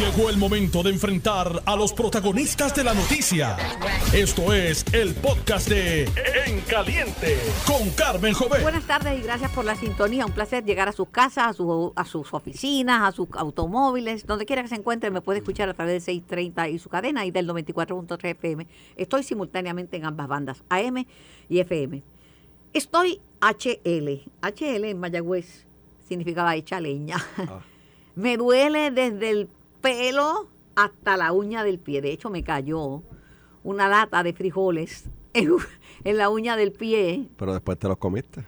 Llegó 0.00 0.30
el 0.30 0.38
momento 0.38 0.82
de 0.82 0.90
enfrentar 0.90 1.62
a 1.66 1.76
los 1.76 1.92
protagonistas 1.92 2.74
de 2.74 2.82
la 2.84 2.94
noticia. 2.94 3.56
Esto 4.14 4.52
es 4.54 4.82
el 4.94 5.14
podcast 5.14 5.68
de 5.68 6.04
En 6.46 6.60
Caliente 6.62 7.36
con 7.66 7.90
Carmen 7.90 8.32
Jovet. 8.32 8.62
Buenas 8.62 8.86
tardes 8.86 9.18
y 9.18 9.22
gracias 9.22 9.50
por 9.52 9.64
la 9.66 9.74
sintonía. 9.76 10.24
Un 10.24 10.32
placer 10.32 10.64
llegar 10.64 10.88
a 10.88 10.92
sus 10.92 11.08
casas, 11.10 11.48
a, 11.48 11.52
su- 11.52 11.92
a 11.94 12.04
sus 12.06 12.32
oficinas, 12.32 13.02
a 13.02 13.12
sus 13.12 13.28
automóviles, 13.34 14.26
donde 14.26 14.46
quiera 14.46 14.62
que 14.62 14.68
se 14.68 14.76
encuentre. 14.76 15.10
Me 15.10 15.20
puede 15.20 15.40
escuchar 15.40 15.68
a 15.68 15.74
través 15.74 15.92
de 15.94 16.00
630 16.00 16.68
y 16.70 16.78
su 16.78 16.88
cadena 16.88 17.26
y 17.26 17.30
del 17.30 17.46
94.3 17.46 18.24
FM. 18.30 18.66
Estoy 18.96 19.22
simultáneamente 19.22 19.98
en 19.98 20.06
ambas 20.06 20.28
bandas, 20.28 20.64
AM 20.70 21.04
y 21.50 21.58
FM. 21.60 22.02
Estoy 22.72 23.20
HL. 23.42 24.08
HL 24.42 24.84
en 24.86 24.98
Mayagüez 24.98 25.66
significaba 26.08 26.56
hecha 26.56 26.80
leña. 26.80 27.16
me 28.14 28.38
duele 28.38 28.90
desde 28.92 29.30
el 29.30 29.48
pelo 29.80 30.48
hasta 30.74 31.16
la 31.16 31.32
uña 31.32 31.64
del 31.64 31.78
pie. 31.78 32.00
De 32.00 32.12
hecho, 32.12 32.30
me 32.30 32.42
cayó 32.42 33.02
una 33.62 33.88
lata 33.88 34.22
de 34.22 34.32
frijoles 34.32 35.08
en, 35.34 35.52
en 36.04 36.16
la 36.18 36.28
uña 36.30 36.56
del 36.56 36.72
pie. 36.72 37.28
Pero 37.36 37.52
después 37.52 37.78
te 37.78 37.88
los 37.88 37.98
comiste. 37.98 38.44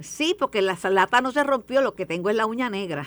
Sí, 0.00 0.36
porque 0.38 0.60
la 0.62 0.76
lata 0.90 1.20
no 1.20 1.30
se 1.32 1.44
rompió, 1.44 1.80
lo 1.80 1.94
que 1.94 2.06
tengo 2.06 2.30
es 2.30 2.36
la 2.36 2.46
uña 2.46 2.68
negra. 2.68 3.06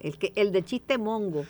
El, 0.00 0.18
que, 0.18 0.32
el 0.36 0.52
del 0.52 0.64
chiste 0.64 0.98
mongo. 0.98 1.44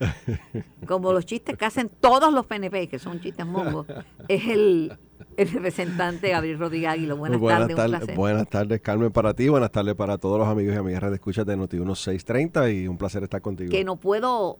Como 0.86 1.12
los 1.12 1.26
chistes 1.26 1.56
que 1.58 1.64
hacen 1.66 1.90
todos 2.00 2.32
los 2.32 2.46
PNP, 2.46 2.88
que 2.88 2.98
son 2.98 3.20
chistes 3.20 3.44
mongos, 3.44 3.86
es 4.28 4.46
el, 4.48 4.96
el 5.36 5.50
representante 5.52 6.30
Gabriel 6.30 6.58
Rodríguez 6.58 6.88
Águilo. 6.90 7.16
Buenas, 7.18 7.38
Muy 7.38 7.48
tardes, 7.50 7.70
un 7.70 7.76
tardes, 7.76 7.98
placer. 7.98 8.16
buenas 8.16 8.48
tardes, 8.48 8.80
Carmen, 8.80 9.12
para 9.12 9.34
ti. 9.34 9.48
Buenas 9.48 9.70
tardes 9.70 9.94
para 9.94 10.16
todos 10.16 10.38
los 10.38 10.48
amigos 10.48 10.74
y 10.74 10.78
amigas 10.78 11.10
de 11.10 11.14
escuchas 11.16 11.44
de 11.44 11.56
Noti 11.56 11.76
1630 11.76 12.70
y 12.70 12.88
un 12.88 12.96
placer 12.96 13.22
estar 13.22 13.42
contigo. 13.42 13.70
Que 13.70 13.84
no 13.84 13.96
puedo, 13.96 14.58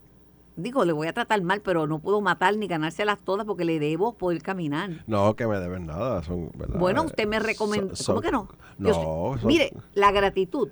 digo, 0.62 0.84
le 0.84 0.92
voy 0.92 1.06
a 1.08 1.12
tratar 1.12 1.42
mal, 1.42 1.60
pero 1.62 1.86
no 1.86 1.98
puedo 1.98 2.20
matar 2.20 2.56
ni 2.56 2.66
ganárselas 2.66 3.18
todas 3.20 3.46
porque 3.46 3.64
le 3.64 3.78
debo 3.78 4.14
poder 4.14 4.42
caminar. 4.42 5.04
No, 5.06 5.34
que 5.36 5.46
me 5.46 5.58
deben 5.58 5.86
nada. 5.86 6.22
Son, 6.22 6.50
¿verdad? 6.54 6.78
Bueno, 6.78 7.02
usted 7.04 7.26
me 7.26 7.38
recomendó. 7.38 7.94
¿Cómo 8.06 8.20
que 8.20 8.30
no? 8.30 8.48
No, 8.78 8.88
Yo- 8.88 9.38
son- 9.38 9.46
mire, 9.48 9.72
la 9.94 10.12
gratitud 10.12 10.68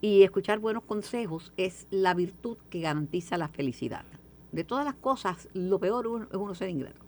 y 0.00 0.22
escuchar 0.22 0.58
buenos 0.58 0.82
consejos 0.84 1.52
es 1.56 1.86
la 1.90 2.14
virtud 2.14 2.56
que 2.70 2.80
garantiza 2.80 3.36
la 3.38 3.48
felicidad. 3.48 4.04
De 4.52 4.64
todas 4.64 4.84
las 4.84 4.94
cosas, 4.94 5.48
lo 5.54 5.78
peor 5.78 6.06
uno- 6.06 6.24
es 6.30 6.36
uno 6.36 6.54
ser 6.54 6.68
ingrato. 6.68 7.00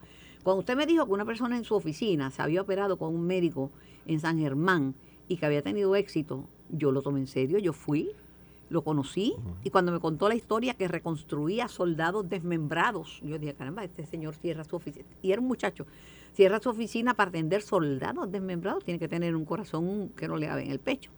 Cuando 0.42 0.60
usted 0.60 0.76
me 0.76 0.86
dijo 0.86 1.06
que 1.06 1.12
una 1.12 1.24
persona 1.24 1.56
en 1.56 1.64
su 1.64 1.74
oficina 1.74 2.30
se 2.30 2.42
había 2.42 2.62
operado 2.62 2.96
con 2.98 3.14
un 3.14 3.26
médico 3.26 3.70
en 4.06 4.20
San 4.20 4.38
Germán 4.38 4.94
y 5.28 5.36
que 5.38 5.46
había 5.46 5.62
tenido 5.62 5.96
éxito, 5.96 6.44
yo 6.70 6.92
lo 6.92 7.02
tomé 7.02 7.20
en 7.20 7.26
serio, 7.26 7.58
yo 7.58 7.72
fui, 7.72 8.10
lo 8.74 8.82
conocí 8.82 9.34
y 9.62 9.70
cuando 9.70 9.92
me 9.92 10.00
contó 10.00 10.28
la 10.28 10.34
historia 10.34 10.74
que 10.74 10.86
reconstruía 10.88 11.68
soldados 11.68 12.28
desmembrados, 12.28 13.20
yo 13.22 13.38
dije, 13.38 13.54
caramba, 13.54 13.84
este 13.84 14.04
señor 14.04 14.34
cierra 14.34 14.64
su 14.64 14.76
oficina. 14.76 15.06
Y 15.22 15.32
era 15.32 15.40
un 15.40 15.46
muchacho, 15.48 15.86
cierra 16.34 16.60
su 16.60 16.68
oficina 16.68 17.14
para 17.14 17.30
atender 17.30 17.62
soldados 17.62 18.30
desmembrados, 18.30 18.84
tiene 18.84 18.98
que 18.98 19.08
tener 19.08 19.34
un 19.34 19.44
corazón 19.46 20.10
que 20.16 20.28
no 20.28 20.36
le 20.36 20.46
cabe 20.48 20.64
en 20.64 20.70
el 20.72 20.80
pecho. 20.80 21.10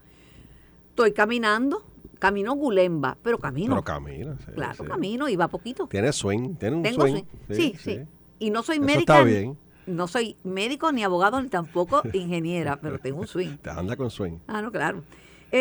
Estoy 0.90 1.12
caminando, 1.12 1.82
camino 2.18 2.54
Gulemba, 2.54 3.16
pero 3.22 3.38
camino. 3.38 3.74
Pero 3.74 3.82
camina. 3.84 4.36
sí, 4.38 4.52
claro, 4.54 4.84
sí. 4.84 4.88
camino 4.88 5.28
y 5.28 5.36
va 5.36 5.48
poquito. 5.48 5.86
Tiene 5.88 6.12
swing, 6.12 6.54
tiene 6.54 6.76
un 6.76 6.82
Tengo 6.82 7.02
swing. 7.02 7.22
swing. 7.46 7.56
Sí, 7.56 7.74
sí, 7.78 8.00
Y 8.38 8.50
no 8.50 8.62
soy 8.62 8.76
Eso 8.76 8.84
médica. 8.86 9.14
está 9.18 9.24
bien. 9.24 9.58
No 9.86 10.08
soy 10.08 10.36
médico 10.42 10.90
ni 10.92 11.04
abogado 11.04 11.40
ni 11.40 11.48
tampoco 11.48 12.02
ingeniera, 12.12 12.78
pero 12.80 12.98
tengo 12.98 13.20
un 13.20 13.26
swing. 13.26 13.56
Te 13.62 13.70
anda 13.70 13.96
con 13.96 14.10
swing. 14.10 14.38
Ah, 14.46 14.60
no, 14.60 14.70
claro. 14.72 15.02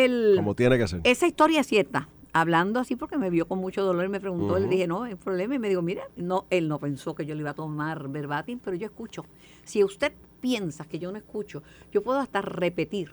El, 0.04 0.34
Como 0.36 0.54
tiene 0.54 0.78
que 0.78 0.86
ser. 0.88 1.00
esa 1.04 1.26
historia 1.26 1.60
es 1.60 1.66
cierta. 1.66 2.08
Hablando 2.32 2.80
así 2.80 2.96
porque 2.96 3.16
me 3.16 3.30
vio 3.30 3.48
con 3.48 3.58
mucho 3.60 3.82
dolor 3.82 4.04
y 4.04 4.08
me 4.08 4.20
preguntó, 4.20 4.56
le 4.58 4.62
Ujú. 4.66 4.70
dije, 4.70 4.86
no, 4.86 5.04
hay 5.04 5.14
problema. 5.14 5.54
Y 5.54 5.58
me 5.58 5.70
dijo, 5.70 5.80
mira, 5.80 6.02
no, 6.16 6.44
él 6.50 6.68
no 6.68 6.78
pensó 6.78 7.14
que 7.14 7.24
yo 7.24 7.34
le 7.34 7.40
iba 7.40 7.50
a 7.50 7.54
tomar 7.54 8.08
verbatim, 8.08 8.58
pero 8.62 8.76
yo 8.76 8.84
escucho. 8.86 9.24
Si 9.64 9.82
usted 9.82 10.12
piensa 10.42 10.84
que 10.84 10.98
yo 10.98 11.10
no 11.10 11.16
escucho, 11.16 11.62
yo 11.92 12.02
puedo 12.02 12.18
hasta 12.20 12.42
repetir 12.42 13.12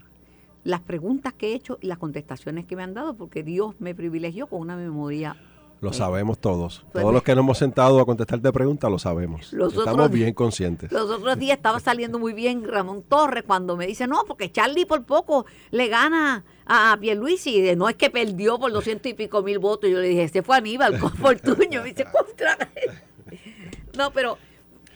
las 0.66 0.82
preguntas 0.82 1.34
que 1.34 1.52
he 1.52 1.56
hecho 1.56 1.78
y 1.80 1.88
las 1.88 1.98
contestaciones 2.00 2.66
que 2.66 2.76
me 2.76 2.84
han 2.84 2.94
dado, 2.94 3.14
porque 3.16 3.44
Dios 3.44 3.76
me 3.80 3.96
privilegió 3.96 4.48
con 4.48 4.60
una 4.60 4.76
memoria. 4.76 5.38
Lo 5.80 5.92
sabemos 5.94 6.40
todos. 6.40 6.86
Pues- 6.92 7.02
Todos 7.02 7.14
los 7.14 7.24
que 7.24 7.36
nos 7.36 7.44
hemos 7.44 7.58
sentado 7.58 8.00
a 8.02 8.06
contestarte 8.06 8.52
preguntas 8.54 8.90
lo 8.92 9.00
sabemos. 9.00 9.52
Los 9.54 9.74
Estamos 9.74 9.94
otros- 9.96 10.12
bien 10.12 10.34
conscientes. 10.34 10.92
Los 10.92 11.10
otros 11.10 11.38
días 11.38 11.58
estaba 11.58 11.80
saliendo 11.82 12.20
muy 12.20 12.32
bien 12.34 12.66
Ramón 12.66 13.04
Torres 13.04 13.44
cuando 13.46 13.76
me 13.78 13.86
dice, 13.88 14.06
no, 14.08 14.24
porque 14.26 14.50
Charlie 14.52 14.86
por 14.86 15.04
poco 15.04 15.46
le 15.72 15.88
gana 15.90 16.46
a 16.66 16.98
Pierluisi. 17.00 17.76
No 17.76 17.90
es 17.90 17.96
que 17.96 18.10
perdió 18.10 18.60
por 18.60 18.72
doscientos 18.72 19.12
y 19.12 19.14
pico 19.14 19.42
mil 19.44 19.60
votos. 19.60 19.90
Yo 19.90 20.00
le 20.00 20.08
dije, 20.08 20.24
este 20.24 20.42
fue 20.44 20.58
Aníbal 20.58 21.00
con 21.00 21.12
Fortuño. 21.18 21.82
Me 21.84 21.90
dice, 21.90 22.06
contra. 22.06 22.58
no, 23.98 24.12
pero 24.12 24.38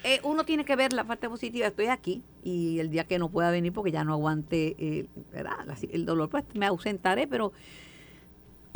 eh, 0.03 0.19
uno 0.23 0.43
tiene 0.45 0.65
que 0.65 0.75
ver 0.75 0.93
la 0.93 1.03
parte 1.03 1.27
positiva. 1.29 1.67
Estoy 1.67 1.87
aquí 1.87 2.23
y 2.43 2.79
el 2.79 2.89
día 2.89 3.03
que 3.05 3.19
no 3.19 3.29
pueda 3.29 3.51
venir 3.51 3.73
porque 3.73 3.91
ya 3.91 4.03
no 4.03 4.13
aguante 4.13 4.75
eh, 4.79 5.05
¿verdad? 5.33 5.65
La- 5.65 5.75
el 5.91 6.05
dolor, 6.05 6.29
pues 6.29 6.43
me 6.53 6.65
ausentaré, 6.65 7.27
pero 7.27 7.51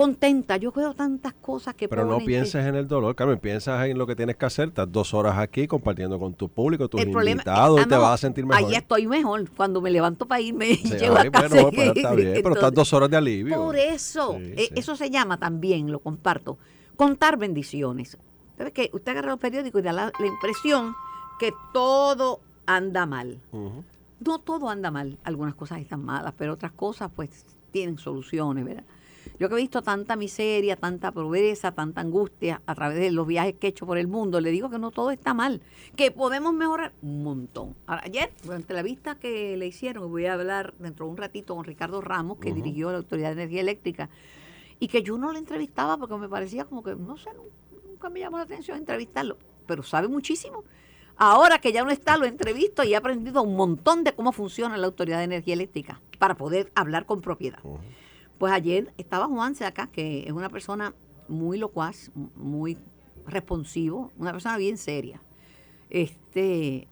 contenta. 0.02 0.58
Yo 0.58 0.72
veo 0.72 0.94
tantas 0.94 1.34
cosas 1.34 1.76
que 1.76 1.88
Pero 1.88 2.06
no 2.06 2.18
que- 2.20 2.26
pienses 2.26 2.66
en 2.66 2.76
el 2.76 2.88
dolor, 2.88 3.16
Carmen, 3.16 3.38
piensas 3.40 3.86
en 3.88 3.98
lo 3.98 4.08
que 4.08 4.16
tienes 4.16 4.36
que 4.36 4.46
hacer. 4.46 4.70
Estás 4.70 4.92
dos 4.92 5.14
horas 5.14 5.38
aquí 5.38 5.68
compartiendo 5.68 6.18
con 6.20 6.34
tu 6.34 6.50
público, 6.50 6.88
tus 6.88 7.02
El 7.02 7.10
invitados, 7.10 7.82
y 7.82 7.86
te 7.88 7.96
vas 7.96 8.14
a 8.14 8.18
sentir 8.18 8.46
mejor. 8.46 8.66
Ahí 8.66 8.76
estoy 8.76 9.08
mejor. 9.08 9.50
Cuando 9.52 9.82
me 9.82 9.92
levanto 9.92 10.26
para 10.28 10.42
irme, 10.42 10.76
Sí, 10.76 10.90
llego 10.98 11.16
ay, 11.18 11.28
a 11.28 11.32
casa. 11.32 11.48
bueno, 11.50 11.72
pues 11.74 11.92
está 11.96 12.14
bien, 12.14 12.34
pero 12.44 12.54
estás 12.56 12.74
dos 12.74 12.92
horas 12.94 13.10
de 13.10 13.18
alivio. 13.18 13.56
Por 13.58 13.76
eso, 13.76 14.34
Sí, 14.38 14.54
eh, 14.58 14.66
sí. 14.70 14.74
eso 14.76 14.96
se 14.96 15.10
llama 15.10 15.38
también, 15.38 15.92
lo 15.92 16.00
comparto, 16.00 16.58
contar 16.96 17.38
bendiciones. 17.38 18.18
¿Sabe 18.58 18.72
que 18.72 18.90
Usted 18.94 19.12
agarra 19.12 19.32
los 19.32 19.40
periódicos 19.40 19.82
y 19.82 19.84
da 19.84 19.92
la, 19.94 20.12
la 20.20 20.26
impresión 20.28 20.94
que 21.40 21.52
todo 21.74 22.42
anda 22.66 23.06
mal. 23.06 23.40
No 24.24 24.38
todo 24.40 24.70
anda 24.70 24.92
mal. 24.92 25.18
Algunas 25.24 25.56
cosas 25.56 25.80
están 25.80 26.04
malas, 26.06 26.34
pero 26.38 26.54
otras 26.54 26.72
cosas 26.72 27.10
pues 27.16 27.46
tienen 27.72 27.98
soluciones, 27.98 28.64
¿verdad? 28.66 28.84
Yo 29.42 29.50
que 29.50 29.56
he 29.56 29.58
visto 29.58 29.82
tanta 29.82 30.16
miseria, 30.16 30.76
tanta 30.76 31.12
pobreza, 31.12 31.72
tanta 31.72 32.00
angustia 32.02 32.62
a 32.68 32.76
través 32.76 33.00
de 33.00 33.10
los 33.10 33.26
viajes 33.26 33.56
que 33.56 33.66
he 33.66 33.70
hecho 33.72 33.88
por 33.88 33.98
el 33.98 34.06
mundo, 34.08 34.40
le 34.40 34.52
digo 34.52 34.70
que 34.70 34.78
no 34.78 34.92
todo 34.92 35.10
está 35.10 35.34
mal, 35.34 35.64
que 35.96 36.12
podemos 36.12 36.54
mejorar 36.54 36.92
un 37.02 37.24
montón. 37.24 37.76
Ahora, 37.88 38.04
ayer, 38.06 38.32
durante 38.44 38.76
la 38.76 38.84
vista 38.84 39.16
que 39.16 39.58
le 39.58 39.66
hicieron, 39.66 40.12
voy 40.12 40.28
a 40.28 40.34
hablar 40.36 40.76
dentro 40.78 41.08
de 41.08 41.12
un 41.14 41.18
ratito 41.18 41.56
con 41.56 41.66
Ricardo 41.66 42.02
Ramos, 42.02 42.38
que 42.38 42.54
dirigió 42.54 42.92
la 42.92 42.98
Autoridad 43.00 43.30
de 43.30 43.42
Energía 43.42 43.62
Eléctrica, 43.62 44.12
y 44.80 44.88
que 44.90 45.02
yo 45.02 45.18
no 45.18 45.32
le 45.32 45.40
entrevistaba 45.40 45.98
porque 45.98 46.18
me 46.18 46.30
parecía 46.30 46.66
como 46.66 46.84
que, 46.84 46.94
no 46.94 47.18
sé, 47.18 47.32
nu- 47.34 47.50
nunca 47.90 48.12
me 48.12 48.20
llamó 48.20 48.38
la 48.38 48.44
atención 48.44 48.78
entrevistarlo, 48.78 49.40
pero 49.66 49.82
sabe 49.82 50.08
muchísimo. 50.08 50.64
Ahora 51.18 51.58
que 51.58 51.72
ya 51.72 51.84
no 51.84 51.90
está, 51.90 52.16
lo 52.16 52.26
entrevisto 52.28 52.84
y 52.84 52.94
he 52.94 52.96
aprendido 52.96 53.42
un 53.42 53.56
montón 53.56 54.04
de 54.04 54.14
cómo 54.14 54.34
funciona 54.34 54.78
la 54.78 54.86
Autoridad 54.86 55.18
de 55.18 55.24
Energía 55.24 55.56
Eléctrica 55.56 56.00
para 56.20 56.36
poder 56.38 56.72
hablar 56.76 57.08
con 57.08 57.22
propiedad. 57.22 57.58
Pues 58.42 58.54
ayer 58.54 58.92
estaba 58.98 59.28
Juanse 59.28 59.66
acá, 59.66 59.86
que 59.86 60.24
es 60.26 60.32
una 60.32 60.50
persona 60.50 60.96
muy 61.28 61.60
locuaz, 61.60 62.10
muy 62.36 62.76
responsivo, 63.28 64.12
una 64.18 64.32
persona 64.32 64.58
bien 64.58 64.80
seria. 64.80 65.22
Este 65.92 66.88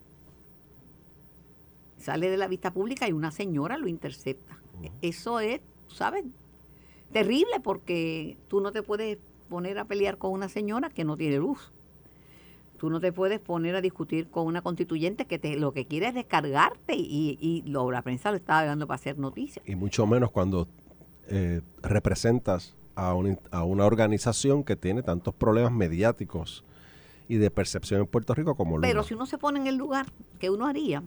sale 1.98 2.30
de 2.30 2.38
la 2.38 2.48
vista 2.48 2.72
pública 2.72 3.10
y 3.10 3.14
una 3.14 3.32
señora 3.32 3.80
lo 3.80 3.88
intercepta. 3.88 4.60
Eso 5.02 5.40
es, 5.40 5.62
¿sabes? 5.88 6.24
Terrible 7.12 7.60
porque 7.64 8.38
tú 8.48 8.62
no 8.62 8.72
te 8.72 8.84
puedes 8.84 9.18
poner 9.50 9.80
a 9.80 9.86
pelear 9.86 10.20
con 10.20 10.34
una 10.34 10.50
señora 10.50 10.92
que 10.92 11.04
no 11.04 11.18
tiene 11.18 11.38
luz. 11.38 11.72
Tú 12.78 12.92
no 12.92 13.00
te 13.00 13.12
puedes 13.12 13.40
poner 13.40 13.76
a 13.76 13.81
discutir 13.81 14.30
con 14.30 14.46
una 14.46 14.62
constituyente 14.62 15.26
que 15.26 15.40
te, 15.40 15.58
lo 15.58 15.72
que 15.72 15.88
quiere 15.88 16.10
es 16.10 16.14
descargarte 16.14 16.94
y, 16.96 17.40
y 17.42 17.64
lo, 17.64 17.90
la 17.90 18.04
prensa 18.04 18.30
lo 18.30 18.38
estaba 18.38 18.66
dando 18.66 18.86
para 18.86 18.98
hacer 18.98 19.18
noticias. 19.18 19.68
Y 19.68 19.74
mucho 19.74 20.06
menos 20.06 20.30
cuando 20.30 20.68
eh, 21.30 21.62
representas 21.82 22.76
a 22.96 23.14
una, 23.14 23.38
a 23.52 23.64
una 23.64 23.86
organización 23.86 24.64
que 24.64 24.76
tiene 24.76 25.04
tantos 25.04 25.34
problemas 25.34 25.72
mediáticos 25.72 26.64
y 27.28 27.36
de 27.38 27.52
percepción 27.52 28.02
en 28.02 28.08
Puerto 28.08 28.34
Rico 28.34 28.56
como 28.56 28.72
Luma. 28.78 28.88
Pero 28.88 29.04
si 29.04 29.14
uno 29.14 29.26
se 29.26 29.38
pone 29.38 29.60
en 29.60 29.68
el 29.68 29.76
lugar 29.76 30.08
que 30.40 30.50
uno 30.50 30.66
haría, 30.66 31.04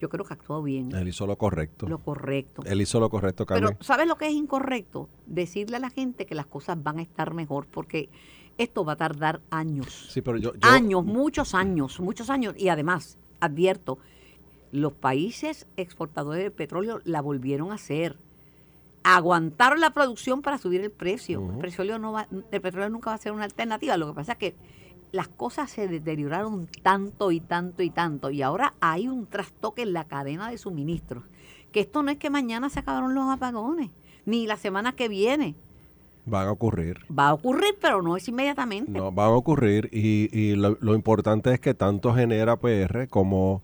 yo 0.00 0.08
creo 0.08 0.24
que 0.24 0.34
actuó 0.34 0.62
bien, 0.62 0.94
Él 0.94 1.08
hizo 1.08 1.26
lo 1.26 1.36
correcto. 1.36 1.88
lo 1.88 1.98
correcto. 1.98 2.62
Él 2.66 2.80
hizo 2.82 3.00
lo 3.00 3.08
correcto, 3.08 3.46
Carmen. 3.46 3.70
Pero 3.70 3.82
¿sabes 3.84 4.06
lo 4.06 4.16
que 4.16 4.26
es 4.26 4.32
incorrecto? 4.34 5.08
Decirle 5.26 5.76
a 5.76 5.80
la 5.80 5.90
gente 5.90 6.26
que 6.26 6.34
las 6.34 6.46
cosas 6.46 6.82
van 6.82 6.98
a 6.98 7.02
estar 7.02 7.32
mejor, 7.32 7.66
porque 7.66 8.10
esto 8.58 8.84
va 8.84 8.92
a 8.92 8.96
tardar 8.96 9.40
años. 9.50 10.08
sí, 10.10 10.20
pero 10.20 10.36
yo, 10.36 10.52
yo- 10.54 10.60
años, 10.62 11.04
muchos 11.04 11.54
años, 11.54 11.98
muchos 12.00 12.28
años. 12.30 12.54
Y 12.58 12.68
además, 12.68 13.18
advierto, 13.40 13.98
los 14.70 14.92
países 14.92 15.66
exportadores 15.76 16.42
de 16.44 16.50
petróleo 16.50 17.00
la 17.04 17.20
volvieron 17.22 17.70
a 17.72 17.74
hacer. 17.74 18.16
Aguantaron 19.04 19.80
la 19.80 19.90
producción 19.90 20.40
para 20.42 20.56
subir 20.58 20.80
el 20.80 20.90
precio. 20.90 21.40
el, 21.52 21.58
petróleo 21.58 21.98
no 21.98 22.12
va- 22.12 22.26
el 22.50 22.60
petróleo 22.60 22.88
nunca 22.88 23.10
va 23.10 23.14
a 23.16 23.18
ser 23.18 23.32
una 23.32 23.44
alternativa. 23.44 23.96
Lo 23.98 24.08
que 24.08 24.14
pasa 24.14 24.32
es 24.32 24.38
que 24.38 24.54
las 25.12 25.28
cosas 25.28 25.70
se 25.70 25.86
deterioraron 25.86 26.66
tanto 26.82 27.30
y 27.30 27.38
tanto 27.40 27.82
y 27.82 27.90
tanto. 27.90 28.30
Y 28.30 28.40
ahora 28.42 28.74
hay 28.80 29.06
un 29.06 29.26
trastoque 29.26 29.82
en 29.82 29.92
la 29.92 30.04
cadena 30.04 30.50
de 30.50 30.56
suministros. 30.58 31.22
Que 31.70 31.80
esto 31.80 32.02
no 32.02 32.10
es 32.10 32.16
que 32.16 32.30
mañana 32.30 32.70
se 32.70 32.80
acabaron 32.80 33.14
los 33.14 33.28
apagones, 33.30 33.90
ni 34.24 34.46
la 34.46 34.56
semana 34.56 34.92
que 34.92 35.08
viene. 35.08 35.54
Van 36.24 36.46
a 36.48 36.52
ocurrir. 36.52 37.00
Va 37.16 37.28
a 37.28 37.34
ocurrir, 37.34 37.76
pero 37.82 38.00
no 38.00 38.16
es 38.16 38.26
inmediatamente. 38.28 38.90
No, 38.90 39.12
van 39.12 39.26
a 39.26 39.32
ocurrir 39.32 39.90
y, 39.92 40.30
y 40.32 40.56
lo, 40.56 40.78
lo 40.80 40.94
importante 40.94 41.52
es 41.52 41.60
que 41.60 41.74
tanto 41.74 42.14
Genera 42.14 42.56
PR 42.56 43.06
como 43.08 43.62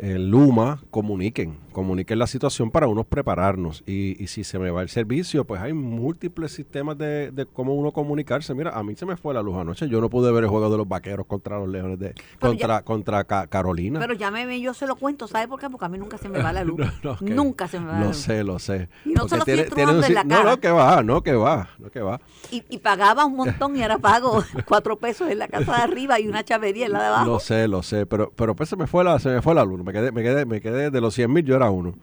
Luma 0.00 0.80
comuniquen, 0.90 1.58
comuniquen 1.72 2.18
la 2.20 2.26
situación 2.28 2.70
para 2.70 2.86
unos 2.86 3.06
prepararnos. 3.06 3.82
Y, 3.86 4.22
y 4.22 4.28
si 4.28 4.44
se 4.44 4.58
me 4.58 4.70
va 4.70 4.82
el 4.82 4.88
servicio, 4.88 5.44
pues 5.44 5.60
hay 5.60 5.72
múltiples 5.72 6.52
sistemas 6.52 6.96
de, 6.98 7.30
de 7.32 7.46
cómo 7.46 7.74
uno 7.74 7.90
comunicarse. 7.92 8.54
Mira, 8.54 8.70
a 8.78 8.82
mí 8.84 8.94
se 8.94 9.06
me 9.06 9.16
fue 9.16 9.34
la 9.34 9.42
luz 9.42 9.56
anoche. 9.56 9.88
Yo 9.88 10.00
no 10.00 10.08
pude 10.08 10.30
ver 10.30 10.44
el 10.44 10.50
juego 10.50 10.70
de 10.70 10.76
los 10.76 10.86
vaqueros 10.88 11.26
contra 11.26 11.58
los 11.58 11.68
leones 11.68 11.98
de 11.98 12.14
Pero 12.38 12.52
contra, 12.52 12.68
ya- 12.78 12.82
contra 12.84 13.24
Ca- 13.24 13.46
Carolina. 13.48 13.98
Pero 13.98 14.14
llámeme, 14.14 14.60
yo 14.60 14.72
se 14.72 14.86
lo 14.86 14.94
cuento. 14.94 15.26
¿Sabe 15.26 15.48
por 15.48 15.58
qué? 15.58 15.68
Porque 15.68 15.86
a 15.86 15.88
mí 15.88 15.98
nunca 15.98 16.16
se 16.16 16.28
me 16.28 16.40
va 16.40 16.52
la 16.52 16.62
luz. 16.64 16.78
No, 16.78 16.92
no, 17.02 17.16
que- 17.18 17.24
nunca 17.34 17.66
se 17.66 17.80
me 17.80 17.86
va 17.86 17.92
la 17.94 18.00
Lo 18.00 18.06
luz. 18.08 18.16
sé, 18.18 18.44
lo 18.44 18.58
sé. 18.60 18.88
Y 19.04 19.10
no 19.14 19.28
se 19.28 19.36
Porque 19.36 19.36
lo 19.36 19.38
estoy 19.40 19.54
tiene- 19.54 19.70
tiene 19.70 19.92
un 19.92 19.98
estrujando 19.98 19.98
en 19.98 20.04
si- 20.06 20.12
la 20.14 20.24
No, 20.24 20.44
no, 20.50 20.60
que 20.60 20.70
va, 20.70 21.02
no, 21.02 21.22
que 21.22 21.32
va, 21.34 21.68
no, 21.78 21.90
que 21.90 22.00
va. 22.00 22.20
Y, 22.52 22.62
y 22.70 22.78
pagaba 22.78 23.24
un 23.24 23.34
montón 23.36 23.76
y 23.76 23.82
ahora 23.82 23.98
pago 23.98 24.44
cuatro 24.64 24.96
pesos 24.96 25.28
en 25.28 25.38
la 25.38 25.48
casa 25.48 25.76
de 25.76 25.82
arriba 25.82 26.20
y 26.20 26.28
una 26.28 26.44
chavería 26.44 26.86
en 26.86 26.92
la 26.92 27.00
de 27.00 27.06
abajo. 27.06 27.26
Lo 27.26 27.40
sé, 27.40 27.66
lo 27.66 27.82
sé, 27.82 28.06
pero, 28.06 28.32
pero 28.36 28.54
pues 28.54 28.68
se 28.68 28.76
me 28.76 28.86
fue 28.86 29.02
la, 29.02 29.18
se 29.18 29.28
me 29.30 29.42
fue 29.42 29.54
la 29.54 29.64
luz. 29.64 29.78
Me 29.88 29.94
quedé, 29.94 30.12
me 30.12 30.22
quedé, 30.22 30.44
me 30.44 30.60
quedé 30.60 30.90
de 30.90 31.00
los 31.00 31.14
100 31.14 31.32
mil, 31.32 31.44
yo 31.44 31.56
era 31.56 31.70
uno. 31.70 31.94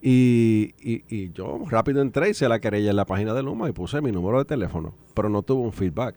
Y, 0.00 0.74
y, 0.80 1.02
y 1.08 1.32
yo 1.32 1.64
rápido 1.68 2.00
entré 2.00 2.30
y 2.30 2.34
se 2.34 2.48
la 2.48 2.60
querella 2.60 2.90
en 2.90 2.96
la 2.96 3.04
página 3.04 3.34
de 3.34 3.42
Luma 3.42 3.68
y 3.68 3.72
puse 3.72 4.00
mi 4.00 4.12
número 4.12 4.38
de 4.38 4.44
teléfono, 4.44 4.94
pero 5.14 5.28
no 5.28 5.42
tuvo 5.42 5.62
un 5.62 5.72
feedback. 5.72 6.14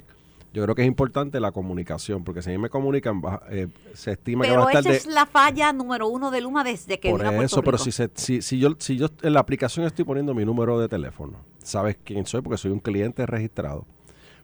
Yo 0.53 0.62
creo 0.63 0.75
que 0.75 0.81
es 0.83 0.88
importante 0.88 1.39
la 1.39 1.51
comunicación, 1.51 2.24
porque 2.24 2.42
si 2.44 2.50
a 2.50 2.53
mí 2.53 2.59
me 2.59 2.69
comunican, 2.69 3.21
eh, 3.50 3.69
se 3.94 4.12
estima 4.12 4.44
que 4.44 4.50
Pero 4.50 4.62
va 4.63 4.68
a 4.68 4.74
estar 4.74 4.81
esa 4.81 4.92
de... 4.92 4.98
es 4.98 5.06
la 5.15 5.25
falla 5.25 5.71
número 5.74 6.09
uno 6.09 6.30
de 6.30 6.42
Luma 6.42 6.63
desde 6.63 7.00
que 7.00 7.09
Por 7.09 7.21
vino 7.21 7.30
a 7.30 7.33
Puerto 7.33 7.45
eso, 7.45 7.63
pero 7.63 7.77
si, 7.80 7.92
se- 7.92 8.12
si, 8.13 8.42
si 8.44 8.59
yo, 8.59 8.75
si 8.77 8.97
yo 8.97 9.07
en 9.24 9.33
la 9.33 9.39
aplicación 9.39 9.86
estoy 9.88 10.04
poniendo 10.06 10.36
mi 10.36 10.44
número 10.45 10.77
de 10.77 10.88
teléfono, 10.89 11.38
sabes 11.63 11.97
quién 12.04 12.25
soy 12.27 12.42
porque 12.42 12.57
soy 12.57 12.69
un 12.71 12.80
cliente 12.80 13.25
registrado, 13.25 13.86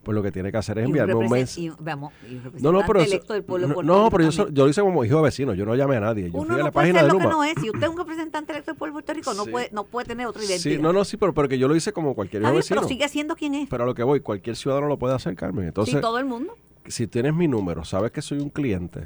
pues 0.08 0.16
lo 0.16 0.24
que 0.24 0.32
tiene 0.32 0.54
que 0.54 0.58
hacer 0.58 0.80
es 0.80 0.86
enviarme 0.86 1.16
un 1.16 1.26
represent- 1.26 1.30
mensaje. 1.60 1.70
un 1.72 2.62
No, 2.62 2.72
no, 2.72 2.82
pero, 2.88 3.02
eso- 3.02 3.12
electo 3.12 3.34
del 3.34 3.44
pueblo 3.44 3.68
de 3.68 3.74
no, 3.76 3.84
no, 3.84 4.10
pero 4.10 4.30
yo, 4.30 4.48
lo 4.54 4.70
hice 4.70 4.80
como 4.82 5.04
hijo 5.04 5.22
vecino, 5.22 5.54
yo 5.54 5.66
no 5.66 5.76
llamé 5.76 5.98
a 5.98 6.00
nadie. 6.00 6.32
Yo 6.32 6.38
Uno 6.40 6.46
fui 6.46 6.56
a 6.56 6.58
no 6.60 6.64
la 6.64 6.72
puede 6.72 6.86
página 6.94 7.00
ser 7.02 7.08
de 7.08 7.12
lo 7.14 7.18
que 7.20 7.24
Luma. 7.26 7.36
no 7.36 7.44
es. 7.44 7.54
Si 7.62 7.70
usted 7.70 7.84
es 7.84 7.90
un 7.90 7.98
representante 7.98 8.52
electo 8.54 8.72
del 8.72 8.78
pueblo 8.78 8.92
de 8.98 9.04
Puerto 9.04 9.14
Rico, 9.14 9.34
no 9.34 9.46
puede 9.52 9.70
no 9.74 9.84
puede 9.84 10.08
tener 10.08 10.26
otra 10.28 10.42
identidad. 10.44 10.76
Sí, 10.78 10.82
no, 10.82 10.94
no, 10.94 11.04
sí, 11.04 11.18
pero 11.18 11.34
porque 11.34 11.60
yo 11.60 11.68
lo 11.68 11.76
hice 11.76 11.92
como 11.92 12.16
cualquier 12.16 12.42
hijo 12.44 12.52
bien, 12.52 12.60
vecino. 12.62 12.80
pero 12.80 12.88
sigue 12.88 13.10
siendo 13.10 13.36
quien 13.36 13.54
es. 13.56 13.70
Pero 13.70 13.84
a 13.84 13.86
lo 13.86 13.94
que 13.94 14.04
voy, 14.04 14.22
cualquier 14.22 14.56
ciudadano 14.56 14.88
lo 14.88 14.98
puede 14.98 15.14
hacer, 15.14 15.36
Carmen. 15.36 15.66
Entonces, 15.68 15.96
sí, 15.96 16.00
todo 16.02 16.18
el 16.20 16.26
mundo. 16.26 16.56
si 16.88 17.06
tienes 17.08 17.34
mi 17.34 17.50
número, 17.50 17.84
sabes 17.84 18.12
que 18.12 18.22
soy 18.22 18.40
un 18.40 18.50
cliente 18.50 19.02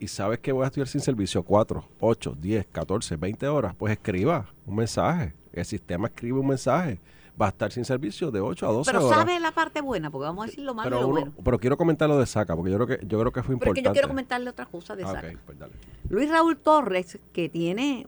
y 0.00 0.08
sabes 0.08 0.40
que 0.40 0.50
voy 0.50 0.64
a 0.64 0.66
estudiar 0.66 0.88
sin 0.88 1.00
servicio 1.00 1.44
4, 1.44 1.84
8, 2.00 2.36
10, 2.40 2.66
14, 2.72 3.14
20 3.16 3.46
horas, 3.46 3.74
pues 3.78 3.92
escriba 3.92 4.46
un 4.66 4.74
mensaje. 4.76 5.32
El 5.52 5.64
sistema 5.64 6.08
escribe 6.08 6.40
un 6.40 6.48
mensaje. 6.48 6.98
Va 7.40 7.46
a 7.46 7.48
estar 7.50 7.72
sin 7.72 7.84
servicio 7.84 8.30
de 8.30 8.40
8 8.40 8.68
a 8.68 8.72
12 8.72 8.90
Pero 8.92 9.06
horas. 9.06 9.18
sabe 9.20 9.40
la 9.40 9.50
parte 9.52 9.80
buena, 9.80 10.10
porque 10.10 10.24
vamos 10.24 10.44
a 10.44 10.46
decir 10.48 10.62
lo 10.64 10.74
malo 10.74 10.88
y 10.88 10.90
pero, 10.90 11.00
lo 11.02 11.08
uno- 11.08 11.20
bueno. 11.20 11.32
pero 11.42 11.58
quiero 11.58 11.76
comentar 11.76 12.08
lo 12.08 12.18
de 12.18 12.26
Saca, 12.26 12.54
porque 12.54 12.70
yo 12.70 12.76
creo 12.78 12.86
que, 12.98 13.06
yo 13.06 13.18
creo 13.20 13.32
que 13.32 13.42
fue 13.42 13.56
Pero 13.56 13.70
importante. 13.70 13.80
que 13.80 13.86
yo 13.86 13.92
quiero 13.92 14.08
comentarle 14.08 14.50
otra 14.50 14.66
cosa 14.66 14.94
de 14.96 15.04
Ah, 15.04 15.12
Saca. 15.12 15.32
pues 15.46 15.58
dale. 15.58 15.72
Luis 16.10 16.28
Raúl 16.30 16.56
Torres, 16.58 17.18
que 17.32 17.48
tiene 17.48 18.06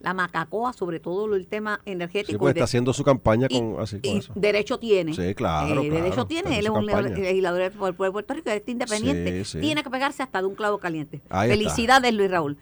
la 0.00 0.14
macacoa 0.14 0.72
sobre 0.72 0.98
todo 0.98 1.32
el 1.36 1.46
tema 1.46 1.80
Sí, 1.84 1.92
energético. 1.92 2.38
pues 2.40 2.50
y 2.50 2.54
de- 2.54 2.58
está 2.60 2.64
haciendo 2.64 2.92
su 2.92 3.04
campaña 3.04 3.46
y- 3.48 3.58
con, 3.60 3.80
así, 3.80 4.00
con 4.00 4.10
y 4.10 4.18
eso. 4.18 4.32
derecho 4.34 4.78
tiene. 4.80 5.14
Sí, 5.14 5.32
claro, 5.36 5.68
Eh, 5.80 5.88
claro, 5.88 6.04
derecho 6.04 6.26
tiene. 6.26 6.48
en 6.48 6.54
Él 6.56 6.64
es 6.66 6.70
un 6.70 6.86
legislador 6.86 7.60
del 7.62 7.70
pueblo 7.72 8.04
de 8.04 8.10
Puerto 8.12 8.34
Rico, 8.34 8.50
él 8.50 8.56
está 8.56 8.70
independiente. 8.72 9.44
Sí, 9.44 9.52
sí. 9.52 9.60
Tiene 9.60 9.84
que 9.84 9.90
pegarse 9.90 10.22
hasta 10.24 10.40
de 10.40 10.48
un 10.48 10.56
clavo 10.56 10.78
caliente. 10.78 11.20
Ahí 11.30 11.50
está. 11.52 11.62
Felicidades, 11.62 12.12
Luis 12.14 12.30
Raúl. 12.30 12.58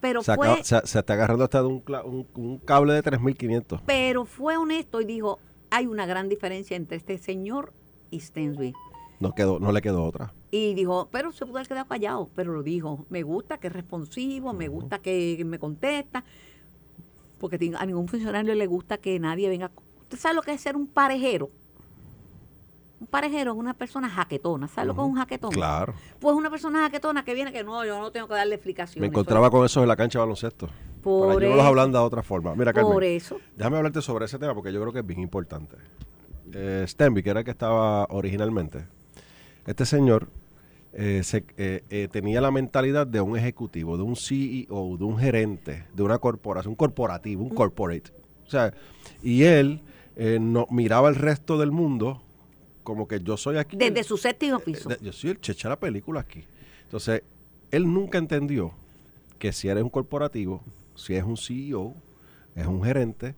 Pero 0.00 0.22
Se, 0.22 0.34
fue, 0.34 0.48
acaba- 0.48 0.64
se- 0.64 0.86
se 0.86 0.98
está 0.98 1.12
agarrando 1.14 1.44
hasta 1.44 1.60
de 1.62 1.68
un, 1.68 1.82
un, 2.04 2.26
un 2.34 2.58
cable 2.58 2.94
de 2.94 3.02
3.500. 3.02 3.82
pero 3.86 4.24
fue 4.24 4.56
honesto 4.56 5.00
y 5.00 5.04
dijo, 5.04 5.38
hay 5.70 5.86
una 5.86 6.06
gran 6.06 6.28
diferencia 6.28 6.76
entre 6.76 6.96
este 6.96 7.18
señor 7.18 7.72
y 8.10 8.20
Stensby. 8.20 8.72
No, 9.20 9.34
quedó, 9.34 9.58
no 9.60 9.70
le 9.72 9.82
quedó 9.82 10.02
otra. 10.04 10.32
Y 10.50 10.74
dijo, 10.74 11.08
pero 11.12 11.30
se 11.32 11.44
pudo 11.44 11.58
haber 11.58 11.68
quedado 11.68 11.86
callado, 11.86 12.30
pero 12.34 12.52
lo 12.54 12.62
dijo, 12.62 13.04
me 13.10 13.22
gusta 13.22 13.58
que 13.58 13.66
es 13.66 13.72
responsivo, 13.72 14.52
me 14.54 14.68
gusta 14.68 14.98
que 15.00 15.42
me 15.44 15.58
contesta, 15.58 16.24
porque 17.38 17.72
a 17.78 17.86
ningún 17.86 18.08
funcionario 18.08 18.54
le 18.54 18.66
gusta 18.66 18.96
que 18.98 19.18
nadie 19.20 19.48
venga. 19.48 19.70
¿Usted 20.02 20.18
sabe 20.18 20.34
lo 20.34 20.42
que 20.42 20.52
es 20.52 20.60
ser 20.60 20.76
un 20.76 20.86
parejero? 20.86 21.50
Un 23.00 23.06
parejero 23.06 23.52
es 23.52 23.58
una 23.58 23.72
persona 23.74 24.08
jaquetona. 24.10 24.68
¿Sabe 24.68 24.88
lo 24.88 24.94
que 24.94 25.00
es 25.00 25.06
un 25.06 25.14
jaquetón? 25.16 25.50
Claro. 25.52 25.94
Pues 26.18 26.36
una 26.36 26.50
persona 26.50 26.80
jaquetona 26.80 27.24
que 27.24 27.32
viene 27.34 27.50
que 27.50 27.64
no, 27.64 27.82
yo 27.84 27.98
no 27.98 28.10
tengo 28.12 28.28
que 28.28 28.34
darle 28.34 28.56
explicaciones. 28.56 29.00
Me 29.00 29.06
encontraba 29.06 29.50
con 29.50 29.64
eso 29.64 29.80
en 29.82 29.88
la 29.88 29.96
cancha 29.96 30.18
de 30.18 30.20
baloncesto. 30.20 30.68
Por 31.02 31.28
Para 31.28 31.40
no 31.40 31.46
los 31.54 31.58
eso. 31.60 31.66
hablan 31.66 31.92
de 31.92 31.98
otra 31.98 32.22
forma. 32.22 32.54
Mira, 32.54 32.74
Carmen, 32.74 32.92
Por 32.92 33.04
eso. 33.04 33.38
déjame 33.56 33.78
hablarte 33.78 34.02
sobre 34.02 34.26
ese 34.26 34.38
tema 34.38 34.54
porque 34.54 34.70
yo 34.70 34.80
creo 34.82 34.92
que 34.92 34.98
es 34.98 35.06
bien 35.06 35.20
importante. 35.20 35.76
Eh, 36.52 36.84
Stenby, 36.86 37.22
que 37.22 37.30
era 37.30 37.38
el 37.40 37.44
que 37.44 37.52
estaba 37.52 38.04
originalmente, 38.10 38.86
este 39.66 39.86
señor 39.86 40.28
eh, 40.92 41.22
se- 41.22 41.44
eh, 41.56 41.84
eh, 41.88 42.08
tenía 42.10 42.40
la 42.42 42.50
mentalidad 42.50 43.06
de 43.06 43.20
un 43.22 43.38
ejecutivo, 43.38 43.96
de 43.96 44.02
un 44.02 44.16
CEO, 44.16 44.96
de 44.98 45.04
un 45.04 45.16
gerente, 45.18 45.86
de 45.94 46.02
una 46.02 46.18
corporación, 46.18 46.72
un 46.72 46.76
corporativo, 46.76 47.44
un 47.44 47.50
corporate. 47.50 48.10
O 48.46 48.50
sea, 48.50 48.74
y 49.22 49.44
él 49.44 49.80
eh, 50.16 50.38
no, 50.40 50.66
miraba 50.70 51.08
el 51.08 51.14
resto 51.14 51.56
del 51.56 51.70
mundo 51.70 52.22
como 52.90 53.06
que 53.06 53.20
yo 53.20 53.36
soy 53.36 53.56
aquí. 53.56 53.76
Desde 53.76 54.02
su 54.02 54.16
séptimo 54.16 54.58
piso. 54.58 54.88
De- 54.88 54.98
yo 55.00 55.12
soy 55.12 55.30
el 55.30 55.40
checha 55.40 55.68
la 55.68 55.78
película 55.78 56.18
aquí. 56.20 56.44
Entonces, 56.82 57.22
él 57.70 57.92
nunca 57.92 58.18
entendió 58.18 58.72
que 59.38 59.52
si 59.52 59.68
eres 59.68 59.84
un 59.84 59.90
corporativo, 59.90 60.60
si 60.96 61.14
es 61.14 61.22
un 61.22 61.36
CEO, 61.36 61.94
es 62.56 62.66
un 62.66 62.82
gerente, 62.82 63.36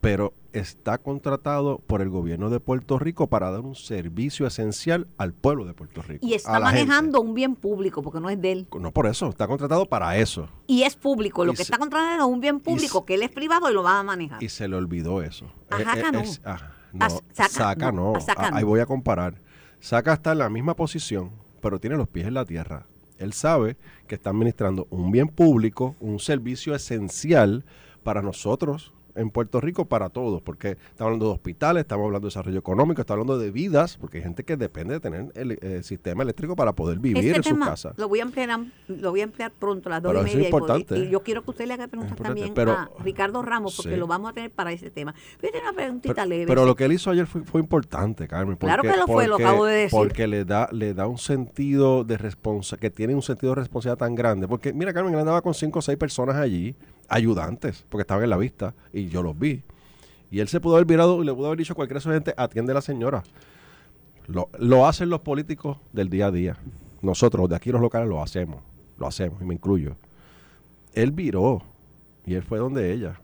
pero 0.00 0.32
está 0.52 0.98
contratado 0.98 1.78
por 1.78 2.00
el 2.00 2.10
gobierno 2.10 2.48
de 2.48 2.60
Puerto 2.60 2.98
Rico 2.98 3.26
para 3.26 3.50
dar 3.50 3.60
un 3.60 3.74
servicio 3.74 4.46
esencial 4.46 5.06
al 5.16 5.32
pueblo 5.32 5.64
de 5.64 5.74
Puerto 5.74 6.00
Rico. 6.02 6.24
Y 6.26 6.34
está 6.34 6.52
gente. 6.52 6.64
manejando 6.64 7.20
un 7.20 7.34
bien 7.34 7.56
público, 7.56 8.02
porque 8.02 8.20
no 8.20 8.30
es 8.30 8.40
de 8.40 8.52
él. 8.52 8.66
No 8.78 8.92
por 8.92 9.06
eso, 9.08 9.28
está 9.28 9.46
contratado 9.48 9.86
para 9.86 10.16
eso. 10.16 10.48
Y 10.68 10.82
es 10.84 10.94
público. 10.96 11.44
Lo 11.44 11.52
Y 11.52 11.56
que 11.56 11.64
se- 11.64 11.72
está 11.72 11.78
controlando 11.78 12.24
es 12.24 12.30
un 12.30 12.40
bien 12.40 12.60
público, 12.60 13.00
se- 13.00 13.04
que 13.06 13.14
él 13.14 13.22
es 13.22 13.30
privado 13.30 13.68
y 13.68 13.74
lo 13.74 13.82
va 13.82 13.98
a 13.98 14.02
manejar. 14.04 14.40
Y 14.42 14.48
se 14.48 14.68
le 14.68 14.76
olvidó 14.76 15.22
eso. 15.22 15.46
Ajá, 15.70 15.98
Eh, 15.98 16.02
eh, 16.06 16.12
no. 16.12 16.20
es- 16.20 16.40
ah, 16.44 16.72
no, 16.92 17.08
saca, 17.32 17.48
saca, 17.48 17.92
no. 17.92 18.14
no. 18.14 18.20
Saca, 18.20 18.46
Ah, 18.46 18.50
no. 18.50 18.56
Ahí 18.56 18.64
voy 18.64 18.80
a 18.80 18.86
comparar. 18.86 19.40
Saca 19.80 20.12
está 20.12 20.32
en 20.32 20.38
la 20.38 20.50
misma 20.50 20.76
posición, 20.76 21.30
pero 21.60 21.80
tiene 21.80 21.96
los 21.96 22.08
pies 22.08 22.26
en 22.26 22.34
la 22.34 22.44
tierra. 22.44 22.86
Él 23.18 23.32
sabe 23.32 23.76
que 24.06 24.14
está 24.14 24.30
administrando 24.30 24.86
un 24.90 25.10
bien 25.10 25.28
público, 25.28 25.96
un 26.00 26.18
servicio 26.18 26.74
esencial 26.74 27.64
para 28.02 28.22
nosotros 28.22 28.92
en 29.14 29.30
Puerto 29.30 29.60
Rico, 29.60 29.84
para 29.86 30.08
todos, 30.08 30.42
porque 30.42 30.70
estamos 30.72 31.08
hablando 31.08 31.26
de 31.26 31.32
hospitales, 31.32 31.80
estamos 31.82 32.04
hablando 32.06 32.26
de 32.26 32.30
desarrollo 32.30 32.58
económico, 32.58 33.00
estamos 33.00 33.22
hablando 33.22 33.38
de 33.42 33.50
vidas, 33.50 33.96
porque 34.00 34.18
hay 34.18 34.24
gente 34.24 34.44
que 34.44 34.56
depende 34.56 34.94
de 34.94 35.00
tener 35.00 35.32
el, 35.34 35.52
eh, 35.60 35.82
sistema 35.82 36.22
eléctrico 36.22 36.56
para 36.56 36.72
poder 36.72 36.98
vivir 36.98 37.18
Este 37.24 37.36
en 37.36 37.42
su 37.42 37.50
tema 37.50 37.66
casa. 37.66 37.92
Lo 37.96 38.08
voy 38.08 38.20
a 38.20 38.22
emplear, 38.22 38.60
lo 38.88 39.10
voy 39.10 39.20
a 39.20 39.24
emplear 39.24 39.52
pronto, 39.52 39.88
las 39.90 40.02
dos 40.02 40.12
Pero 40.12 40.24
y 40.26 40.30
es 40.30 40.34
media. 40.36 40.48
y 40.48 40.52
pod- 40.52 40.58
importante. 40.60 40.98
Y, 40.98 41.10
yo 41.10 41.22
quiero 41.22 41.42
que 41.42 41.50
usted 41.50 41.66
le 41.66 41.74
haga 41.74 41.88
preguntas 41.88 42.16
también 42.16 42.52
pero- 42.54 42.72
a 42.72 42.90
Ricardo 43.02 43.42
Ramos, 43.42 43.76
porque 43.76 43.92
Sí. 43.92 43.96
lo 43.96 44.06
vamos 44.06 44.30
a 44.30 44.34
tener 44.34 44.50
para 44.50 44.72
ese 44.72 44.90
tema. 44.90 45.14
Pero 45.40 45.52
tengo 45.52 45.66
una 45.68 45.76
preguntita 45.76 46.14
Pero, 46.14 46.26
leve. 46.28 46.46
pero 46.46 46.64
lo 46.64 46.74
que 46.74 46.84
él 46.84 46.92
hizo 46.92 47.10
ayer 47.10 47.26
fue, 47.26 47.42
fue 47.42 47.60
importante, 47.60 48.26
Carmen. 48.28 48.56
Claro 48.56 48.82
porque- 48.82 48.94
que 48.94 49.00
lo 49.00 49.06
fue, 49.06 49.26
lo 49.28 49.36
acabo 49.36 49.64
de 49.66 49.74
decir. 49.74 49.90
Porque 49.98 50.26
le 50.26 50.44
da, 50.44 50.68
le 50.72 50.94
da 50.94 51.06
un 51.06 51.18
sentido 51.18 52.04
de 52.04 52.16
responsabilidad, 52.18 52.80
que 52.80 52.90
tiene 52.90 53.14
un 53.14 53.22
sentido 53.22 53.54
de 53.54 53.60
responsabilidad 53.60 53.98
tan 53.98 54.14
grande. 54.14 54.48
Porque 54.48 54.72
mira, 54.72 54.92
Carmen, 54.92 55.14
él 55.14 55.20
andaba 55.20 55.42
con 55.42 55.54
cinco 55.54 55.80
o 55.80 55.82
seis 55.82 55.98
personas 55.98 56.36
allí, 56.36 56.74
ayudantes, 57.08 57.84
porque 57.88 58.02
estaban 58.02 58.24
en 58.24 58.30
la 58.30 58.36
vista, 58.36 58.74
y 58.92 59.08
yo 59.08 59.22
los 59.22 59.38
vi. 59.38 59.62
Y 60.30 60.40
él 60.40 60.48
se 60.48 60.60
pudo 60.60 60.76
haber 60.76 60.86
virado 60.86 61.22
y 61.22 61.26
le 61.26 61.34
pudo 61.34 61.46
haber 61.46 61.58
dicho 61.58 61.74
a 61.78 61.84
esa 61.84 62.12
gente, 62.12 62.34
atiende 62.36 62.72
a 62.72 62.76
la 62.76 62.80
señora. 62.80 63.22
Lo, 64.26 64.48
lo 64.58 64.86
hacen 64.86 65.10
los 65.10 65.20
políticos 65.20 65.76
del 65.92 66.08
día 66.08 66.26
a 66.26 66.30
día. 66.30 66.56
Nosotros, 67.02 67.48
de 67.48 67.56
aquí 67.56 67.70
los 67.70 67.80
locales, 67.80 68.08
lo 68.08 68.22
hacemos. 68.22 68.60
Lo 68.98 69.06
hacemos, 69.06 69.42
y 69.42 69.44
me 69.44 69.54
incluyo. 69.54 69.96
Él 70.94 71.12
viró, 71.12 71.62
y 72.24 72.34
él 72.34 72.42
fue 72.42 72.58
donde 72.58 72.92
ella, 72.92 73.20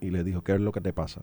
y 0.00 0.10
le 0.10 0.24
dijo, 0.24 0.42
¿qué 0.42 0.52
es 0.52 0.60
lo 0.60 0.72
que 0.72 0.80
te 0.80 0.92
pasa? 0.92 1.22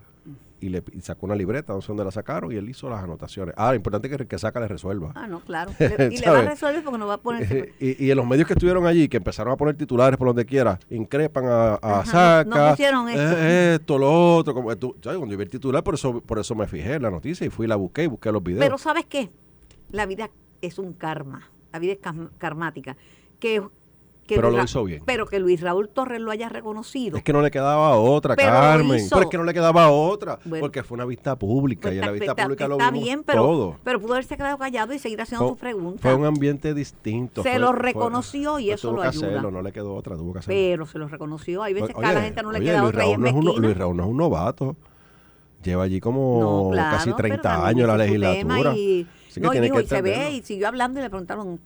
Y 0.62 0.70
le 0.70 0.84
y 0.92 1.00
sacó 1.02 1.26
una 1.26 1.36
libreta, 1.36 1.72
no 1.74 1.82
sé 1.82 1.88
dónde 1.88 2.04
la 2.04 2.12
sacaron, 2.12 2.52
y 2.52 2.56
él 2.56 2.68
hizo 2.70 2.90
las 2.90 3.02
anotaciones. 3.02 3.56
Ah, 3.58 3.70
lo 3.70 3.76
importante 3.76 4.08
es 4.10 4.16
que 4.18 4.24
el 4.24 4.28
que 4.28 4.38
saca 4.38 4.60
le 4.60 4.68
resuelva. 4.68 5.14
Ah, 5.16 5.26
no, 5.26 5.40
claro. 5.40 5.72
Le- 5.80 6.10
y 6.14 6.18
le 6.18 6.30
va 6.30 6.40
a 6.40 6.42
resolver 6.42 6.84
porque 6.84 6.98
no 6.98 7.08
va 7.08 7.14
a 7.14 7.18
poner... 7.18 7.74
y, 7.80 8.06
y 8.06 8.12
en 8.12 8.18
los 8.18 8.28
medios 8.28 8.46
que 8.46 8.54
estuvieron 8.54 8.86
allí, 8.86 9.08
que 9.08 9.18
empezaron 9.18 9.54
a 9.54 9.56
poner 9.56 9.76
titulares 9.76 10.18
por 10.18 10.28
donde 10.28 10.46
quiera, 10.46 10.78
increpan 10.90 11.46
a, 11.46 11.74
a 11.82 12.00
Ajá, 12.02 12.44
no- 12.44 12.50
no 12.50 12.56
Saca, 12.58 12.70
pusieron 12.72 13.08
esto. 13.10 13.22
eh, 13.38 13.76
esto, 13.80 13.98
lo 13.98 14.36
otro. 14.36 14.54
Como, 14.54 14.76
tú, 14.76 14.96
¿sabes? 15.02 15.18
Cuando 15.18 15.32
yo 15.34 15.38
vi 15.38 15.44
el 15.46 15.50
titular, 15.50 15.82
por 15.84 15.94
eso, 15.94 16.20
por 16.22 16.40
eso 16.40 16.54
me 16.56 16.68
fijé 16.68 16.96
en 16.96 17.04
la 17.04 17.12
noticia 17.12 17.48
y 17.48 17.50
fui 17.50 17.66
y 17.66 17.70
la 17.70 17.78
busqué 17.78 18.04
y 18.04 18.08
busqué 18.08 18.32
los 18.32 18.44
videos. 18.44 18.64
Pero 18.66 18.78
¿sabes 18.78 19.06
qué? 19.06 19.30
La 19.92 20.06
vida 20.06 20.30
es 20.62 20.78
un 20.78 20.92
karma. 20.92 21.50
La 21.72 21.80
vida 21.80 21.94
es 21.94 22.00
karmática. 22.38 22.98
Que, 23.40 23.62
que 24.30 24.36
Pero 24.36 24.50
Luis 24.50 24.60
lo 24.60 24.66
hizo 24.66 24.84
bien. 24.86 25.04
Pero 25.06 25.26
que 25.26 25.40
Luis 25.40 25.60
Raúl 25.60 25.90
Torres 25.90 26.22
lo 26.22 26.32
haya 26.32 26.48
reconocido. 26.48 27.18
es 27.18 27.24
que 27.24 27.34
no 27.34 27.42
le 27.42 27.52
quedaba 27.52 27.98
otra, 27.98 28.36
Pero 28.36 28.52
lo 28.54 28.60
Carmen. 28.60 28.98
hizo. 29.00 29.10
Pero 29.16 29.24
es 29.24 29.30
que 29.30 29.38
no 29.38 29.44
le 29.44 29.54
quedaba 29.54 29.90
otra. 29.90 30.40
Bueno. 30.46 30.62
porque 30.62 30.84
fue 30.84 30.96
una 30.96 31.06
vista 31.06 31.36
pública 31.38 31.82
Pues 31.90 31.96
y 31.96 31.98
en 32.00 32.06
la 32.06 32.12
vista 32.12 32.32
está- 32.32 32.44
pública 32.44 32.68
lo 32.68 32.76
está 32.78 32.92
vimos 32.92 33.04
bien, 33.06 33.24
pero, 33.24 33.42
todo. 33.44 33.76
pero 33.84 34.00
pudo 34.00 34.14
haberse 34.14 34.38
quedado 34.38 34.58
callado 34.58 34.94
y 34.94 35.00
seguir 35.00 35.20
haciendo 35.22 35.46
Fue- 35.46 35.52
sus 35.54 35.60
preguntas. 35.60 36.02
Fue 36.02 36.14
un 36.16 36.26
ambiente 36.26 36.74
distinto. 36.74 37.44
Se 37.44 37.50
fue- 37.52 37.60
lo 37.60 37.68
fue- 37.74 37.80
reconoció 37.80 38.60
y 38.60 38.66
pues 38.68 38.76
eso 38.80 38.88
tuvo 38.90 38.98
lo 38.98 39.02
que 39.04 39.08
ayuda. 39.10 39.28
hacerlo, 39.28 39.52
no 39.52 39.62
le 39.62 39.72
quedó 39.72 39.96
otra, 39.96 40.16
tuvo 40.16 40.34
que 40.34 40.40
hacerlo. 40.40 40.56
Pero 40.60 40.86
se 40.86 41.00
lo 41.00 41.08
reconoció. 41.08 41.64
Hay 41.64 41.74
veces 41.74 41.90
que 41.96 42.00
a 42.00 42.02
la 42.14 42.20
Oye, 42.20 42.22
gente 42.22 42.44
no 42.44 42.52
le 42.52 42.60
oye, 42.60 42.68
queda 42.68 42.80
Luis 42.82 42.90
otra 42.90 43.02
Raúl 43.04 43.20
no 43.22 43.28
es 43.28 43.34
mezquina. 43.34 43.60
Luis 43.62 43.78
Raúl 43.78 43.98
no 43.98 44.04
es 44.04 44.10
un 44.10 44.18
novato. 44.18 44.76
Lleva 45.64 45.84
allí 45.84 46.00
como 46.00 46.40
No, 46.70 46.72
claro, 46.72 46.96
casi 46.98 47.06
pero 47.10 47.18
30 47.18 47.42
también 47.42 47.68
años 47.68 47.88
la 47.90 47.98
legislatura. 47.98 48.74
Y, 48.78 49.08
Así 49.30 49.42
que 49.42 49.42
no, 49.42 49.48
y 49.48 49.52
tiene 49.52 49.66
dijo, 49.68 49.78
que 49.78 49.84
y 49.84 49.88
se 49.88 50.02
ve 50.02 50.32
y 50.32 50.42
siguió 50.42 50.68
hablando 50.70 51.00
y 51.00 51.04
le 51.04 51.10
preguntaron, 51.10 51.60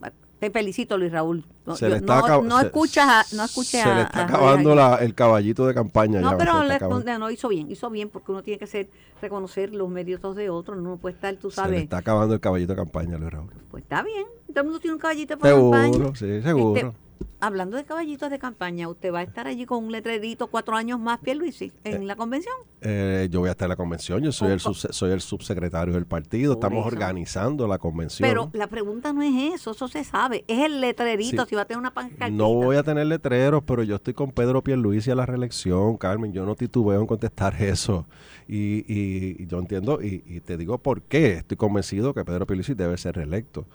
te 0.43 0.51
felicito 0.51 0.97
Luis 0.97 1.11
Raúl. 1.11 1.45
No, 1.65 1.75
Se 1.77 1.85
yo- 1.85 1.91
le 1.91 1.95
está 1.97 2.19
no, 2.19 2.27
acab- 2.27 2.43
no 2.43 2.59
se- 2.59 2.65
escuchas 2.65 3.07
a, 3.07 3.35
no 3.35 3.45
escuches 3.45 3.69
se 3.69 3.81
a- 3.81 3.95
le 3.95 4.01
está 4.01 4.23
acabando 4.25 4.75
la- 4.75 4.95
el 4.97 5.15
caballito 5.15 5.65
de 5.65 5.73
campaña. 5.73 6.19
No, 6.19 6.31
ya, 6.31 6.37
pero 6.37 6.63
le 6.63 7.17
no, 7.19 7.31
hizo 7.31 7.47
bien, 7.47 7.71
hizo 7.71 7.89
bien 7.89 8.09
porque 8.09 8.31
uno 8.33 8.43
tiene 8.43 8.59
que 8.59 8.67
ser, 8.67 8.89
reconocer 9.21 9.73
los 9.73 9.87
méritos 9.89 10.35
de 10.35 10.49
otros, 10.49 10.77
no 10.79 10.97
puede 10.97 11.15
estar, 11.15 11.33
tú 11.37 11.49
Se 11.49 11.61
le 11.61 11.65
sabes, 11.67 11.83
está 11.83 11.97
acabando 11.99 12.33
el 12.33 12.41
caballito 12.41 12.73
de 12.73 12.77
campaña, 12.77 13.17
Luis 13.17 13.31
Raúl. 13.31 13.49
pues 13.71 13.83
está 13.83 14.03
bien, 14.03 14.25
todo 14.47 14.59
el 14.59 14.63
mundo 14.65 14.79
tiene 14.81 14.95
un 14.95 14.99
caballito 14.99 15.37
para 15.37 15.53
campaña. 15.55 15.93
Seguro, 15.93 16.15
sí, 16.15 16.41
seguro. 16.41 16.75
Este, 16.87 16.97
hablando 17.39 17.77
de 17.77 17.83
caballitos 17.85 18.29
de 18.29 18.39
campaña, 18.39 18.87
¿usted 18.87 19.13
va 19.13 19.19
a 19.19 19.23
estar 19.23 19.47
allí 19.47 19.65
con 19.65 19.83
un 19.83 19.91
letrerito 19.91 20.47
cuatro 20.47 20.75
años 20.75 20.99
más, 20.99 21.19
Pierluisi, 21.19 21.71
en 21.83 22.07
la 22.07 22.15
convención? 22.15 22.53
Eh, 22.81 23.27
yo 23.31 23.39
voy 23.39 23.49
a 23.49 23.51
estar 23.51 23.65
en 23.67 23.69
la 23.69 23.75
convención, 23.75 24.21
yo 24.21 24.31
soy 24.31 24.51
el, 24.51 24.59
subse- 24.59 24.91
soy 24.91 25.11
el 25.11 25.21
subsecretario 25.21 25.93
del 25.93 26.05
partido, 26.05 26.53
Por 26.53 26.59
estamos 26.65 26.85
eso. 26.85 26.95
organizando 26.95 27.67
la 27.67 27.77
convención. 27.77 28.27
Pero 28.29 28.49
la 28.53 28.67
pregunta 28.67 29.13
no 29.13 29.21
es 29.21 29.53
eso, 29.55 29.71
eso 29.71 29.87
se 29.87 30.03
sabe, 30.03 30.43
es 30.47 30.59
el 30.65 30.81
letrerito, 30.81 31.43
Sí. 31.43 31.49
si 31.49 31.55
va 31.55 31.61
a 31.61 31.65
tener 31.65 31.79
una 31.79 31.93
pancartita. 31.93 32.29
No 32.29 32.53
voy 32.53 32.75
a 32.75 32.83
tener 32.83 33.05
letreros, 33.07 33.63
pero 33.65 33.83
yo 33.83 33.95
estoy 33.95 34.13
con 34.13 34.31
Pedro 34.31 34.61
Pierluisi 34.63 35.11
a 35.11 35.15
la 35.15 35.25
reelección, 35.25 35.97
Carmen. 35.97 36.33
Yo 36.33 36.45
no 36.45 36.55
titubeo 36.55 36.99
en 36.99 37.07
contestar 37.07 37.53
eso. 37.61 38.05
Y, 38.47 38.83
y- 38.93 39.37
y 39.43 39.47
yo 39.47 39.59
entiendo, 39.59 40.01
y, 40.01 40.23
y 40.25 40.41
te 40.41 40.57
digo 40.57 40.77
por 40.77 41.01
qué. 41.03 41.33
Estoy 41.33 41.55
convencido 41.57 42.13
que 42.13 42.25
Pedro 42.25 42.45
Pierluisi 42.45 42.73
debe 42.73 42.97
ser 42.97 43.15
reelecto. 43.15 43.65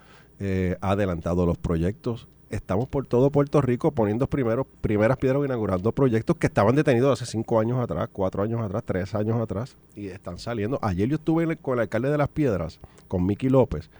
Eh, 0.40 0.76
ha 0.80 0.90
adelantado 0.92 1.46
los 1.46 1.56
proyectos. 1.58 2.28
Estamos 2.50 2.88
por 2.88 3.06
todo 3.06 3.30
Puerto 3.30 3.60
Rico 3.60 3.90
poniendo 3.92 4.26
primeros, 4.26 4.66
primeras 4.80 5.18
piedras 5.18 5.44
inaugurando 5.44 5.92
proyectos 5.92 6.36
que 6.38 6.46
estaban 6.46 6.74
detenidos 6.74 7.20
hace 7.20 7.30
cinco 7.30 7.60
años 7.60 7.78
atrás, 7.78 8.08
cuatro 8.10 8.42
años 8.42 8.60
atrás, 8.62 8.82
tres 8.86 9.14
años 9.14 9.38
atrás, 9.40 9.76
y 9.94 10.06
están 10.06 10.38
saliendo. 10.38 10.78
Ayer 10.80 11.08
yo 11.08 11.16
estuve 11.16 11.44
el- 11.44 11.58
con 11.58 11.74
el 11.74 11.80
alcalde 11.80 12.10
de 12.10 12.16
Las 12.16 12.30
Piedras, 12.30 12.80
con 13.06 13.26
Miki 13.26 13.50
López, 13.50 13.90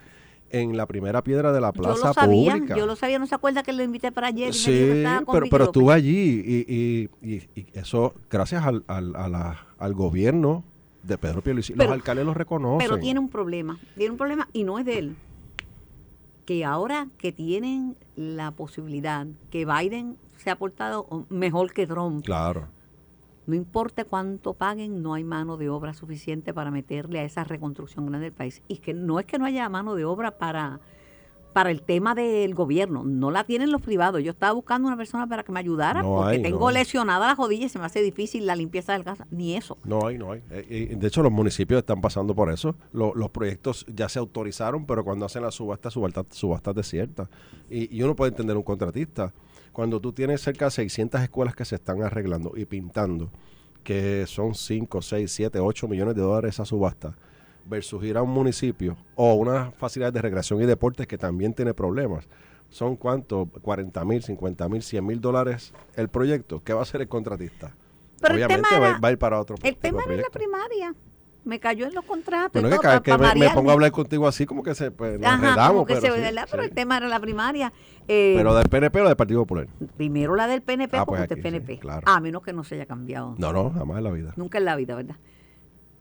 en 0.49 0.75
la 0.77 0.87
primera 0.87 1.21
piedra 1.23 1.51
de 1.51 1.61
la 1.61 1.67
Yo 1.67 1.73
plaza 1.73 2.07
lo 2.07 2.13
sabía, 2.15 2.53
pública. 2.53 2.75
yo 2.75 2.87
lo 2.87 2.95
sabía, 2.95 3.19
no 3.19 3.27
se 3.27 3.35
acuerda 3.35 3.61
que 3.61 3.71
lo 3.71 3.83
invité 3.83 4.11
para 4.11 4.27
ayer 4.29 4.47
y 4.49 4.51
me 4.51 4.57
dijo 4.57 4.65
que 4.65 4.91
Sí, 4.93 4.97
estaba 4.97 5.25
con 5.25 5.33
pero, 5.35 5.45
pero 5.51 5.65
López? 5.65 5.67
estuve 5.81 5.93
allí 5.93 6.43
y, 6.43 6.73
y- 6.73 7.09
y- 7.35 7.49
y 7.61 7.67
eso 7.73 8.15
gracias 8.31 8.65
al, 8.65 8.83
al, 8.87 9.15
a 9.15 9.29
la- 9.29 9.67
al 9.77 9.93
gobierno 9.93 10.63
de 11.03 11.19
Pedro 11.19 11.43
Pierluisi. 11.43 11.73
Pero- 11.73 11.83
Los 11.89 11.93
alcaldes 11.93 12.25
lo 12.25 12.33
reconocen. 12.33 12.79
Pero 12.79 12.99
tiene 12.99 13.19
un 13.19 13.29
problema, 13.29 13.77
tiene 13.95 14.09
un 14.11 14.17
problema 14.17 14.47
y 14.51 14.63
no 14.63 14.79
es 14.79 14.85
de 14.85 14.97
él. 14.97 15.15
Que 16.49 16.65
ahora 16.65 17.09
que 17.19 17.31
tienen 17.31 17.95
la 18.15 18.49
posibilidad 18.49 19.27
que 19.51 19.67
Biden 19.67 20.17
se 20.37 20.49
ha 20.49 20.55
portado 20.55 21.27
mejor 21.29 21.73
que 21.73 21.85
Trump, 21.85 22.25
Claro. 22.25 22.69
no 23.45 23.53
importa 23.53 24.03
cuánto 24.03 24.55
paguen, 24.55 25.03
no 25.03 25.13
hay 25.13 25.23
mano 25.23 25.57
de 25.57 25.69
obra 25.69 25.93
suficiente 25.93 26.51
para 26.51 26.71
meterle 26.71 27.19
a 27.19 27.23
esa 27.23 27.43
reconstrucción 27.43 28.07
grande 28.07 28.25
del 28.25 28.33
país. 28.33 28.63
Y 28.67 28.77
que 28.77 28.95
no 28.95 29.19
es 29.19 29.27
que 29.27 29.37
no 29.37 29.45
haya 29.45 29.69
mano 29.69 29.93
de 29.93 30.05
obra 30.05 30.39
para, 30.39 30.79
para 31.53 31.71
el 31.71 31.81
tema 31.81 32.13
del 32.15 32.53
gobierno, 32.53 33.03
no 33.03 33.31
la 33.31 33.43
tienen 33.43 33.71
los 33.71 33.81
privados. 33.81 34.21
Yo 34.23 34.31
estaba 34.31 34.53
buscando 34.53 34.87
una 34.87 34.95
persona 34.97 35.27
para 35.27 35.43
que 35.43 35.51
me 35.51 35.59
ayudara 35.59 36.01
No 36.03 36.15
porque 36.17 36.35
hay, 36.37 36.41
tengo 36.43 36.59
no 36.67 36.71
lesionada 36.71 37.27
la 37.27 37.35
rodilla 37.35 37.65
y 37.65 37.69
se 37.69 37.79
me 37.79 37.85
hace 37.85 38.01
difícil 38.01 38.45
la 38.45 38.55
limpieza 38.55 38.93
del 38.93 39.03
casa, 39.03 39.25
ni 39.31 39.55
eso. 39.55 39.77
No 39.83 40.05
hay, 40.07 40.17
no 40.17 40.31
hay. 40.31 40.43
Eh, 40.51 40.89
y 40.91 40.95
de 40.95 41.07
hecho, 41.07 41.23
los 41.23 41.31
municipios 41.31 41.79
están 41.79 42.01
pasando 42.01 42.35
por 42.35 42.51
eso. 42.51 42.75
Lo- 42.93 43.13
los 43.15 43.29
proyectos 43.31 43.85
ya 43.93 44.07
se 44.09 44.19
autorizaron, 44.19 44.85
pero 44.85 45.03
cuando 45.03 45.25
hacen 45.25 45.41
la 45.41 45.51
subasta, 45.51 45.89
subasta, 45.89 46.23
subasta 46.29 46.71
desierta. 46.73 47.29
Y, 47.69 47.95
y 47.97 48.03
uno 48.03 48.15
puede 48.15 48.29
entender 48.29 48.55
un 48.55 48.63
contratista. 48.63 49.33
Cuando 49.71 49.99
tú 49.99 50.11
tienes 50.13 50.41
cerca 50.41 50.65
de 50.65 50.71
600 50.71 51.21
escuelas 51.21 51.55
que 51.55 51.65
se 51.65 51.75
están 51.75 52.01
arreglando 52.03 52.53
y 52.55 52.65
pintando, 52.65 53.29
que 53.83 54.25
son 54.27 54.53
5, 54.55 55.01
6, 55.01 55.31
7, 55.31 55.59
8 55.59 55.87
millones 55.87 56.15
de 56.15 56.21
dólares 56.21 56.55
esa 56.55 56.65
subasta, 56.65 57.15
versus 57.65 58.03
ir 58.03 58.17
a 58.17 58.21
un 58.21 58.29
municipio 58.31 58.97
o 59.15 59.33
una 59.35 59.71
facilidad 59.71 60.11
de 60.13 60.21
recreación 60.21 60.61
y 60.61 60.65
deportes 60.65 61.07
que 61.07 61.17
también 61.17 61.53
tiene 61.53 61.73
problemas. 61.73 62.27
¿Son 62.69 62.95
cuánto? 62.95 63.47
40 63.61 64.05
mil, 64.05 64.21
50 64.23 64.69
mil, 64.69 64.81
100 64.83 65.05
mil 65.05 65.19
dólares 65.21 65.73
el 65.95 66.07
proyecto. 66.09 66.61
¿Qué 66.63 66.73
va 66.73 66.81
a 66.81 66.83
hacer 66.83 67.01
el 67.01 67.07
contratista? 67.07 67.75
Pero 68.21 68.35
el 68.35 68.43
Obviamente 68.43 68.67
tema 68.69 68.79
va, 68.79 68.85
a 68.85 68.89
era- 68.89 68.97
ir- 68.97 69.03
va 69.03 69.07
a 69.07 69.11
ir 69.11 69.17
para 69.17 69.39
otro 69.39 69.55
El 69.63 69.75
tema 69.77 70.03
de 70.05 70.17
la 70.17 70.29
primaria. 70.31 70.93
Me 71.45 71.57
cayó 71.59 71.87
en 71.87 71.95
los 71.95 72.03
contratos. 72.05 72.51
Bueno, 72.61 72.67
y 72.75 72.79
que 72.79 72.87
todo, 72.87 73.01
que 73.01 73.11
pa 73.17 73.33
me, 73.33 73.39
me 73.39 73.49
pongo 73.51 73.69
a 73.69 73.73
hablar 73.73 73.91
contigo 73.91 74.27
así, 74.27 74.45
como 74.45 74.61
que 74.61 74.75
se 74.75 74.91
pues, 74.91 75.17
nos 75.19 75.31
Ajá, 75.31 75.69
como 75.69 75.85
que 75.85 75.95
pero. 75.95 76.13
Pero 76.51 76.63
el 76.63 76.71
tema 76.71 76.97
era 76.97 77.07
la 77.07 77.19
primaria. 77.19 77.71
Eh, 78.07 78.33
Pero 78.35 78.53
del 78.53 78.67
PNP 78.67 79.01
o 79.01 79.07
del 79.07 79.15
Partido 79.15 79.39
Popular. 79.43 79.65
primero 79.95 80.35
la 80.35 80.47
del 80.47 80.61
PNP, 80.61 80.97
Ah, 80.97 81.05
porque 81.05 81.21
pues 81.27 81.31
usted 81.31 81.37
es 81.37 81.45
aquí, 81.45 81.57
sí, 81.57 81.65
PNP. 81.65 81.79
claro. 81.79 82.01
A 82.05 82.19
menos 82.19 82.43
que 82.43 82.51
no 82.53 82.63
se 82.65 82.75
haya 82.75 82.85
cambiado. 82.85 83.35
No, 83.37 83.53
no, 83.53 83.71
jamás 83.71 83.97
en 83.99 84.03
la 84.03 84.11
vida. 84.11 84.33
Nunca 84.35 84.57
en 84.57 84.65
la 84.65 84.75
vida, 84.75 84.95
¿verdad? 84.95 85.15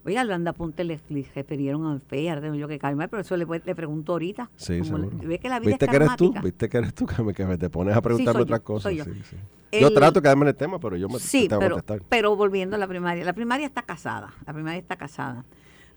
Oiga, 0.09 0.25
Luanda 0.25 0.53
Ponte 0.55 0.85
le, 0.85 0.99
refirieron 1.35 1.85
a 1.87 2.01
FEAR, 2.01 2.41
tengo 2.41 2.55
yo 2.55 2.67
que 2.67 2.79
calmar, 2.79 3.11
pero 3.11 3.21
eso 3.21 3.37
le, 3.37 3.45
le 3.65 3.75
pregunto 3.75 4.13
ahorita. 4.13 4.51
Sí, 4.57 4.83
seguro. 4.83 5.11
le- 5.23 5.39
que 5.39 5.49
la 5.51 5.61
vida 5.61 5.69
¿Viste 5.71 5.85
es 5.85 5.91
que 5.91 5.97
eres 5.97 6.17
tú? 6.17 6.35
¿Viste 6.43 6.69
que 6.69 6.79
eres 6.79 6.95
tú 6.95 7.05
que 7.07 7.23
me, 7.23 7.35
que 7.35 7.45
me 7.45 7.59
te 7.59 7.69
pones 7.69 7.95
a 7.95 8.01
preguntarme 8.01 8.39
yo, 8.41 8.45
otras 8.45 8.61
cosas? 8.61 8.95
yo. 8.95 9.05
Sí, 9.05 9.11
sí. 9.29 9.37
Yo 9.79 9.89
El- 9.89 9.95
trato 9.95 10.15
de 10.15 10.23
quedarme 10.23 10.45
en 10.45 10.49
el 10.49 10.55
tema, 10.57 10.79
pero 10.81 10.97
yo 10.97 11.09
me 11.11 11.19
Sí, 11.19 11.43
te 11.43 11.49
tengo 11.51 11.61
que 11.61 11.65
pero, 11.67 11.75
contestar. 11.77 12.03
pero 12.09 12.37
volviendo 12.37 12.77
a 12.77 12.79
la 12.79 12.87
primaria. 12.87 13.23
La 13.25 13.35
primaria 13.35 13.67
está 13.67 13.83
casada. 13.83 14.33
La 14.47 14.55
primaria 14.55 14.79
está 14.81 14.97
casada. 14.97 15.45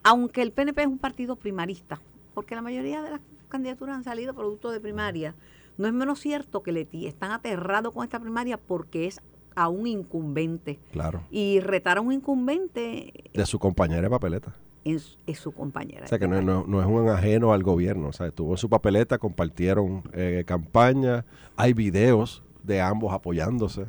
Aunque 0.04 0.42
el 0.42 0.52
PNP 0.52 0.82
es 0.82 0.88
un 0.88 0.98
partido 0.98 1.38
primarista, 1.38 2.02
porque 2.34 2.54
la 2.56 2.62
mayoría 2.62 3.02
de 3.02 3.12
las 3.12 3.22
candidaturas 3.48 3.96
han 3.96 4.04
salido 4.04 4.34
producto 4.34 4.72
de 4.72 4.82
primaria, 4.82 5.36
no 5.78 5.88
es 5.88 5.94
menos 5.94 6.20
cierto 6.20 6.64
que 6.64 6.74
Leti 6.74 7.08
están 7.08 7.32
aterrados 7.32 7.94
con 7.94 8.04
esta 8.04 8.20
primaria 8.20 8.58
porque 8.58 9.08
es 9.08 9.22
a 9.56 9.70
un 9.70 9.88
incumbente. 9.88 10.80
Claro. 10.92 11.22
Y 11.32 11.60
retar 11.60 11.98
a 11.98 12.02
un 12.02 12.12
incumbente 12.14 13.14
De 13.34 13.46
su 13.46 13.60
compañera 13.60 14.02
de 14.04 14.10
papeleta. 14.10 14.54
es, 14.86 15.18
es 15.28 15.40
su 15.40 15.52
compañera. 15.52 16.06
O 16.06 16.08
sea, 16.08 16.20
que 16.20 16.28
no, 16.28 16.42
no- 16.42 16.66
no 16.68 16.82
es 16.82 16.88
un 16.88 17.10
ajeno 17.10 17.54
al 17.54 17.64
gobierno. 17.64 18.08
O 18.10 18.14
sea, 18.14 18.28
estuvo 18.28 18.52
en 18.52 18.58
su 18.58 18.70
papeleta, 18.70 19.18
compartieron 19.18 20.04
eh, 20.14 20.44
campaña, 20.46 21.26
hay 21.56 21.74
videos 21.74 22.44
de 22.64 22.82
ambos 22.82 23.14
apoyándose. 23.14 23.86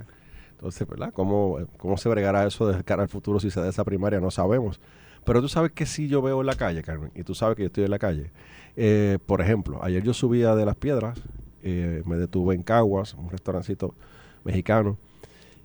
Entonces, 0.52 0.87
¿verdad? 0.87 1.12
¿Cómo, 1.12 1.59
¿Cómo 1.78 1.97
se 1.97 2.09
bregará 2.09 2.47
eso 2.47 2.66
de 2.69 2.83
cara 2.85 3.02
al 3.02 3.09
futuro 3.09 3.40
si 3.40 3.50
se 3.50 3.61
da 3.61 3.69
esa 3.69 3.85
primaria? 3.85 4.21
No 4.21 4.31
sabemos. 4.31 4.81
Pero 5.25 5.40
tú 5.40 5.49
sabes 5.49 5.73
que 5.73 5.87
sí 5.87 6.09
yo 6.09 6.21
veo 6.23 6.40
en 6.40 6.47
la 6.47 6.54
calle, 6.57 6.83
Carmen, 6.83 7.11
y 7.14 7.23
tú 7.23 7.35
sabes 7.35 7.57
que 7.57 7.62
yo 7.62 7.66
estoy 7.69 7.85
en 7.85 7.90
la 7.90 7.99
calle. 7.99 8.31
Eh, 8.76 9.19
por 9.26 9.40
ejemplo, 9.40 9.78
ayer 9.83 10.02
yo 10.02 10.12
subía 10.14 10.54
de 10.57 10.64
las 10.66 10.75
piedras, 10.76 11.21
eh, 11.62 12.02
me 12.07 12.16
detuve 12.16 12.54
en 12.57 12.62
Caguas, 12.64 13.14
un 13.14 13.31
restaurancito 13.31 13.95
mexicano, 14.45 14.99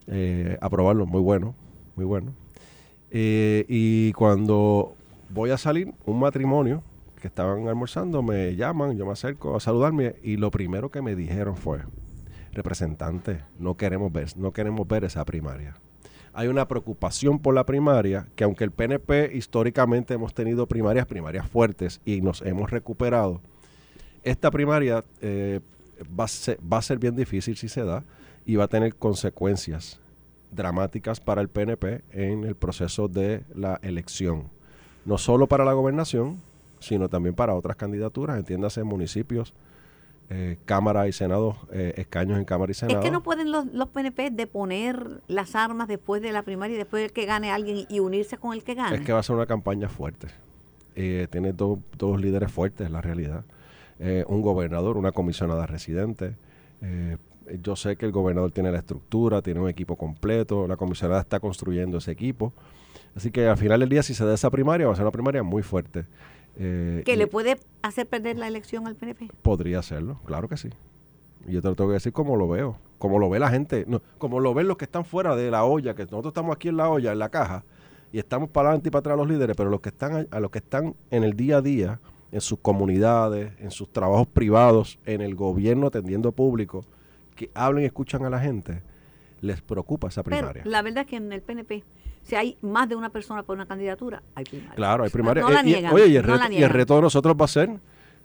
eh, 0.08 0.58
a 0.62 0.70
probarlo, 0.70 1.06
muy 1.06 1.22
bueno, 1.22 1.56
muy 1.96 2.06
bueno. 2.06 2.34
Eh, 3.12 3.66
y 3.68 4.14
cuando 4.14 4.96
voy 5.30 5.52
a 5.52 5.58
salir, 5.58 5.94
un 6.06 6.20
matrimonio 6.20 6.84
que 7.22 7.28
estaban 7.28 7.68
almorzando 7.68 8.22
me 8.22 8.56
llaman, 8.56 8.98
yo 8.98 9.06
me 9.06 9.12
acerco 9.12 9.56
a 9.56 9.60
saludarme 9.60 10.16
y 10.24 10.38
lo 10.38 10.52
primero 10.52 10.90
que 10.92 11.02
me 11.02 11.16
dijeron 11.16 11.56
fue, 11.56 11.80
representante, 12.54 13.42
no 13.60 13.76
queremos 13.76 14.12
ver, 14.12 14.38
no 14.38 14.52
queremos 14.52 14.88
ver 14.88 15.04
esa 15.04 15.26
primaria. 15.26 15.76
Hay 16.34 16.48
una 16.48 16.68
preocupación 16.68 17.40
por 17.40 17.56
la 17.56 17.66
primaria, 17.66 18.28
que 18.36 18.44
aunque 18.44 18.64
el 18.64 18.72
PNP 18.72 19.32
históricamente 19.34 20.14
hemos 20.14 20.34
tenido 20.34 20.68
primarias, 20.68 21.08
primarias 21.08 21.50
fuertes 21.50 22.00
y 22.06 22.22
nos 22.22 22.44
hemos 22.44 22.70
recuperado, 22.70 23.42
esta 24.24 24.52
primaria 24.52 25.04
eh, 25.22 25.62
va, 26.18 26.26
a 26.26 26.28
ser, 26.28 26.60
va 26.62 26.78
a 26.78 26.82
ser 26.82 27.00
bien 27.00 27.16
difícil 27.16 27.58
si 27.58 27.68
se 27.68 27.84
da 27.84 28.04
y 28.48 28.56
va 28.56 28.64
a 28.64 28.68
tener 28.70 28.96
consecuencias 28.96 30.00
dramáticas 30.52 31.20
para 31.20 31.42
el 31.42 31.50
PNP 31.50 32.02
en 32.12 32.46
el 32.46 32.56
proceso 32.56 33.10
de 33.10 33.44
la 33.54 33.78
elección. 33.84 34.50
No 35.06 35.18
solo 35.18 35.48
para 35.48 35.66
la 35.66 35.74
gobernación, 35.74 36.42
sino 36.80 37.10
también 37.10 37.36
para 37.36 37.54
otras 37.54 37.76
candidaturas, 37.76 38.38
entiéndase 38.38 38.84
municipios, 38.84 39.54
eh, 40.30 40.58
Cámara 40.64 41.10
y 41.10 41.12
Senado, 41.12 41.58
eh, 41.74 41.96
escaños 41.98 42.38
en 42.38 42.46
Cámara 42.46 42.72
y 42.72 42.76
Senado. 42.76 43.00
Es 43.00 43.06
que 43.06 43.12
no 43.12 43.22
pueden 43.22 43.52
los, 43.52 43.66
los 43.66 43.90
PNP 43.90 44.32
deponer 44.32 45.22
las 45.28 45.56
armas 45.56 45.90
después 45.90 46.22
de 46.22 46.32
la 46.32 46.44
primaria 46.44 46.76
y 46.76 46.78
después 46.78 47.04
del 47.04 47.12
que 47.12 47.26
gane 47.26 47.52
alguien 47.52 47.86
y, 47.90 48.00
unirse 48.00 48.38
con 48.38 48.54
el 48.54 48.64
que 48.64 48.76
gane. 48.76 48.96
Es 48.96 49.02
que 49.02 49.12
va 49.12 49.20
a 49.20 49.24
ser 49.24 49.36
una 49.36 49.46
campaña 49.46 49.90
fuerte. 49.90 50.28
Eh, 50.96 51.28
tiene 51.30 51.52
dos, 51.52 51.80
dos 51.98 52.20
líderes 52.20 52.50
fuertes, 52.50 52.90
la 52.92 53.02
realidad. 53.02 53.44
Eh, 54.00 54.24
un 54.28 54.42
gobernador, 54.42 54.96
una 54.96 55.12
comisionada 55.12 55.66
residente. 55.66 56.36
Yo 57.62 57.76
sé 57.76 57.96
que 57.96 58.06
el 58.06 58.12
gobernador 58.12 58.52
tiene 58.52 58.72
la 58.72 58.80
estructura, 58.80 59.42
tiene 59.42 59.60
un 59.60 59.70
equipo 59.70 59.96
completo, 59.96 60.68
la 60.68 60.76
comisionada 60.76 61.22
está 61.22 61.40
construyendo 61.40 61.98
ese 61.98 62.12
equipo. 62.12 62.54
Así 63.16 63.32
que 63.32 63.48
al 63.48 63.58
final 63.58 63.80
del 63.80 63.90
día, 63.90 64.04
si 64.04 64.14
se 64.14 64.26
da 64.26 64.34
esa 64.34 64.50
primaria, 64.50 64.88
va 64.88 64.94
a 64.94 64.96
ser 64.96 65.04
una 65.04 65.12
primaria 65.12 65.44
muy 65.44 65.64
fuerte. 65.64 66.06
Eh, 66.60 67.04
que 67.06 67.18
le 67.18 67.28
puede 67.28 67.58
hacer 67.82 68.08
perder 68.08 68.38
la 68.38 68.48
elección 68.48 68.88
al 68.88 68.96
PNP. 68.96 69.30
Podría 69.42 69.80
hacerlo, 69.80 70.20
claro 70.26 70.48
que 70.48 70.58
sí. 70.58 70.70
Y 71.48 71.54
yo 71.54 71.62
te 71.62 71.68
lo 71.70 71.76
tengo 71.76 71.90
que 71.90 71.96
decir 71.96 72.14
como 72.14 72.36
lo 72.36 72.48
veo, 72.48 72.78
como 72.98 73.20
lo 73.20 73.30
ve 73.30 73.40
la 73.40 73.50
gente, 73.50 73.86
no, 73.88 74.02
como 74.18 74.40
lo 74.40 74.54
ven 74.54 74.68
los 74.68 74.78
que 74.78 74.86
están 74.86 75.06
fuera 75.06 75.36
de 75.36 75.50
la 75.52 75.64
olla, 75.64 75.96
que 75.96 76.04
nosotros 76.04 76.32
estamos 76.32 76.56
aquí 76.56 76.68
en 76.68 76.78
la 76.78 76.90
olla, 76.90 77.12
en 77.12 77.20
la 77.20 77.30
caja, 77.30 77.64
y 78.12 78.20
estamos 78.20 78.50
para 78.50 78.70
adelante 78.70 78.90
y 78.90 78.92
para 78.92 79.00
atrás 79.00 79.18
los 79.18 79.28
líderes, 79.28 79.56
pero 79.56 79.70
los 79.70 79.82
que 79.82 79.90
están 79.90 80.28
a 80.30 80.40
los 80.40 80.52
que 80.52 80.60
están 80.60 80.96
en 81.12 81.24
el 81.24 81.34
día 81.34 81.58
a 81.58 81.62
día, 81.62 82.00
en 82.32 82.42
sus 82.42 82.60
comunidades, 82.60 83.54
en 83.60 83.72
sus 83.72 83.92
trabajos 83.92 84.28
privados, 84.28 85.00
en 85.06 85.22
el 85.22 85.36
gobierno 85.36 85.88
atendiendo 85.88 86.32
público, 86.32 86.86
que 87.38 87.50
hablen 87.54 87.84
y 87.84 87.88
escuchan 87.88 88.26
a 88.26 88.30
la 88.30 88.40
gente, 88.42 88.82
les 89.40 89.62
preocupa 89.62 90.10
esa 90.10 90.24
Pero 90.24 90.36
primaria. 90.38 90.64
la 90.66 90.82
verdad 90.82 91.04
es 91.04 91.08
que 91.10 91.16
en 91.16 91.32
el 91.32 91.42
PNP 91.42 91.84
Si 92.24 92.36
hay 92.36 92.58
más 92.62 92.90
de 92.90 92.96
una 92.98 93.08
persona 93.10 93.44
por 93.44 93.56
una 93.56 93.66
candidatura, 93.66 94.22
hay 94.36 94.44
primaria. 94.44 94.76
Claro, 94.76 95.06
hay 95.06 95.10
primaria. 95.10 95.44
No, 95.44 95.50
la 95.50 95.62
Eh, 95.62 95.70
y- 95.70 95.86
oye, 95.94 96.08
y 96.08 96.16
el, 96.18 96.26
no 96.28 96.34
reto, 96.34 96.38
la 96.40 96.44
y 96.44 96.48
el 96.48 96.52
niegan. 96.60 96.72
reto 96.74 96.96
de 96.98 97.02
nosotros 97.04 97.36
va 97.40 97.46
a 97.46 97.48
ser 97.48 97.70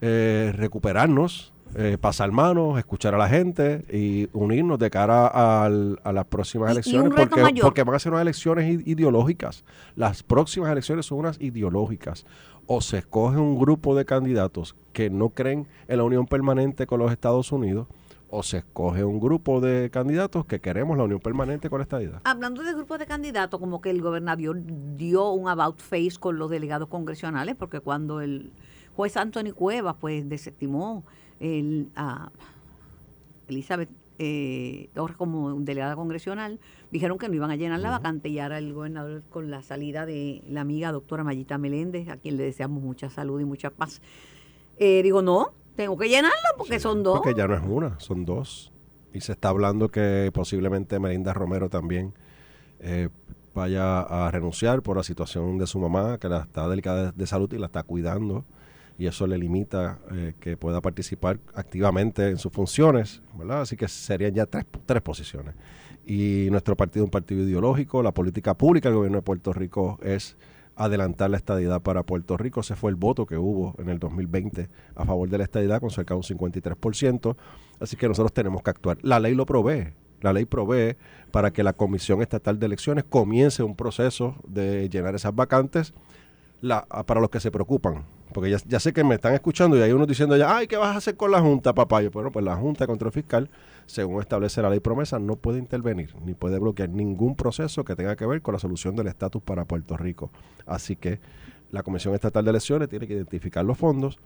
eh, 0.00 0.52
recuperarnos, 0.57 1.52
eh, 1.76 1.97
pasar 2.00 2.33
manos, 2.33 2.76
escuchar 2.78 3.14
a 3.14 3.19
la 3.19 3.28
gente 3.28 3.85
y 3.92 4.28
unirnos 4.33 4.81
de 4.81 4.90
cara 4.90 5.28
al- 5.64 6.00
a 6.02 6.12
las 6.12 6.25
próximas 6.25 6.71
Y- 6.71 6.73
elecciones. 6.73 7.12
porque, 7.62 7.85
van 7.85 7.95
a 7.95 7.99
ser 8.00 8.11
unas 8.11 8.23
elecciones 8.23 8.83
ideológicas. 8.85 9.64
Las 9.95 10.25
próximas 10.25 10.73
elecciones 10.73 11.07
son 11.07 11.19
unas 11.19 11.40
ideológicas. 11.40 12.26
O 12.66 12.81
se 12.81 12.99
escoge 12.99 13.38
un 13.38 13.57
grupo 13.59 13.95
de 13.97 14.04
candidatos 14.04 14.75
que 14.92 15.09
no 15.11 15.28
creen 15.28 15.69
en 15.87 15.99
la 15.99 16.02
unión 16.02 16.26
permanente 16.26 16.87
con 16.88 16.99
los 16.99 17.12
Estados 17.12 17.52
Unidos, 17.52 17.87
o 18.35 18.43
se 18.43 18.59
escoge 18.59 19.05
un 19.05 19.21
grupo 19.21 19.61
de 19.61 19.91
candidatos 19.91 20.47
que 20.47 20.59
queremos 20.59 20.97
la 20.97 21.05
unión 21.05 21.21
permanente 21.21 21.69
con 21.69 21.81
la 21.81 21.83
estadidad. 21.83 22.23
Hablando 22.25 22.62
de 22.62 22.73
grupos 22.73 22.99
de 22.99 23.05
candidatos, 23.05 23.61
como 23.61 23.83
que 23.83 23.91
el 23.91 24.01
gobernador 24.01 24.59
dio 24.97 25.33
un 25.33 25.51
about 25.51 25.79
face 25.79 26.12
con 26.19 26.39
los 26.39 26.49
delegados 26.49 26.89
congresionales, 26.89 27.57
porque 27.57 27.81
cuando 27.81 28.23
el 28.23 28.51
juez 28.97 29.19
Anthony 29.19 29.53
Cuevas 29.55 29.97
pues 30.01 30.27
desestimó 30.31 31.05
el, 31.41 31.91
a 31.95 32.33
Elizabeth 33.49 33.91
eh, 34.19 34.89
como 35.19 35.61
delegada 35.61 35.95
congresional, 35.95 36.59
dijeron 36.91 37.19
que 37.19 37.29
no 37.29 37.35
iban 37.35 37.51
a 37.51 37.57
llenar 37.57 37.81
la 37.81 37.91
vacante 37.91 38.31
y 38.31 38.39
ahora 38.39 38.57
el 38.57 38.73
gobernador 38.73 39.25
con 39.29 39.51
la 39.51 39.61
salida 39.61 40.07
de 40.07 40.43
la 40.49 40.62
amiga 40.62 40.91
doctora 40.91 41.23
Mayita 41.23 41.59
Meléndez, 41.59 42.09
a 42.09 42.17
quien 42.17 42.39
le 42.39 42.45
deseamos 42.45 42.83
mucha 42.83 43.11
salud 43.11 43.39
y 43.41 43.45
mucha 43.45 43.69
paz, 43.69 44.01
eh, 44.79 45.03
digo, 45.03 45.21
no, 45.21 45.53
tengo 45.76 45.97
que 45.97 46.09
llenarla 46.09 46.55
porque 46.57 46.79
son 46.81 47.02
dos. 47.02 47.21
Porque 47.21 47.35
ya 47.38 47.47
no 47.47 47.55
es 47.55 47.62
una, 47.64 47.99
son 47.99 48.25
dos. 48.25 48.73
Y 49.12 49.21
se 49.21 49.33
está 49.33 49.49
hablando 49.49 49.88
que 49.88 50.31
posiblemente 50.33 50.99
Melinda 50.99 51.33
Romero 51.35 51.69
también 51.69 52.14
eh, 52.81 53.09
vaya 53.55 54.00
a 54.00 54.31
renunciar 54.31 54.83
por 54.83 54.97
la 54.97 55.02
situación 55.02 55.59
de 55.59 55.67
su 55.67 55.79
mamá, 55.79 56.19
que 56.19 56.29
la 56.29 56.41
está 56.41 56.69
delicada 56.69 57.12
de, 57.12 57.26
salud 57.26 57.52
y 57.52 57.59
la 57.59 57.67
está 57.67 57.83
cuidando. 57.83 58.45
Y 58.99 59.07
eso 59.07 59.26
le 59.26 59.38
limita 59.38 59.99
eh, 60.12 60.35
que 60.38 60.57
pueda 60.57 60.81
participar 60.81 61.41
activamente 61.55 62.29
en 62.29 62.38
sus 62.38 62.52
funciones, 62.52 63.23
¿verdad? 63.35 63.62
Así 63.62 63.76
que 63.76 63.88
serían 63.88 64.35
ya 64.35 64.47
tres, 64.47 64.67
tres 64.87 65.02
posiciones. 65.02 65.55
Y 66.07 66.49
nuestro 66.50 66.76
partido 66.76 67.05
es 67.05 67.07
un 67.07 67.11
partido 67.11 67.43
ideológico, 67.43 68.02
la 68.02 68.12
política 68.12 68.55
pública 68.55 68.88
del 68.88 68.97
gobierno 68.97 69.19
de 69.19 69.23
Puerto 69.23 69.52
Rico 69.52 69.99
es 70.02 70.37
adelantar 70.76 71.31
la 71.31 71.37
estadidad 71.37 71.81
para 71.83 72.02
Puerto 72.02 72.37
Rico. 72.37 72.61
Ese 72.61 72.76
fue 72.76 72.91
el 72.91 72.97
voto 72.97 73.26
que 73.26 73.37
hubo 73.37 73.75
en 73.79 73.88
el 73.88 73.99
2020 73.99 74.69
a 74.95 75.05
favor 75.05 75.29
de 75.29 75.38
la 75.38 75.45
estadidad 75.45 75.81
con 75.81 75.91
cerca 75.91 76.14
de 76.14 76.19
un 76.19 76.23
53%. 76.25 77.37
Así 77.81 77.97
que 77.97 78.09
nosotros 78.09 78.33
tenemos 78.33 78.62
que 78.62 78.71
actuar. 78.71 78.99
La 79.02 79.21
ley 79.21 79.35
lo 79.35 79.47
provee. 79.47 79.93
La 80.21 80.33
ley 80.33 80.45
provee 80.45 80.97
para 81.31 81.52
que 81.52 81.62
la 81.62 81.73
Comisión 81.73 82.23
Estatal 82.23 82.59
de 82.59 82.67
Elecciones 82.67 83.05
comience 83.05 83.62
un 83.62 83.75
proceso 83.75 84.37
de 84.47 84.88
llenar 84.88 85.14
esas 85.14 85.35
vacantes 85.35 85.95
la, 86.61 86.87
a- 86.91 87.05
para 87.05 87.21
los 87.21 87.29
que 87.31 87.41
se 87.41 87.50
preocupan. 87.50 88.05
Porque 88.33 88.49
ya, 88.50 88.59
ya 88.67 88.81
sé 88.81 88.93
que 88.93 89.05
me 89.05 89.17
están 89.17 89.35
escuchando 89.35 89.76
y 89.76 89.81
hay 89.83 89.93
unos 89.93 90.07
diciendo 90.09 90.37
ya, 90.37 90.57
ay, 90.57 90.67
¿qué 90.67 90.76
vas 90.76 90.95
a 90.95 90.99
hacer 90.99 91.17
con 91.17 91.31
la 91.33 91.41
Junta, 91.41 91.75
papá? 91.75 92.00
Yo, 92.02 92.11
bueno, 92.11 92.31
pues 92.33 92.45
la 92.45 92.57
Junta 92.57 92.85
de 92.85 92.87
Control 92.87 93.12
Fiscal, 93.12 93.50
según 93.87 94.21
establece 94.21 94.62
la 94.62 94.71
ley 94.71 94.81
promesa, 94.81 95.19
no 95.19 95.37
puede 95.37 95.59
intervenir 95.59 96.15
ni 96.25 96.35
puede 96.35 96.59
bloquear 96.59 96.89
ningún 96.89 97.37
proceso 97.37 97.85
que 97.85 97.95
tenga 97.97 98.17
que 98.17 98.27
ver 98.27 98.43
con 98.43 98.55
la 98.55 98.59
solución 98.61 98.97
del 98.97 99.07
estatus 99.09 99.43
para 99.43 99.65
Puerto 99.65 99.97
Rico. 99.97 100.31
Así 100.67 100.97
que 100.97 101.21
la 101.71 101.83
Comisión 101.83 102.15
Estatal 102.15 102.45
de 102.45 102.51
Elecciones 102.51 102.89
tiene 102.89 103.07
que 103.07 103.15
identificar 103.15 103.65
los 103.65 103.79
fondos, 103.79 104.19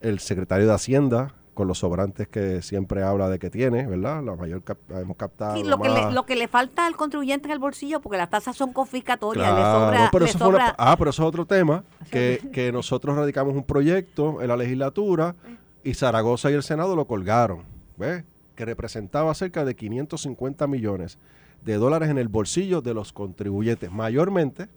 el 0.00 0.18
secretario 0.20 0.66
de 0.66 0.72
Hacienda 0.74 1.34
con 1.52 1.66
los 1.66 1.78
sobrantes 1.78 2.26
que 2.28 2.62
siempre 2.62 3.02
habla 3.02 3.28
de 3.28 3.38
que 3.38 3.50
tiene, 3.50 3.86
¿verdad? 3.86 4.22
La 4.22 4.34
mayor 4.36 4.62
cap- 4.62 4.78
hemos 4.90 5.16
captado. 5.16 5.56
Sí, 5.56 5.64
lo 5.64 5.78
que 5.78 5.88
le, 5.88 6.00
más- 6.02 6.14
lo 6.14 6.24
que 6.24 6.36
le 6.36 6.48
falta 6.48 6.86
al 6.86 6.96
contribuyente 6.96 7.48
en 7.48 7.52
el 7.52 7.58
bolsillo, 7.58 8.00
porque 8.00 8.16
las 8.16 8.30
tasas 8.30 8.56
son 8.56 8.72
confiscatorias, 8.72 9.44
Claro, 9.46 9.58
le 9.58 9.86
sobra, 9.96 10.08
pero 10.12 10.24
le 10.24 10.30
eso 10.30 10.38
fue 10.38 10.48
una- 10.48 10.58
sobra- 10.70 10.74
ah, 10.78 10.94
pero 10.96 11.10
eso 11.10 11.22
es 11.22 11.28
otro 11.28 11.44
tema, 11.44 11.84
que, 12.10 12.40
que 12.52 12.72
nosotros 12.72 13.14
radicamos 13.16 13.54
un 13.54 13.64
proyecto 13.64 14.40
en 14.40 14.48
la 14.48 14.56
legislatura 14.56 15.34
y 15.82 15.92
Zaragoza 15.94 16.50
y 16.50 16.54
el 16.54 16.62
Senado 16.62 16.94
lo 16.96 17.06
colgaron, 17.06 17.64
¿ves? 17.98 18.24
Que 18.60 18.66
representaba 18.66 19.32
cerca 19.32 19.64
de 19.64 19.74
550 19.74 20.66
millones 20.66 21.16
de 21.64 21.76
dólares 21.76 22.10
en 22.10 22.18
el 22.18 22.28
bolsillo 22.28 22.82
de 22.82 22.92
los 22.92 23.10
contribuyentes, 23.14 23.90
mayormente 23.90 24.68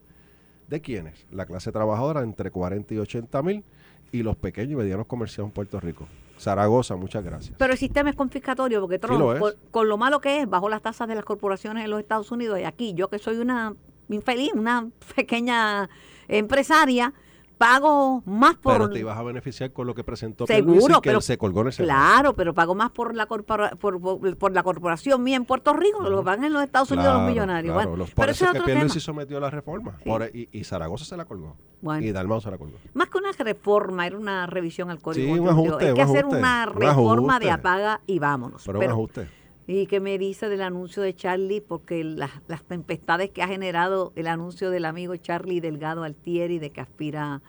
de 0.70 0.80
quienes, 0.80 1.28
la 1.34 1.46
clase 1.46 1.70
trabajadora 1.74 2.22
entre 2.22 2.50
40 2.50 2.94
y 2.94 2.98
80 3.00 3.42
mil 3.44 3.66
y 4.14 4.24
los 4.24 4.38
pequeños 4.38 4.72
y 4.72 4.76
medianos 4.78 5.06
comercios 5.06 5.44
en 5.46 5.52
Puerto 5.52 5.82
Rico. 5.82 6.08
Zaragoza, 6.40 6.96
muchas 6.96 7.26
gracias. 7.26 7.56
Pero 7.58 7.74
el 7.74 7.78
sistema 7.78 8.10
es 8.10 8.16
confiscatorio 8.16 8.80
porque 8.80 9.00
Trump, 9.00 9.20
lo 9.20 9.34
es. 9.34 9.40
por- 9.42 9.58
con 9.70 9.90
lo 9.90 9.98
malo 9.98 10.22
que 10.22 10.40
es, 10.40 10.50
bajo 10.50 10.70
las 10.70 10.82
tasas 10.82 11.10
de 11.10 11.16
las 11.16 11.26
corporaciones 11.26 11.84
en 11.84 11.90
los 11.92 12.00
Estados 12.00 12.32
Unidos 12.32 12.58
y 12.62 12.64
aquí, 12.64 12.94
yo 12.94 13.10
que 13.10 13.20
soy 13.20 13.36
una 13.36 13.74
infeliz, 14.08 14.54
una 14.54 14.88
pequeña 15.14 15.90
empresaria, 16.30 17.14
pago 17.58 18.22
más 18.26 18.56
por... 18.56 18.74
Pero 18.74 18.90
te 18.90 19.00
ibas 19.00 19.18
a 19.18 19.24
beneficiar 19.24 19.72
con 19.72 19.88
lo 19.88 19.96
que 19.96 20.04
presentó 20.04 20.46
Seguro, 20.48 21.02
que 21.02 21.10
pero- 21.10 21.18
él 21.20 21.24
se 21.24 21.38
colgó 21.38 21.62
en. 21.62 21.72
Claro, 21.72 22.34
pero 22.34 22.54
pago 22.54 22.76
más 22.76 22.92
por 22.92 23.16
la 23.16 23.26
corpora- 23.26 23.72
por, 23.78 24.00
por- 24.02 24.38
por 24.38 24.52
la 24.54 24.64
corporación 24.64 25.24
mía 25.24 25.38
en 25.38 25.46
Puerto 25.46 25.74
Rico 25.74 26.04
que 26.04 26.10
lo 26.10 26.20
que 26.20 26.26
pagan 26.26 26.44
en 26.46 26.54
los 26.54 26.64
Estados 26.64 26.92
Unidos 26.92 27.14
los 27.14 27.28
millonarios. 27.30 27.74
claro, 27.74 27.90
Bueno, 27.92 28.04
los- 28.04 28.14
pero 28.14 28.32
eso 28.32 28.46
es 28.46 28.52
que 28.52 28.58
otro 28.60 28.74
tema. 28.74 28.90
Sometió 28.90 29.40
la 29.40 29.50
reforma. 29.50 29.98
Sí. 30.04 30.10
Por- 30.10 30.24
y, 30.34 30.50
y 30.52 30.64
Zaragoza 30.64 31.06
se 31.06 31.16
la 31.18 31.26
colgó. 31.26 31.56
Bueno. 31.82 32.06
Y 32.06 32.12
Dalmau 32.12 32.40
se 32.42 32.50
la 32.50 32.58
colgó. 32.58 32.78
Más 32.94 33.10
que 33.10 33.18
una 33.18 33.32
reforma, 33.34 34.08
era 34.08 34.18
una 34.18 34.46
revisión 34.48 34.90
al 34.90 35.00
código. 35.00 35.34
Sí, 35.34 35.40
un 35.40 35.50
ajuste, 35.50 35.90
Hay 35.90 35.94
que 35.94 36.02
hacer 36.02 36.26
una 36.26 36.66
un 36.74 36.80
reforma 36.82 37.40
de 37.40 37.52
apaga 37.52 38.02
y 38.08 38.20
vámonos. 38.20 38.64
Pero, 38.66 38.80
Pero- 38.80 38.92
un 38.94 39.00
ajuste. 39.00 39.43
¿Y 39.66 39.88
qué 39.88 40.00
me 40.00 40.18
dice 40.18 40.50
del 40.50 40.62
anuncio 40.62 41.02
de 41.02 41.16
Charlie? 41.16 41.62
Porque 41.62 42.04
las, 42.04 42.32
las 42.48 42.64
tempestades 42.64 43.30
que 43.30 43.42
ha 43.42 43.48
generado 43.48 44.12
el 44.16 44.28
anuncio 44.28 44.70
del 44.70 44.86
amigo 44.86 45.16
Charlie 45.16 45.62
Delgado 45.62 46.04
Altieri 46.04 46.60
de 46.60 46.72
que 46.72 46.82
aspira 46.82 47.42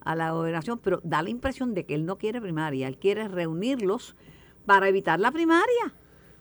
a 0.00 0.14
la 0.14 0.32
gobernación, 0.32 0.78
pero 0.78 1.00
da 1.02 1.22
la 1.22 1.30
impresión 1.30 1.74
de 1.74 1.86
que 1.86 1.94
él 1.94 2.04
no 2.04 2.18
quiere 2.18 2.40
primaria, 2.40 2.88
él 2.88 2.98
quiere 2.98 3.28
reunirlos 3.28 4.16
para 4.66 4.88
evitar 4.88 5.18
la 5.20 5.30
primaria. 5.30 5.94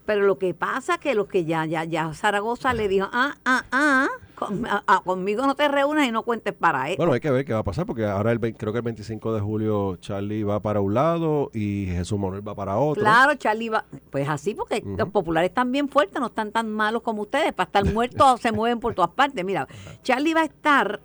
Pero 0.05 0.23
lo 0.23 0.37
que 0.37 0.53
pasa 0.53 0.97
que 0.97 1.15
los 1.15 1.27
que 1.27 1.45
ya, 1.45 1.65
ya, 1.65 1.83
ya 1.85 2.13
Zaragoza 2.13 2.73
le 2.73 2.87
dijo, 2.87 3.07
ah, 3.13 3.35
ah, 3.45 3.65
ah, 3.71 4.07
con- 4.47 4.65
conmigo 5.03 5.45
no 5.45 5.55
te 5.55 5.67
reúnas 5.67 6.07
y 6.07 6.11
no 6.11 6.23
cuentes 6.23 6.53
para 6.53 6.89
él. 6.89 6.95
Bueno, 6.97 7.13
hay 7.13 7.19
que 7.19 7.29
ver 7.31 7.45
qué 7.45 7.53
va 7.53 7.59
a 7.59 7.63
pasar 7.63 7.85
porque 7.85 8.05
ahora 8.05 8.31
el, 8.31 8.39
creo 8.39 8.73
que 8.73 8.79
el 8.79 8.83
25 8.83 9.33
de 9.33 9.41
julio 9.41 9.95
Charlie 9.97 10.43
va 10.43 10.59
para 10.59 10.81
un 10.81 10.93
lado 10.93 11.49
y 11.53 11.85
Jesús 11.87 12.19
Manuel 12.19 12.45
va 12.47 12.55
para 12.55 12.77
otro. 12.77 13.01
Claro, 13.03 13.35
Charlie 13.35 13.69
va. 13.69 13.85
Pues 14.09 14.27
así, 14.27 14.55
porque 14.55 14.83
los 14.97 15.09
populares 15.09 15.49
están 15.49 15.71
bien 15.71 15.87
fuertes, 15.89 16.19
no 16.19 16.27
están 16.27 16.51
tan 16.51 16.69
malos 16.71 17.01
como 17.03 17.21
ustedes. 17.23 17.53
Para 17.53 17.67
estar 17.67 17.85
muertos 17.93 18.41
se 18.41 18.51
mueven 18.51 18.79
por 18.79 18.93
todas 18.95 19.11
partes. 19.11 19.43
Mira, 19.45 19.67
Charlie 20.03 20.33
va 20.33 20.41
a 20.41 20.45
estar 20.45 20.99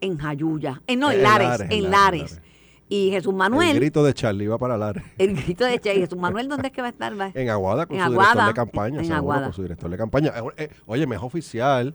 en 0.00 0.16
Jayuya, 0.16 0.80
en, 0.86 1.00
no, 1.00 1.10
en 1.10 1.16
En 1.18 1.22
Lares, 1.24 1.48
Lares, 1.48 1.68
en 1.70 1.90
Lares. 1.90 2.20
Lares. 2.32 2.42
Y 2.90 3.10
Jesús 3.10 3.32
El 3.32 3.36
Manuel, 3.38 3.70
el 3.72 3.76
grito 3.80 4.02
de 4.02 4.14
Charlie 4.14 4.46
va 4.46 4.56
para 4.56 4.78
Lares. 4.78 5.04
grito, 5.18 5.64
de 5.66 5.78
Charlie, 5.78 6.00
Jesús 6.02 6.16
Manuel, 6.18 6.48
¿dónde 6.48 6.68
es 6.68 6.72
que 6.72 6.80
va 6.80 6.86
a 6.86 6.90
estar? 6.90 7.20
Va- 7.20 7.32
En 7.34 7.50
Aguada 7.50 7.84
con 7.84 7.98
En 7.98 8.04
su 8.06 8.12
director 8.12 8.46
de 8.46 8.54
campaña. 8.54 9.02
en 9.02 9.12
Aguada. 9.12 9.42
con 9.44 9.52
su 9.52 9.62
director 9.62 9.90
de 9.90 9.96
campaña. 9.98 10.32
Eh, 10.36 10.42
eh, 10.56 10.70
oye, 10.86 11.06
me 11.06 11.16
es 11.16 11.22
oficial. 11.22 11.94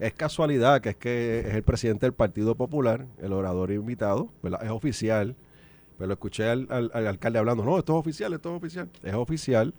Es 0.00 0.14
casualidad 0.14 0.80
que 0.80 0.88
es 0.90 0.96
que 0.96 1.40
es 1.40 1.54
el 1.54 1.62
presidente 1.62 2.06
del 2.06 2.14
Partido 2.14 2.54
Popular, 2.56 3.06
el 3.18 3.32
orador 3.32 3.70
invitado, 3.70 4.32
¿verdad? 4.42 4.64
Es 4.64 4.70
oficial. 4.70 5.36
Pero 5.98 6.08
lo 6.08 6.14
escuché 6.14 6.48
al, 6.48 6.66
al- 6.70 6.90
al 6.94 7.06
alcalde 7.06 7.38
hablando, 7.38 7.62
no, 7.64 7.78
esto 7.78 7.92
es 7.92 7.98
oficial, 8.00 8.32
esto 8.32 8.50
es 8.50 8.56
oficial. 8.56 8.88
Es 9.02 9.14
oficial. 9.14 9.74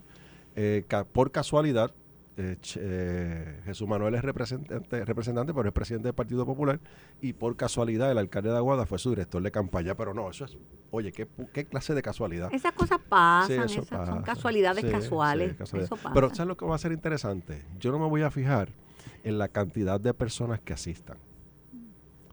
Eh, 0.56 0.84
ca- 0.88 1.04
por 1.06 1.32
casualidad, 1.32 1.92
eh, 2.38 2.56
eh, 2.78 3.62
Jesús 3.66 3.88
Manuel 3.88 4.14
es 4.14 4.22
representante, 4.24 5.04
representante, 5.04 5.54
pero 5.56 5.68
es 5.68 5.74
presidente 5.74 6.10
del 6.10 6.14
Partido 6.14 6.46
Popular. 6.46 6.80
Y 7.22 7.34
por 7.34 7.56
casualidad, 7.56 8.12
el 8.12 8.20
alcalde 8.20 8.52
de 8.52 8.58
Aguada 8.58 8.86
fue 8.86 9.00
su 9.00 9.10
director 9.10 9.42
de 9.42 9.50
campaña. 9.52 9.96
Pero 9.96 10.14
no, 10.14 10.30
eso 10.30 10.46
es, 10.46 10.56
oye, 10.92 11.12
¿qué, 11.12 11.28
qué 11.52 11.66
clase 11.66 11.96
de 11.96 12.04
casualidad? 12.04 12.54
Esas 12.54 12.74
cosas 12.74 13.00
pasan, 13.10 13.68
Sí, 13.68 13.80
son 13.90 14.22
casualidades 14.22 14.86
Sí, 14.86 14.92
casuales. 14.92 15.54
sí, 15.54 15.58
casualidad. 15.58 15.86
Eso 15.92 15.96
pasa. 15.96 16.14
Pero 16.14 16.30
¿sabes 16.30 16.48
lo 16.48 16.58
que 16.58 16.66
va 16.66 16.76
a 16.76 16.78
ser 16.78 16.92
interesante? 16.92 17.66
Yo 17.80 17.92
no 17.92 17.98
me 17.98 18.08
voy 18.08 18.22
a 18.22 18.30
fijar 18.30 18.70
en 19.24 19.38
la 19.38 19.48
cantidad 19.48 20.00
de 20.00 20.14
personas 20.14 20.60
que 20.60 20.74
asistan. 20.74 21.18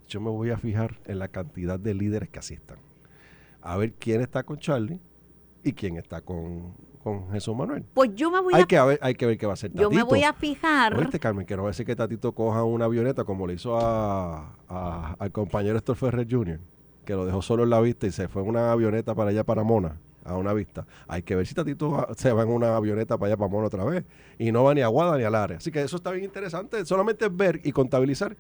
Yo 0.09 0.21
me 0.21 0.31
voy 0.31 0.51
a 0.51 0.57
fijar 0.57 0.99
en 1.05 1.19
la 1.19 1.29
cantidad 1.29 1.79
de 1.79 1.95
líderes 1.95 2.29
que 2.31 2.39
asistan. 2.39 2.79
A 3.61 3.77
ver 3.77 3.93
quién 3.93 4.21
está 4.21 4.43
con 4.43 4.59
Charlie 4.59 4.99
y 5.63 5.73
quién 5.73 5.97
está 5.97 6.21
con, 6.23 6.73
con 7.03 7.31
Jesús 7.31 7.55
Manuel. 7.55 7.85
pues 7.93 8.15
yo 8.15 8.31
me 8.31 8.41
voy 8.41 8.55
Hay 8.55 8.63
a, 8.63 8.67
que, 8.67 8.81
ver, 8.81 8.99
hay 9.03 9.15
que 9.15 9.27
ver 9.27 9.37
qué 9.37 9.47
va 9.47 9.53
a 9.53 9.55
hacer 9.55 9.71
yo 9.73 9.83
Tatito. 9.89 9.91
me 9.91 10.03
voy 10.05 10.23
a 10.25 10.33
fijar. 10.33 10.95
Oíste, 10.95 11.19
Carmen, 11.19 11.45
que 11.45 11.57
no 11.57 11.63
va 11.65 11.69
a 11.69 11.73
decir 11.73 11.85
que 11.85 11.95
Tatito 11.97 12.33
coja 12.33 12.65
una 12.65 12.87
avioneta 12.87 13.25
como 13.25 13.47
le 13.47 13.55
hizo 13.55 13.77
a, 13.79 14.55
a- 14.69 15.17
al 15.19 15.31
compañero 15.33 15.77
Héctor 15.77 15.97
Ferrer 15.97 16.27
Jr., 16.31 16.61
que 17.05 17.13
lo 17.15 17.27
dejó 17.27 17.43
solo 17.43 17.65
en 17.65 17.71
la 17.71 17.81
vista 17.81 18.07
y 18.07 18.13
se 18.13 18.29
fue 18.29 18.43
en 18.43 18.49
una 18.49 18.71
avioneta 18.73 19.15
para 19.15 19.31
allá 19.31 19.45
para 19.45 19.63
Mona, 19.65 19.97
a 20.29 20.37
una 20.37 20.53
vista. 20.53 20.87
Hay 21.07 21.23
que 21.23 21.35
ver 21.35 21.47
si 21.47 21.55
Tatito 21.55 22.07
se 22.17 22.33
va 22.33 22.43
en 22.43 22.49
una 22.49 22.77
avioneta 22.77 23.19
para 23.19 23.29
allá 23.29 23.37
para 23.37 23.51
Mona 23.51 23.67
otra 23.67 23.85
vez. 23.85 24.05
Y 24.39 24.53
no 24.53 24.65
va 24.65 24.75
ni 24.75 24.83
a 24.83 24.89
Guada 24.89 25.17
ni 25.17 25.25
a 25.25 25.31
Lares. 25.31 25.59
Así 25.59 25.73
que 25.73 25.83
eso 25.83 25.97
está 25.97 26.11
bien 26.11 26.25
interesante. 26.25 26.85
Solamente 26.85 27.29
ver 27.29 27.61
y 27.65 27.73
contabilizar 27.73 28.37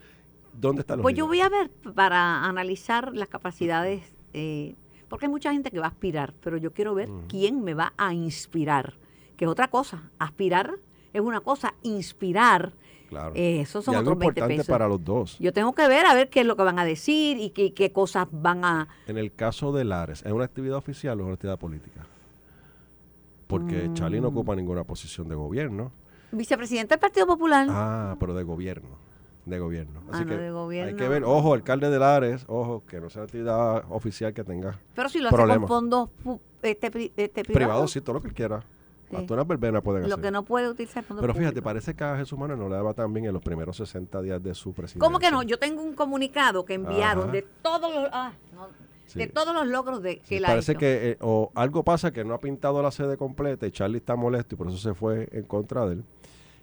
dónde 0.53 0.81
están 0.81 0.98
los 0.98 1.03
Pues 1.03 1.16
yo 1.16 1.27
voy 1.27 1.40
a 1.40 1.48
ver 1.48 1.70
para 1.94 2.44
analizar 2.44 3.14
las 3.14 3.29
capacidades, 3.29 4.03
eh, 4.33 4.74
porque 5.09 5.27
hay 5.27 5.31
mucha 5.31 5.53
gente 5.53 5.70
que 5.70 5.79
va 5.79 5.87
a 5.87 5.90
aspirar, 5.90 6.35
pero 6.42 6.57
yo 6.57 6.72
quiero 6.72 6.94
ver 6.94 7.09
quién 7.29 7.62
me 7.62 7.74
va 7.74 7.94
a 7.96 8.12
inspirar, 8.12 8.94
que 9.37 9.44
es 9.46 9.51
otra 9.51 9.68
cosa. 9.68 10.11
Aspirar 10.18 10.79
es 11.12 11.20
una 11.20 11.40
cosa, 11.40 11.74
inspirar 11.83 12.74
Claro. 13.09 13.33
Eh, 13.35 13.61
esos 13.62 13.85
son 13.85 13.94
y 13.94 13.97
algo 13.97 14.11
otros 14.11 14.18
20 14.21 14.40
importante 14.40 14.57
pesos. 14.59 14.68
para 14.73 14.87
los 14.87 15.03
dos. 15.03 15.38
Yo 15.38 15.53
tengo 15.53 15.75
que 15.75 15.88
ver 15.88 16.05
a 16.07 16.14
ver 16.14 16.29
qué 16.29 16.40
es 16.40 16.47
lo 16.47 16.57
que 16.57 16.62
van 16.62 16.79
a 16.79 16.85
decir 16.85 17.38
y 17.38 17.51
qué, 17.51 17.73
qué 17.73 17.90
cosas 17.90 18.29
van 18.31 18.64
a... 18.64 18.88
En 19.07 19.16
el 19.16 19.33
caso 19.33 19.73
de 19.73 19.85
Lares, 19.85 20.23
¿es 20.27 20.33
una 20.33 20.44
actividad 20.44 20.77
oficial 20.77 21.18
o 21.21 21.25
una 21.25 21.35
actividad 21.35 21.59
política? 21.59 22.07
Porque 23.47 23.90
Charlie 23.94 24.21
Mm. 24.21 24.23
no 24.25 24.29
ocupa 24.29 24.55
ninguna 24.55 24.85
posición 24.85 25.29
de 25.29 25.35
gobierno. 25.35 25.90
Vicepresidente 26.33 26.94
del 26.94 27.01
Partido 27.01 27.27
Popular. 27.27 27.66
Ah, 27.71 28.16
pero 28.21 28.35
de 28.35 28.42
gobierno. 28.42 28.90
De 29.47 29.59
gobierno. 29.59 30.01
Ah, 30.09 30.16
Así 30.16 30.25
no, 30.25 30.31
que 30.31 30.37
de 30.37 30.51
gobierno. 30.51 30.90
hay 30.90 30.97
que 30.97 31.09
ver, 31.09 31.25
ojo, 31.25 31.55
alcalde 31.55 31.88
de 31.88 31.99
Lares, 31.99 32.44
ojo, 32.49 32.83
que 32.87 33.01
no 33.01 33.09
sea 33.09 33.23
actividad 33.23 33.85
oficial 33.88 34.35
que 34.35 34.44
tenga. 34.44 34.79
pero 34.94 35.09
si 35.09 35.18
lo 35.21 35.29
hace 35.29 35.37
problema. 35.37 35.61
con 35.66 35.68
fondos 35.68 36.11
este, 36.61 36.88
este, 37.16 37.42
Privado, 37.44 37.55
privados, 37.55 37.90
sí, 37.92 38.03
todo 38.03 38.14
lo 38.16 38.21
que 38.23 38.31
quiera. 38.33 38.62
Unas 39.11 39.47
verbenas 39.47 39.83
pueden 39.83 40.03
lo 40.03 40.09
hacer. 40.14 40.21
que 40.25 40.31
no 40.31 40.42
puede 40.44 40.68
utilizar 40.68 41.03
fondos 41.05 41.23
pero 41.23 41.33
fíjate, 41.35 41.53
públicos. 41.62 41.64
parece 41.64 41.94
que 41.94 42.05
a 42.05 42.16
Jesús 42.16 42.38
Manuel 42.38 42.59
no 42.59 42.68
le 42.68 42.75
daba 42.77 42.94
tan 42.94 43.12
bien 43.12 43.27
en 43.27 43.33
los 43.33 43.42
primeros 43.42 43.77
60 43.77 44.21
días 44.23 44.42
de 44.42 44.55
su 44.55 44.73
presidencia. 44.73 45.01
¿Cómo 45.07 45.18
que 45.18 45.31
no? 45.31 45.42
Yo 45.42 45.59
tengo 45.59 45.83
un 45.83 45.94
comunicado 45.94 46.64
que 46.64 46.75
enviaron 46.75 47.25
Ajá. 47.25 47.33
de 47.33 47.42
todos 47.62 47.94
los... 47.94 48.09
ah, 48.12 48.33
no, 48.55 48.68
Sí. 49.07 49.21
de 49.21 49.27
todos 49.27 49.55
los 49.55 49.66
logros 49.66 50.03
de, 50.03 50.18
que 50.18 50.27
Sí, 50.38 50.44
ha 50.44 50.49
parece 50.49 50.73
hecho. 50.73 50.81
que 50.81 51.11
eh, 51.12 51.16
o 51.23 51.51
algo 51.55 51.83
pasa 51.83 52.11
que 52.12 52.27
no 52.27 52.35
ha 52.35 52.40
pintado 52.40 52.83
la 52.83 52.90
sede 52.90 53.16
completa 53.16 53.66
y 53.66 53.71
Charlie 53.71 53.97
está 53.97 54.16
molesto 54.16 54.55
y 54.55 54.59
por 54.59 54.66
eso 54.68 54.77
se 54.77 54.92
fue 54.92 55.31
en 55.33 55.44
contra 55.44 55.87
de 55.87 55.94
él. 55.94 56.05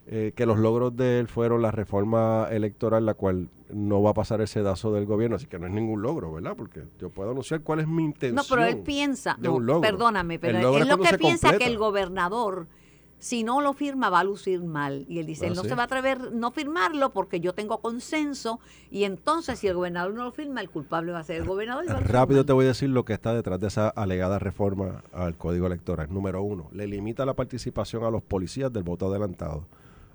Eh, 0.07 0.33
que 0.35 0.45
los 0.45 0.59
logros 0.59 0.95
de 0.95 1.19
él 1.19 1.27
fueron 1.27 1.63
la 1.63 1.71
reforma 1.71 2.47
electoral, 2.51 3.07
la 3.07 3.15
cual 3.15 3.49
no 3.71 4.03
va 4.03 4.11
a 4.11 4.13
pasar 4.13 4.39
el 4.39 4.47
sedazo 4.47 4.93
del 4.93 5.07
gobierno, 5.07 5.35
así 5.37 5.47
que 5.47 5.57
no 5.57 5.65
es 5.65 5.73
ningún 5.73 6.03
logro, 6.03 6.31
¿verdad? 6.31 6.53
Porque 6.55 6.83
yo 6.99 7.09
puedo 7.09 7.31
anunciar 7.31 7.61
cuál 7.61 7.79
es 7.79 7.87
mi 7.87 8.03
intención. 8.03 8.35
No, 8.35 8.43
pero 8.47 8.63
él 8.65 8.77
piensa, 8.83 9.35
de 9.39 9.47
no, 9.47 9.55
un 9.55 9.65
logro. 9.65 9.81
perdóname, 9.81 10.37
pero 10.37 10.59
él, 10.77 10.87
lo 10.87 10.97
que 10.99 11.17
piensa 11.17 11.47
que 11.47 11.53
completa. 11.53 11.65
el 11.71 11.77
gobernador, 11.79 12.67
si 13.17 13.43
no 13.43 13.61
lo 13.61 13.73
firma, 13.73 14.11
va 14.11 14.19
a 14.19 14.23
lucir 14.23 14.61
mal. 14.63 15.05
Y 15.09 15.17
él 15.17 15.25
dice, 15.25 15.45
Ah, 15.45 15.47
él 15.49 15.55
no 15.55 15.63
sí. 15.63 15.69
se 15.69 15.75
va 15.75 15.81
a 15.81 15.85
atrever 15.85 16.31
no 16.33 16.51
firmarlo 16.51 17.09
porque 17.09 17.39
yo 17.39 17.53
tengo 17.53 17.79
consenso 17.79 18.59
y 18.91 19.05
entonces 19.05 19.57
si 19.57 19.67
el 19.67 19.73
gobernador 19.73 20.13
no 20.13 20.23
lo 20.25 20.31
firma, 20.31 20.61
el 20.61 20.69
culpable 20.69 21.13
va 21.13 21.19
a 21.19 21.23
ser 21.23 21.37
el 21.37 21.47
gobernador. 21.47 21.83
y 21.85 21.87
va 21.87 21.95
a 21.95 21.99
Rápido 22.01 22.41
mal. 22.41 22.45
te 22.45 22.53
voy 22.53 22.65
a 22.65 22.67
decir 22.67 22.89
lo 22.89 23.05
que 23.05 23.13
está 23.13 23.33
detrás 23.33 23.59
de 23.59 23.67
esa 23.69 23.89
alegada 23.89 24.37
reforma 24.37 25.03
al 25.11 25.35
Código 25.35 25.65
Electoral. 25.65 26.13
Número 26.13 26.43
uno, 26.43 26.67
le 26.73 26.85
limita 26.85 27.25
la 27.25 27.33
participación 27.33 28.03
a 28.03 28.11
los 28.11 28.21
policías 28.21 28.71
del 28.71 28.83
voto 28.83 29.07
adelantado 29.07 29.65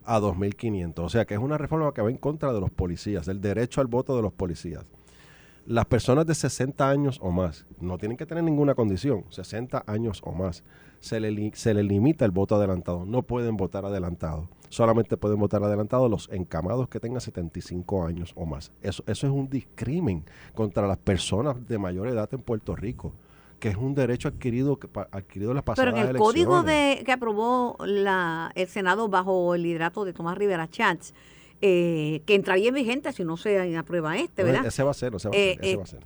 a 0.05 0.21
2.500. 0.21 0.99
O 0.99 1.09
sea 1.09 1.25
que 1.25 1.35
es 1.35 1.41
una 1.41 1.59
reforma 1.59 1.93
que 1.93 2.03
va 2.03 2.11
en 2.11 2.17
contra 2.17 2.53
de 2.53 2.61
los 2.61 2.71
policías, 2.71 3.27
del 3.27 3.41
derecho 3.41 3.81
al 3.81 3.87
voto 3.87 4.17
de 4.17 4.23
los 4.23 4.33
policías. 4.33 4.85
Las 5.67 5.87
personas 5.87 6.27
de 6.27 6.35
60 6.35 6.89
años 6.89 7.19
o 7.23 7.31
más 7.31 7.67
no 7.81 7.99
tienen 7.99 8.17
que 8.17 8.27
tener 8.27 8.43
ninguna 8.43 8.75
condición, 8.75 9.25
60 9.29 9.85
años 9.87 10.21
o 10.25 10.33
más. 10.33 10.65
Se 11.01 11.21
le, 11.21 11.53
se 11.55 11.75
le 11.75 11.83
limita 11.83 12.25
el 12.25 12.31
voto 12.31 12.57
adelantado, 12.57 13.05
no 13.05 13.23
pueden 13.23 13.57
votar 13.57 13.85
adelantado. 13.85 14.49
Solamente 14.69 15.17
pueden 15.17 15.39
votar 15.39 15.63
adelantado 15.63 16.09
los 16.09 16.29
encamados 16.33 16.89
que 16.89 17.01
tengan 17.01 17.21
75 17.21 18.05
años 18.05 18.33
o 18.37 18.47
más. 18.47 18.73
Eso, 18.83 19.03
eso 19.07 19.27
es 19.27 19.33
un 19.33 19.49
discrimen 19.49 20.25
contra 20.55 20.87
las 20.87 20.99
personas 20.99 21.57
de 21.69 21.79
mayor 21.79 22.09
edad 22.09 22.29
en 22.33 22.41
Puerto 22.41 22.75
Rico, 22.77 23.13
que 23.61 23.69
es 23.69 23.77
un 23.77 23.95
derecho 23.95 24.29
adquirido, 24.29 24.79
que 24.79 24.89
adquirido 25.13 25.55
las 25.55 25.63
pasadas 25.63 25.93
Pero 25.95 26.03
en 26.03 26.11
el 26.11 26.17
código 26.17 26.63
de, 26.63 27.03
que 27.05 27.13
aprobó 27.13 27.77
la, 27.85 28.51
el 28.55 28.67
Senado 28.67 29.09
bajo 29.09 29.55
el 29.55 29.63
liderato 29.63 30.05
de 30.05 30.13
Tomás 30.13 30.37
Rivera 30.37 30.69
Chats, 30.69 31.15
eh, 31.61 32.23
que 32.27 32.35
entraría 32.35 32.71
en 32.71 32.75
vigente 32.75 33.13
si 33.13 33.23
no 33.23 33.37
se 33.37 33.77
aprueba 33.77 34.17
este, 34.17 34.43
No, 34.43 34.49
¿verdad? 34.51 34.67
Ese 34.67 34.83
va 34.83 34.91
a 34.91 34.95
ser, 34.95 35.15
ese 35.15 35.29
va 35.29 35.35
a 35.35 35.39
Eh, 35.39 35.55
ser, 35.55 35.65
ese 35.65 35.73
eh, 35.73 35.77
va 35.77 35.83
a 35.85 35.87
ser. 35.87 36.01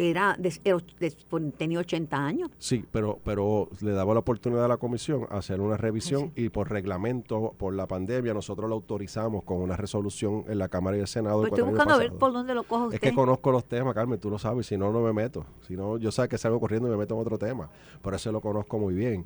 Era, 0.00 0.36
de- 0.38 0.52
era- 0.64 0.78
de- 0.98 1.12
pues, 1.28 1.42
tenía 1.56 1.78
80 1.80 2.16
años. 2.16 2.50
Sí, 2.58 2.84
pero, 2.90 3.18
pero 3.24 3.68
le 3.80 3.92
daba 3.92 4.14
la 4.14 4.20
oportunidad 4.20 4.64
a 4.64 4.68
la 4.68 4.76
comisión 4.78 5.26
a 5.30 5.38
hacer 5.38 5.60
una 5.60 5.76
revisión 5.76 6.32
y 6.36 6.48
por 6.48 6.70
reglamento, 6.70 7.54
por 7.58 7.74
la 7.74 7.86
pandemia, 7.86 8.32
nosotros 8.34 8.68
lo 8.68 8.76
autorizamos 8.76 9.44
con 9.44 9.58
una 9.58 9.76
resolución 9.76 10.44
en 10.48 10.58
la 10.58 10.68
Cámara 10.68 10.96
y 10.96 11.00
el 11.00 11.06
Senado. 11.06 11.42
El 11.42 11.48
estoy 11.48 11.64
buscando 11.64 11.94
a 11.94 11.98
ver 11.98 12.12
por 12.12 12.32
dónde 12.32 12.54
lo 12.54 12.62
cojo 12.64 12.84
usted. 12.86 12.96
Es 12.96 13.00
que 13.00 13.14
conozco 13.14 13.52
los 13.52 13.64
temas, 13.64 13.94
Carmen, 13.94 14.18
tú 14.18 14.30
lo 14.30 14.38
sabes, 14.38 14.66
si 14.66 14.76
no, 14.76 14.92
no 14.92 15.00
me 15.02 15.12
meto. 15.12 15.44
Si 15.66 15.76
no, 15.76 15.98
yo 15.98 16.10
sé 16.10 16.28
que 16.28 16.38
salgo 16.38 16.58
corriendo 16.60 16.88
y 16.88 16.90
me 16.90 16.96
meto 16.96 17.14
en 17.14 17.20
otro 17.20 17.38
tema. 17.38 17.68
Por 18.02 18.14
eso 18.14 18.32
lo 18.32 18.40
conozco 18.40 18.78
muy 18.78 18.94
bien. 18.94 19.24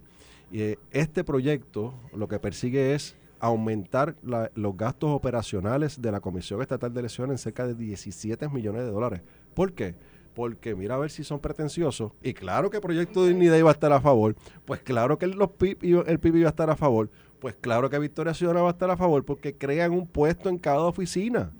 Y 0.50 0.60
eh, 0.60 0.78
este 0.90 1.24
proyecto 1.24 1.94
lo 2.14 2.28
que 2.28 2.38
persigue 2.38 2.94
es 2.94 3.16
aumentar 3.40 4.16
la- 4.22 4.50
los 4.54 4.76
gastos 4.76 5.10
operacionales 5.10 6.00
de 6.00 6.10
la 6.12 6.20
Comisión 6.20 6.62
Estatal 6.62 6.92
de 6.94 7.00
Elecciones 7.00 7.32
en 7.34 7.38
cerca 7.38 7.66
de 7.66 7.74
17 7.74 8.48
millones 8.48 8.82
de 8.84 8.90
dólares. 8.90 9.20
¿Por 9.54 9.72
qué? 9.72 9.94
Porque 10.34 10.74
mira 10.74 10.96
a 10.96 10.98
ver 10.98 11.10
si 11.10 11.22
son 11.24 11.38
pretenciosos. 11.38 12.12
Y 12.22 12.34
claro 12.34 12.68
que 12.70 12.80
Proyecto 12.80 13.22
de 13.22 13.28
Dignidad 13.30 13.56
iba 13.56 13.70
a 13.70 13.72
estar 13.72 13.92
a 13.92 14.00
favor. 14.00 14.34
Pues 14.64 14.80
claro 14.80 15.18
que 15.18 15.26
los 15.28 15.50
PIB 15.50 15.78
iba- 15.82 16.02
el 16.06 16.18
PIB 16.18 16.36
iba 16.36 16.48
a 16.48 16.50
estar 16.50 16.68
a 16.70 16.76
favor. 16.76 17.08
Pues 17.38 17.54
claro 17.60 17.88
que 17.90 17.98
Victoria 17.98 18.34
Ciudadana 18.34 18.62
va 18.62 18.68
a 18.70 18.72
estar 18.72 18.90
a 18.90 18.96
favor 18.96 19.24
porque 19.24 19.54
crean 19.54 19.92
un 19.92 20.06
puesto 20.06 20.48
en 20.48 20.58
cada 20.58 20.80
oficina 20.80 21.52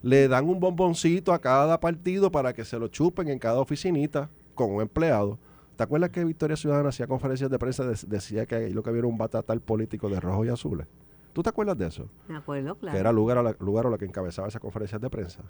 le 0.00 0.28
dan 0.28 0.48
un 0.48 0.60
bomboncito 0.60 1.32
a 1.32 1.40
cada 1.40 1.80
partido 1.80 2.30
para 2.30 2.52
que 2.52 2.64
se 2.64 2.78
lo 2.78 2.86
chupen 2.86 3.28
en 3.28 3.38
cada 3.40 3.58
oficinita 3.58 4.30
con 4.54 4.70
un 4.70 4.80
empleado. 4.80 5.38
¿Te 5.74 5.82
acuerdas 5.82 6.10
que 6.10 6.24
Victoria 6.24 6.56
Ciudadana 6.56 6.90
hacía 6.90 7.08
conferencias 7.08 7.50
de 7.50 7.58
prensa 7.58 7.84
de- 7.84 7.98
decía 8.06 8.46
que 8.46 8.70
lo 8.70 8.82
que 8.84 8.90
había 8.90 9.00
era 9.00 9.08
un 9.08 9.18
batatal 9.18 9.60
político 9.60 10.08
de 10.08 10.20
rojo 10.20 10.44
y 10.44 10.50
azules? 10.50 10.86
¿Tú 11.32 11.42
te 11.42 11.48
acuerdas 11.48 11.76
de 11.78 11.86
eso? 11.88 12.08
Me 12.28 12.36
acuerdo, 12.36 12.76
claro. 12.76 12.94
Que 12.94 13.00
era 13.00 13.10
lugar 13.12 13.38
a 13.38 13.42
la, 13.42 13.56
lugar 13.58 13.86
a 13.86 13.90
la 13.90 13.98
que 13.98 14.04
encabezaba 14.04 14.46
esas 14.46 14.60
conferencias 14.60 15.00
de 15.00 15.10
prensa. 15.10 15.40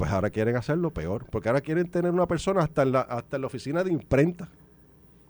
Pues 0.00 0.12
ahora 0.12 0.30
quieren 0.30 0.56
hacerlo 0.56 0.92
peor, 0.92 1.26
porque 1.30 1.50
ahora 1.50 1.60
quieren 1.60 1.86
tener 1.86 2.10
una 2.10 2.24
persona 2.24 2.62
hasta 2.62 2.84
en 2.84 2.92
la, 2.92 3.02
hasta 3.02 3.38
la 3.38 3.46
oficina 3.46 3.84
de 3.84 3.92
imprenta 3.92 4.48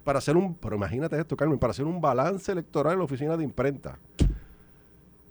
para 0.04 0.20
hacer 0.20 0.36
un, 0.36 0.54
pero 0.54 0.76
imagínate 0.76 1.18
esto, 1.18 1.36
Carmen, 1.36 1.58
para 1.58 1.72
hacer 1.72 1.86
un 1.86 2.00
balance 2.00 2.52
electoral 2.52 2.92
en 2.92 3.00
la 3.00 3.04
oficina 3.04 3.36
de 3.36 3.42
imprenta. 3.42 3.98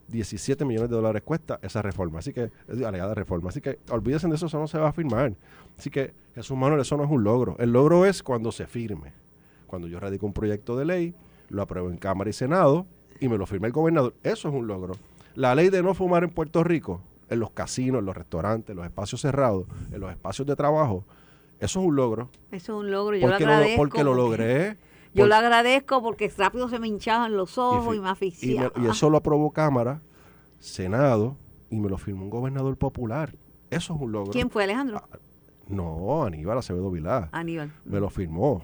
17 0.09 0.65
millones 0.65 0.89
de 0.89 0.97
dólares 0.97 1.21
cuesta 1.23 1.57
esa 1.61 1.81
reforma, 1.81 2.19
así 2.19 2.33
que, 2.33 2.51
es 2.67 2.83
alegada 2.83 3.13
reforma, 3.13 3.47
así 3.47 3.61
que 3.61 3.79
olvídense 3.89 4.27
de 4.27 4.35
eso, 4.35 4.47
eso 4.47 4.59
no 4.59 4.67
se 4.67 4.77
va 4.77 4.89
a 4.89 4.91
firmar. 4.91 5.31
Así 5.77 5.89
que, 5.89 6.13
Jesús 6.35 6.57
Manuel, 6.57 6.81
eso 6.81 6.97
no 6.97 7.05
es 7.05 7.09
un 7.09 7.23
logro. 7.23 7.55
El 7.59 7.71
logro 7.71 8.05
es 8.05 8.21
cuando 8.21 8.51
se 8.51 8.67
firme. 8.67 9.13
Cuando 9.67 9.87
yo 9.87 10.01
radico 10.01 10.25
un 10.25 10.33
proyecto 10.33 10.75
de 10.75 10.83
ley, 10.83 11.13
lo 11.47 11.61
apruebo 11.61 11.89
en 11.89 11.95
Cámara 11.95 12.29
y 12.29 12.33
Senado 12.33 12.85
y 13.21 13.29
me 13.29 13.37
lo 13.37 13.45
firme 13.45 13.67
el 13.67 13.73
gobernador. 13.73 14.13
Eso 14.21 14.49
es 14.49 14.53
un 14.53 14.67
logro. 14.67 14.95
La 15.33 15.55
ley 15.55 15.69
de 15.69 15.81
no 15.81 15.93
fumar 15.93 16.25
en 16.25 16.29
Puerto 16.29 16.61
Rico, 16.61 16.99
en 17.29 17.39
los 17.39 17.51
casinos, 17.51 17.99
en 17.99 18.05
los 18.05 18.15
restaurantes, 18.17 18.69
en 18.71 18.77
los 18.77 18.85
espacios 18.85 19.21
cerrados, 19.21 19.65
en 19.91 19.99
los 19.99 20.11
espacios 20.11 20.47
de 20.47 20.55
trabajo, 20.55 21.03
eso 21.59 21.79
es 21.81 21.85
un 21.85 21.95
logro. 21.95 22.29
Eso 22.51 22.73
es 22.73 22.79
un 22.85 22.91
logro. 22.91 23.15
Yo 23.17 23.27
Porque 23.27 23.43
lo 23.43 23.49
lo, 23.51 23.53
agradezco. 23.55 23.77
porque 23.81 24.03
lo 24.03 24.13
logré. 24.13 24.77
Yo 25.13 25.23
por- 25.23 25.27
lo 25.29 25.35
agradezco 25.35 26.01
porque 26.01 26.31
rápido 26.37 26.69
se 26.69 26.79
me 26.79 26.87
hinchaban 26.87 27.35
los 27.35 27.57
ojos 27.57 27.93
y, 27.95 27.97
fi- 27.97 28.01
me 28.01 28.07
y, 28.07 28.11
asfixiaba. 28.11 28.71
me- 28.75 28.85
y 28.85 28.89
eso 28.89 29.09
lo 29.09 29.17
aprobó 29.17 29.51
Cámara, 29.51 30.01
Senado, 30.59 31.35
y 31.69 31.77
me 31.79 31.89
lo 31.89 31.97
firmó 31.97 32.23
un 32.23 32.29
gobernador 32.29 32.77
popular. 32.77 33.35
Eso 33.69 33.93
es 33.95 34.01
un 34.01 34.11
logro. 34.11 34.31
¿Quién 34.31 34.49
fue 34.49 34.63
Alejandro? 34.63 35.01
Ah, 35.11 35.17
No, 35.67 36.23
Aníbal 36.23 36.57
Acevedo 36.57 36.89
Vilá. 36.89 37.29
Aníbal. 37.31 37.71
Me 37.85 37.99
lo 37.99 38.09
firmó. 38.09 38.63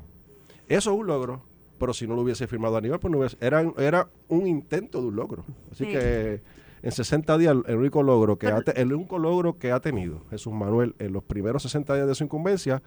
Eso 0.67 0.91
es 0.93 0.99
un 0.99 1.05
logro. 1.07 1.41
Pero 1.77 1.93
si 1.93 2.07
no 2.07 2.15
lo 2.15 2.21
hubiese 2.21 2.47
firmado 2.47 2.77
Aníbal, 2.77 2.99
pues 2.99 3.11
no 3.11 3.19
hubiese. 3.19 3.37
Era, 3.39 3.61
era 3.77 4.07
un 4.29 4.47
intento 4.47 5.01
de 5.01 5.07
un 5.09 5.15
logro. 5.15 5.43
Así 5.71 5.85
Sí. 5.85 5.91
que 5.91 6.41
en 6.85 6.91
60 6.91 7.37
días, 7.39 7.55
el 7.65 7.75
único 7.77 8.03
logro 8.03 8.37
que 8.37 8.45
ha, 8.47 8.59
el 8.75 8.93
único 8.93 9.17
logro 9.17 9.57
que 9.57 9.71
ha 9.71 9.79
tenido 9.79 10.21
Jesús 10.29 10.53
Manuel 10.53 10.93
en 10.99 11.13
los 11.13 11.23
primeros 11.23 11.63
60 11.63 11.95
días 11.95 12.07
de 12.07 12.13
su 12.13 12.23
incumbencia 12.23 12.83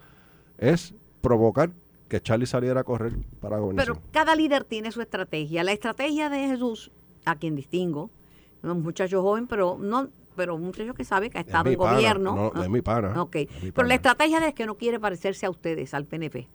es 0.57 0.93
provocar 1.19 1.71
que 2.07 2.21
Charlie 2.21 2.45
saliera 2.45 2.79
a 2.79 2.83
correr 2.85 3.17
para 3.41 3.57
la 3.57 3.61
gobernación. 3.61 3.97
Pero 3.97 4.07
cada 4.13 4.35
líder 4.35 4.63
tiene 4.63 4.93
su 4.93 5.01
estrategia. 5.01 5.65
La 5.65 5.73
estrategia 5.73 6.29
de 6.29 6.47
Jesús, 6.47 6.91
a 7.25 7.35
quien 7.35 7.57
distingo, 7.57 8.09
un 8.63 8.81
muchacho 8.81 9.21
joven, 9.21 9.47
pero 9.47 9.77
no 9.77 10.07
pero 10.33 10.55
un 10.55 10.63
muchacho 10.63 10.93
que 10.93 11.03
sabe 11.03 11.29
que 11.29 11.37
ha 11.37 11.41
Es 11.41 11.47
estado 11.47 11.69
en 11.69 11.77
pana, 11.77 11.95
gobierno. 11.95 12.51
no, 12.55 12.63
es 12.63 12.69
mi 12.69 12.81
pana. 12.81 13.21
Ok. 13.21 13.35
Pero 13.75 13.85
la 13.85 13.95
estrategia 13.95 14.47
es 14.47 14.53
que 14.53 14.65
no 14.65 14.75
quiere 14.75 14.97
parecerse 14.97 15.45
a 15.45 15.49
ustedes, 15.49 15.93
al 15.93 16.05
PNP. 16.05 16.47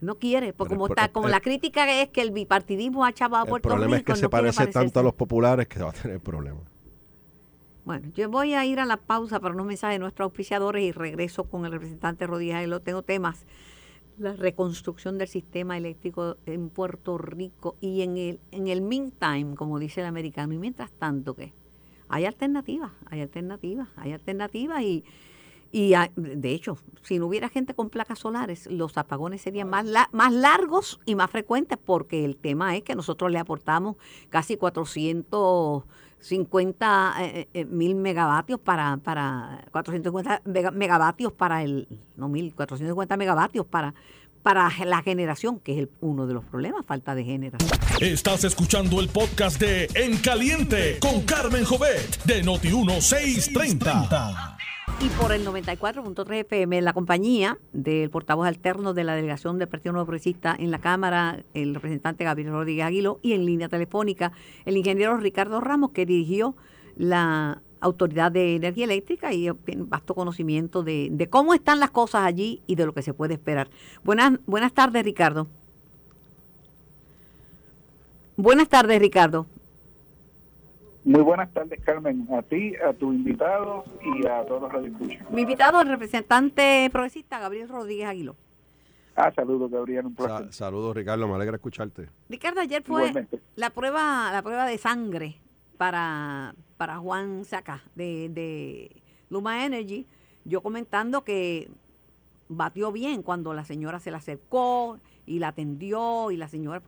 No 0.00 0.14
quiere, 0.16 0.52
porque 0.52 0.70
Pero 0.70 0.78
como 0.78 0.86
el- 0.86 0.92
está, 0.92 1.04
el- 1.06 1.12
como 1.12 1.26
el- 1.26 1.32
la 1.32 1.40
crítica 1.40 2.00
es 2.02 2.08
que 2.10 2.20
el 2.22 2.30
bipartidismo 2.30 3.04
ha 3.04 3.12
chavado 3.12 3.42
a 3.42 3.46
El 3.46 3.50
Puerto 3.50 3.68
problema 3.68 3.96
es 3.96 4.02
Rico, 4.02 4.12
que 4.12 4.18
se 4.20 4.28
parece 4.28 4.66
tanto 4.68 5.00
a 5.00 5.02
los 5.02 5.14
populares 5.14 5.66
que 5.66 5.80
va 5.80 5.90
a 5.90 5.92
tener 5.92 6.20
problemas. 6.20 6.62
Bueno, 7.84 8.08
yo 8.14 8.28
voy 8.28 8.54
a 8.54 8.64
ir 8.66 8.80
a 8.80 8.84
la 8.86 8.98
pausa 8.98 9.40
para 9.40 9.54
unos 9.54 9.66
mensajes 9.66 9.94
de 9.94 9.98
nuestros 10.00 10.26
auspiciadores 10.26 10.84
y 10.84 10.92
regreso 10.92 11.44
con 11.44 11.64
el 11.64 11.72
representante 11.72 12.26
Rodríguez. 12.26 12.68
Lo 12.68 12.80
tengo 12.80 13.02
temas. 13.02 13.46
La 14.18 14.34
reconstrucción 14.34 15.16
del 15.16 15.28
sistema 15.28 15.76
eléctrico 15.78 16.36
en 16.44 16.68
Puerto 16.70 17.18
Rico 17.18 17.76
y 17.80 18.02
en 18.02 18.18
el, 18.18 18.40
en 18.50 18.66
el 18.68 18.82
meantime, 18.82 19.54
como 19.54 19.78
dice 19.78 20.00
el 20.00 20.06
americano. 20.06 20.52
Y 20.52 20.58
mientras 20.58 20.90
tanto, 20.92 21.34
¿qué? 21.34 21.52
Hay 22.08 22.24
alternativas, 22.24 22.90
hay 23.06 23.20
alternativas, 23.22 23.88
hay 23.96 24.12
alternativas 24.12 24.82
y, 24.82 25.04
y 25.70 25.92
de 26.16 26.50
hecho, 26.52 26.78
si 27.02 27.18
no 27.18 27.26
hubiera 27.26 27.48
gente 27.48 27.74
con 27.74 27.90
placas 27.90 28.20
solares, 28.20 28.66
los 28.70 28.96
apagones 28.96 29.42
serían 29.42 29.68
más, 29.68 29.84
la- 29.84 30.08
más 30.12 30.32
largos 30.32 30.98
y 31.04 31.14
más 31.14 31.30
frecuentes 31.30 31.78
porque 31.84 32.24
el 32.24 32.36
tema 32.36 32.74
es 32.76 32.82
que 32.82 32.94
nosotros 32.94 33.30
le 33.30 33.38
aportamos 33.38 33.96
casi 34.30 34.56
450 36.20 37.14
eh, 37.20 37.48
eh, 37.54 37.64
mil 37.64 37.94
megavatios 37.96 38.60
para, 38.60 38.96
para 38.98 39.64
450 39.72 40.42
mega- 40.46 40.70
megavatios 40.70 41.32
para 41.32 41.62
el, 41.62 41.88
no 42.16 42.28
mil, 42.28 42.54
450 42.54 43.16
megavatios 43.16 43.66
para, 43.66 43.94
para 44.42 44.70
la 44.86 45.02
generación, 45.02 45.58
que 45.60 45.72
es 45.72 45.78
el, 45.80 45.90
uno 46.00 46.26
de 46.26 46.34
los 46.34 46.44
problemas, 46.44 46.84
falta 46.86 47.14
de 47.14 47.24
generación. 47.24 47.70
Estás 48.00 48.44
escuchando 48.44 49.00
el 49.00 49.08
podcast 49.08 49.60
de 49.60 49.88
En 49.94 50.16
Caliente 50.18 50.98
con 51.00 51.22
Carmen 51.22 51.64
Jovet 51.64 52.22
de 52.24 52.44
Noti1630. 52.44 54.56
Y 55.00 55.10
por 55.10 55.30
el 55.30 55.46
94.3 55.46 56.40
FM, 56.40 56.82
la 56.82 56.92
compañía 56.92 57.56
del 57.72 58.10
portavoz 58.10 58.48
alterno 58.48 58.94
de 58.94 59.04
la 59.04 59.14
delegación 59.14 59.56
del 59.56 59.68
Partido 59.68 59.92
Nuevo 59.92 60.06
Progresista 60.06 60.56
en 60.58 60.72
la 60.72 60.80
Cámara, 60.80 61.44
el 61.54 61.76
representante 61.76 62.24
Gabriel 62.24 62.50
Rodríguez 62.50 62.84
Aguilo, 62.84 63.20
y 63.22 63.34
en 63.34 63.46
línea 63.46 63.68
telefónica, 63.68 64.32
el 64.64 64.76
ingeniero 64.76 65.16
Ricardo 65.16 65.60
Ramos, 65.60 65.92
que 65.92 66.04
dirigió 66.04 66.56
la 66.96 67.62
Autoridad 67.80 68.32
de 68.32 68.56
Energía 68.56 68.86
Eléctrica 68.86 69.32
y 69.32 69.48
vasto 69.50 70.16
conocimiento 70.16 70.82
de, 70.82 71.10
de, 71.12 71.28
cómo 71.28 71.54
están 71.54 71.78
las 71.78 71.90
cosas 71.90 72.24
allí 72.24 72.60
y 72.66 72.74
de 72.74 72.84
lo 72.84 72.92
que 72.92 73.02
se 73.02 73.14
puede 73.14 73.34
esperar. 73.34 73.70
Buenas, 74.02 74.40
buenas 74.46 74.72
tardes, 74.72 75.04
Ricardo. 75.04 75.46
Buenas 78.36 78.68
tardes, 78.68 78.98
Ricardo. 78.98 79.46
Muy 81.08 81.22
buenas 81.22 81.50
tardes, 81.54 81.80
Carmen, 81.82 82.28
a 82.30 82.42
ti, 82.42 82.74
a 82.86 82.92
tu 82.92 83.14
invitado 83.14 83.82
y 84.14 84.26
a 84.26 84.44
todos 84.44 84.60
los 84.60 84.70
radioescuchas. 84.70 85.30
Mi 85.30 85.40
invitado, 85.40 85.80
el 85.80 85.88
representante 85.88 86.86
progresista, 86.92 87.38
Gabriel 87.38 87.66
Rodríguez 87.66 88.08
Aguiló. 88.08 88.36
Ah, 89.16 89.32
saludos, 89.34 89.70
Gabriel, 89.70 90.04
un 90.04 90.14
placer. 90.14 90.52
Sa 90.52 90.66
saludos, 90.66 90.94
Ricardo, 90.94 91.26
me 91.26 91.34
alegra 91.34 91.56
escucharte. 91.56 92.10
Ricardo, 92.28 92.60
ayer 92.60 92.82
fue 92.82 93.08
Igualmente. 93.08 93.40
la 93.56 93.70
prueba, 93.70 94.30
la 94.30 94.42
prueba 94.42 94.66
de 94.66 94.76
sangre 94.76 95.36
para, 95.78 96.54
para 96.76 96.98
Juan 96.98 97.46
Saca 97.46 97.82
de, 97.94 98.28
de 98.28 98.90
Luma 99.30 99.64
Energy. 99.64 100.04
Yo 100.44 100.60
comentando 100.60 101.24
que 101.24 101.70
batió 102.48 102.92
bien 102.92 103.22
cuando 103.22 103.54
la 103.54 103.64
señora 103.64 104.00
se 104.00 104.10
le 104.10 104.16
acercó 104.16 104.98
y 105.26 105.38
la 105.38 105.48
atendió 105.48 106.30
y 106.30 106.36
la 106.36 106.48
señora 106.48 106.82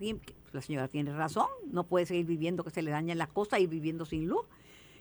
la 0.53 0.63
señora 0.63 0.89
tiene 0.89 1.13
razón, 1.13 1.47
no 1.71 1.85
puede 1.85 2.07
seguir 2.07 2.27
viviendo 2.27 2.65
que 2.65 2.71
se 2.71 2.83
le 2.83 2.91
dañan 2.91 3.19
las 3.19 3.29
cosas 3.29 3.61
y 3.61 3.67
viviendo 3.67 4.05
sin 4.05 4.27
luz. 4.27 4.45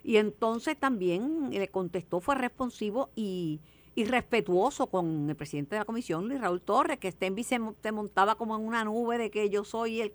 Y 0.04 0.17
entonces 0.17 0.78
también 0.78 1.50
le 1.50 1.67
contestó, 1.69 2.19
fue 2.19 2.36
responsivo 2.36 3.10
y, 3.15 3.60
y 3.95 4.06
respetuoso 4.06 4.88
con 4.88 5.30
el 5.30 5.36
presidente 5.36 5.76
de 5.76 5.80
la 5.80 5.86
comisión, 5.86 6.28
Luis 6.28 6.39
Raúl 6.39 6.62
Torres, 6.62 7.00
que 7.00 7.12
Stenby 7.12 7.43
se, 7.43 7.60
se, 7.82 7.91
montaba 7.91 8.36
como 8.36 8.56
en 8.56 8.65
una 8.65 8.84
nube 8.84 9.17
de 9.17 9.32
que 9.32 9.50
yo 9.50 9.63
soy 9.63 10.02
el, 10.02 10.13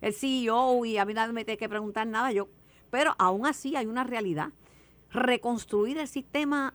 el 0.00 0.14
CEO 0.14 0.84
y 0.84 0.98
a 0.98 1.04
mí 1.04 1.14
nadie 1.14 1.32
me 1.32 1.44
tiene 1.44 1.58
que 1.58 1.68
preguntar 1.68 2.06
nada. 2.06 2.32
Yo, 2.32 2.48
pero 2.90 3.14
aún 3.18 3.46
así 3.46 3.76
hay 3.76 3.86
una 3.86 4.04
realidad. 4.04 4.52
Reconstruir 5.10 5.98
el 5.98 6.08
sistema 6.08 6.74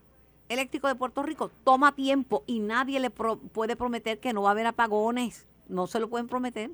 eléctrico 0.51 0.87
de 0.87 0.95
Puerto 0.95 1.23
Rico 1.23 1.51
toma 1.63 1.93
tiempo 1.93 2.43
y 2.45 2.59
nadie 2.59 2.99
le 2.99 3.09
pro, 3.09 3.37
puede 3.37 3.75
prometer 3.75 4.19
que 4.19 4.33
no 4.33 4.43
va 4.43 4.49
a 4.49 4.51
haber 4.51 4.67
apagones. 4.67 5.47
No 5.69 5.87
se 5.87 5.99
lo 5.99 6.09
pueden 6.09 6.27
prometer. 6.27 6.71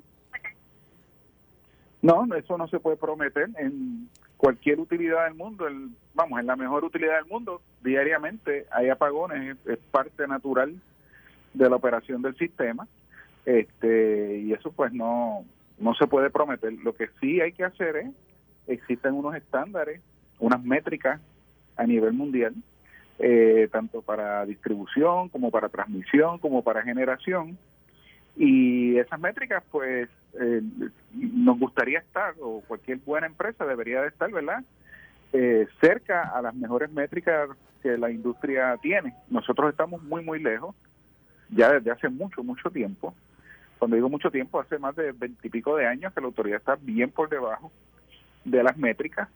No, 2.02 2.26
eso 2.34 2.58
no 2.58 2.68
se 2.68 2.80
puede 2.80 2.96
prometer 2.96 3.48
en 3.58 4.08
cualquier 4.36 4.80
utilidad 4.80 5.24
del 5.24 5.34
mundo. 5.34 5.66
El, 5.66 5.90
vamos, 6.14 6.40
en 6.40 6.46
la 6.46 6.56
mejor 6.56 6.84
utilidad 6.84 7.16
del 7.16 7.26
mundo, 7.26 7.60
diariamente 7.82 8.66
hay 8.70 8.88
apagones, 8.88 9.56
es, 9.56 9.72
es, 9.72 9.78
parte 9.90 10.26
natural 10.26 10.80
de 11.54 11.70
la 11.70 11.76
operación 11.76 12.22
del 12.22 12.36
sistema. 12.36 12.86
Este, 13.44 14.38
y 14.40 14.52
eso 14.52 14.70
pues 14.72 14.92
no, 14.92 15.44
no 15.78 15.94
se 15.94 16.06
puede 16.06 16.30
prometer. 16.30 16.72
Lo 16.84 16.94
que 16.94 17.08
sí 17.20 17.40
hay 17.40 17.52
que 17.52 17.64
hacer 17.64 17.96
es, 17.96 18.10
existen 18.66 19.14
unos 19.14 19.34
estándares, 19.34 20.00
unas 20.38 20.62
métricas 20.62 21.20
a 21.76 21.84
nivel 21.84 22.12
mundial, 22.12 22.54
eh, 23.18 23.68
tanto 23.70 24.02
para 24.02 24.44
distribución 24.46 25.28
como 25.28 25.50
para 25.50 25.68
transmisión, 25.68 26.38
como 26.38 26.62
para 26.62 26.82
generación. 26.82 27.58
Y 28.36 28.96
esas 28.98 29.18
métricas, 29.18 29.64
pues, 29.70 30.08
eh, 30.40 30.62
nos 31.12 31.58
gustaría 31.58 31.98
estar, 31.98 32.34
o 32.40 32.62
cualquier 32.68 32.98
buena 32.98 33.26
empresa 33.26 33.66
debería 33.66 34.02
de 34.02 34.08
estar, 34.08 34.30
¿verdad? 34.30 34.62
Eh, 35.32 35.66
cerca 35.80 36.28
a 36.28 36.40
las 36.40 36.54
mejores 36.54 36.90
métricas 36.90 37.50
que 37.82 37.98
la 37.98 38.10
industria 38.10 38.76
tiene. 38.80 39.14
Nosotros 39.28 39.70
estamos 39.70 40.02
muy, 40.02 40.24
muy 40.24 40.40
lejos, 40.40 40.74
ya 41.50 41.72
desde 41.72 41.90
hace 41.90 42.08
mucho, 42.08 42.42
mucho 42.44 42.70
tiempo. 42.70 43.14
Cuando 43.78 43.96
digo 43.96 44.08
mucho 44.08 44.30
tiempo, 44.30 44.60
hace 44.60 44.78
más 44.78 44.94
de 44.96 45.12
veintipico 45.12 45.76
de 45.76 45.86
años 45.86 46.12
que 46.12 46.20
la 46.20 46.26
autoridad 46.26 46.58
está 46.58 46.76
bien 46.80 47.10
por 47.10 47.28
debajo 47.28 47.70
de 48.44 48.62
las 48.62 48.76
métricas. 48.76 49.28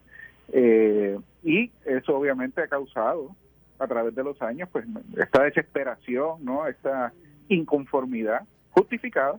Eh, 0.53 1.19
y 1.43 1.71
eso 1.85 2.17
obviamente 2.17 2.61
ha 2.61 2.69
causado 2.69 3.35
a 3.83 3.87
través 3.89 4.15
de 4.15 4.23
los 4.23 4.41
años 4.43 4.69
pues 4.71 4.87
esta 5.17 5.43
desesperación, 5.43 6.45
¿no? 6.45 6.67
Esta 6.67 7.13
inconformidad 7.49 8.43
justificada 8.71 9.39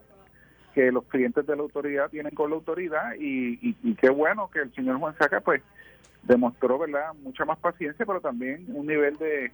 que 0.73 0.91
los 0.91 1.05
clientes 1.05 1.45
de 1.45 1.55
la 1.55 1.61
autoridad 1.61 2.09
tienen 2.09 2.33
con 2.33 2.49
la 2.49 2.55
autoridad 2.55 3.13
y, 3.19 3.59
y, 3.61 3.77
y, 3.83 3.95
qué 3.95 4.09
bueno 4.09 4.49
que 4.51 4.59
el 4.59 4.73
señor 4.73 4.97
Juan 4.97 5.15
Saca 5.17 5.39
pues 5.41 5.61
demostró 6.23 6.79
verdad 6.79 7.13
mucha 7.21 7.45
más 7.45 7.59
paciencia 7.59 8.05
pero 8.05 8.19
también 8.21 8.65
un 8.69 8.87
nivel 8.87 9.15
de, 9.17 9.51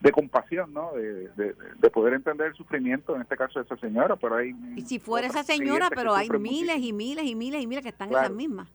de 0.00 0.12
compasión 0.12 0.72
no 0.72 0.92
de, 0.92 1.28
de, 1.30 1.54
de, 1.78 1.90
poder 1.90 2.14
entender 2.14 2.48
el 2.48 2.54
sufrimiento 2.54 3.14
en 3.14 3.22
este 3.22 3.36
caso 3.36 3.58
de 3.58 3.66
esa 3.66 3.76
señora 3.76 4.16
pero 4.16 4.36
hay 4.36 4.54
y 4.76 4.82
si 4.82 4.98
fuera 4.98 5.26
esa 5.26 5.42
señora 5.42 5.90
pero 5.94 6.14
hay 6.14 6.30
miles 6.30 6.78
y 6.78 6.92
miles 6.92 7.24
y 7.24 7.34
miles 7.34 7.62
y 7.62 7.66
miles 7.66 7.82
que 7.82 7.90
están 7.90 8.08
claro, 8.08 8.26
en 8.26 8.32
las 8.32 8.36
mismas 8.36 8.68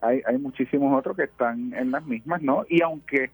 hay 0.00 0.22
hay 0.26 0.38
muchísimos 0.38 0.96
otros 0.96 1.16
que 1.16 1.24
están 1.24 1.74
en 1.74 1.90
las 1.90 2.04
mismas 2.06 2.40
no 2.40 2.64
y 2.68 2.82
aunque 2.82 3.30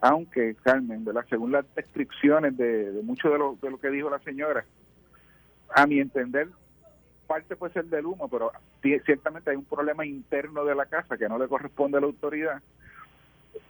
aunque 0.00 0.54
Carmen 0.62 1.04
verdad 1.04 1.24
según 1.28 1.52
las 1.52 1.64
descripciones 1.74 2.56
de, 2.56 2.92
de 2.92 3.02
mucho 3.02 3.30
de 3.30 3.38
lo, 3.38 3.58
de 3.60 3.70
lo 3.70 3.78
que 3.78 3.90
dijo 3.90 4.08
la 4.10 4.18
señora 4.20 4.64
a 5.74 5.86
mi 5.86 6.00
entender 6.00 6.48
parte 7.28 7.54
puede 7.54 7.74
ser 7.74 7.84
del 7.84 8.06
humo, 8.06 8.26
pero 8.26 8.50
ciertamente 9.04 9.50
hay 9.50 9.56
un 9.56 9.66
problema 9.66 10.04
interno 10.04 10.64
de 10.64 10.74
la 10.74 10.86
casa 10.86 11.16
que 11.16 11.28
no 11.28 11.38
le 11.38 11.46
corresponde 11.46 11.98
a 11.98 12.00
la 12.00 12.06
autoridad. 12.06 12.60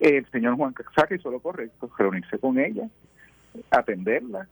El 0.00 0.24
señor 0.30 0.56
Juan 0.56 0.74
Saca 0.94 1.14
hizo 1.14 1.30
lo 1.30 1.40
correcto, 1.40 1.90
reunirse 1.98 2.38
con 2.38 2.58
ella, 2.58 2.88
atenderla 3.70 4.46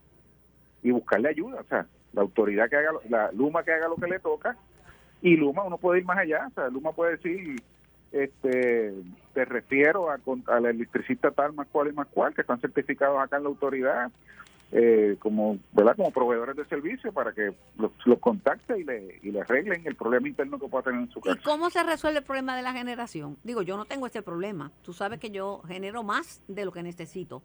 y 0.82 0.90
buscarle 0.90 1.28
ayuda. 1.28 1.60
O 1.60 1.64
sea, 1.64 1.86
la 2.12 2.22
autoridad 2.22 2.68
que 2.68 2.76
haga, 2.76 2.90
la 3.08 3.30
Luma 3.32 3.62
que 3.62 3.72
haga 3.72 3.88
lo 3.88 3.94
que 3.96 4.08
le 4.08 4.18
toca, 4.18 4.56
y 5.22 5.36
Luma 5.36 5.62
uno 5.62 5.78
puede 5.78 6.00
ir 6.00 6.04
más 6.04 6.18
allá. 6.18 6.48
O 6.48 6.54
sea, 6.54 6.68
Luma 6.68 6.92
puede 6.92 7.12
decir, 7.12 7.62
este 8.24 8.94
te 9.35 9.44
refiero 9.44 10.11
a, 10.11 10.18
a 10.46 10.61
la 10.61 10.70
electricista 10.70 11.31
tal, 11.31 11.52
más 11.52 11.66
cual 11.68 11.88
y 11.88 11.92
más 11.92 12.07
cual, 12.07 12.35
que 12.35 12.40
están 12.40 12.61
certificados 12.61 13.20
acá 13.20 13.37
en 13.37 13.42
la 13.42 13.48
autoridad, 13.50 14.11
eh, 14.72 15.16
como 15.18 15.59
verdad 15.72 15.94
como 15.94 16.11
proveedores 16.11 16.57
de 16.57 16.64
servicio 16.64 17.12
para 17.12 17.33
que 17.33 17.52
los, 17.79 17.92
los 18.05 18.18
contacte 18.18 18.79
y 18.79 18.85
le, 18.85 19.20
y 19.22 19.31
le 19.31 19.42
arreglen 19.42 19.83
el 19.87 19.94
problema 19.94 20.26
interno 20.26 20.59
que 20.59 20.66
pueda 20.68 20.85
tener 20.85 21.02
en 21.02 21.11
su 21.11 21.20
casa. 21.20 21.38
¿Y 21.38 21.42
cómo 21.42 21.70
se 21.70 21.83
resuelve 21.83 22.18
el 22.20 22.24
problema 22.24 22.57
de 22.57 22.62
la 22.62 22.72
generación? 22.72 23.37
Digo, 23.44 23.62
yo 23.62 23.76
no 23.76 23.85
tengo 23.85 24.07
ese 24.07 24.22
problema. 24.22 24.72
Tú 24.83 24.92
sabes 24.92 25.20
que 25.20 25.31
yo 25.31 25.62
genero 25.68 26.02
más 26.02 26.42
de 26.48 26.64
lo 26.64 26.72
que 26.72 26.83
necesito 26.83 27.42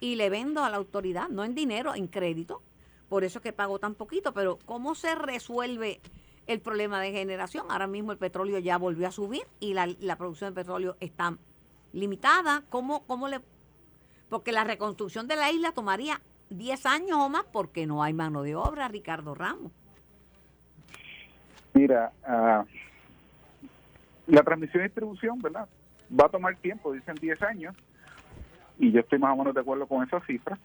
y 0.00 0.16
le 0.16 0.30
vendo 0.30 0.64
a 0.64 0.70
la 0.70 0.78
autoridad, 0.78 1.28
no 1.28 1.44
en 1.44 1.54
dinero, 1.54 1.94
en 1.94 2.08
crédito. 2.08 2.62
Por 3.08 3.22
eso 3.22 3.38
es 3.38 3.42
que 3.42 3.52
pago 3.52 3.78
tan 3.78 3.94
poquito. 3.94 4.32
Pero 4.32 4.58
¿cómo 4.64 4.94
se 4.94 5.14
resuelve 5.14 6.00
el 6.46 6.60
problema 6.60 7.00
de 7.00 7.12
generación? 7.12 7.66
Ahora 7.70 7.86
mismo 7.86 8.12
el 8.12 8.18
petróleo 8.18 8.58
ya 8.58 8.78
volvió 8.78 9.08
a 9.08 9.12
subir 9.12 9.42
y 9.60 9.74
la, 9.74 9.88
la 10.00 10.16
producción 10.16 10.50
de 10.50 10.60
petróleo 10.60 10.96
está 11.00 11.36
limitada. 11.92 12.62
¿Cómo, 12.68 13.04
¿Cómo 13.06 13.28
le...? 13.28 13.40
Porque 14.28 14.52
la 14.52 14.64
reconstrucción 14.64 15.28
de 15.28 15.36
la 15.36 15.50
isla 15.50 15.72
tomaría 15.72 16.20
10 16.50 16.86
años 16.86 17.18
o 17.18 17.28
más 17.28 17.44
porque 17.52 17.86
no 17.86 18.02
hay 18.02 18.12
mano 18.12 18.42
de 18.42 18.54
obra, 18.54 18.88
Ricardo 18.88 19.34
Ramos. 19.34 19.72
Mira, 21.72 22.12
uh, 22.26 22.64
la 24.26 24.42
transmisión 24.42 24.82
y 24.82 24.84
distribución, 24.84 25.40
¿verdad? 25.40 25.68
Va 26.08 26.26
a 26.26 26.28
tomar 26.28 26.56
tiempo, 26.56 26.92
dicen 26.92 27.16
10 27.16 27.42
años, 27.42 27.74
y 28.78 28.92
yo 28.92 29.00
estoy 29.00 29.18
más 29.18 29.32
o 29.32 29.36
menos 29.36 29.54
de 29.54 29.60
acuerdo 29.60 29.86
con 29.86 30.06
esa 30.06 30.20
cifra. 30.20 30.58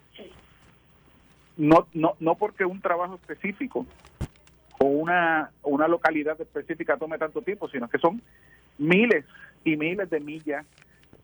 No, 1.57 1.87
no, 1.93 2.15
no 2.19 2.35
porque 2.35 2.63
un 2.63 2.79
trabajo 2.79 3.15
específico 3.15 3.85
o 4.79 4.85
una, 4.85 5.51
una 5.63 5.87
localidad 5.87 6.39
específica 6.39 6.97
tome 6.97 7.17
tanto 7.17 7.41
tiempo, 7.41 7.69
sino 7.69 7.87
que 7.89 7.99
son 7.99 8.21
miles 8.77 9.25
y 9.63 9.75
miles 9.77 10.09
de 10.09 10.19
millas, 10.19 10.65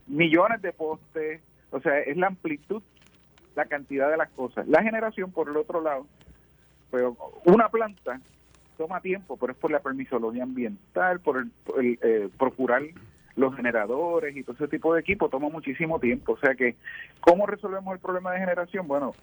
millones 0.08 0.62
de 0.62 0.74
postes, 0.74 1.42
o 1.72 1.80
sea, 1.80 2.00
es 2.00 2.16
la 2.18 2.28
amplitud 2.28 2.82
la 3.56 3.66
cantidad 3.66 4.10
de 4.10 4.18
las 4.18 4.30
cosas. 4.32 4.68
La 4.68 4.84
generación, 4.84 5.32
por 5.32 5.50
el 5.50 5.58
otro 5.58 5.82
lado, 5.82 6.06
pero 6.92 7.16
una 7.46 7.70
planta 7.70 8.20
toma 8.78 9.00
tiempo, 9.02 9.38
pero 9.38 9.54
es 9.54 9.58
por 9.58 9.72
la 9.72 9.80
permisología 9.80 10.44
ambiental, 10.44 11.20
por 11.22 11.38
el, 11.38 12.00
eh, 12.02 12.30
procurar 12.38 12.84
los 13.36 13.56
generadores 13.56 14.36
y 14.36 14.44
todo 14.44 14.56
ese 14.56 14.68
tipo 14.68 14.94
de 14.94 15.02
equipo 15.02 15.30
toma 15.30 15.50
muchísimo 15.50 16.00
tiempo. 16.00 16.34
O 16.34 16.38
sea 16.38 16.56
que, 16.56 16.76
¿cómo 17.22 17.46
resolvemos 17.46 17.94
el 17.94 18.00
problema 18.00 18.34
de 18.34 18.40
generación? 18.40 18.88
Bueno, 18.88 19.14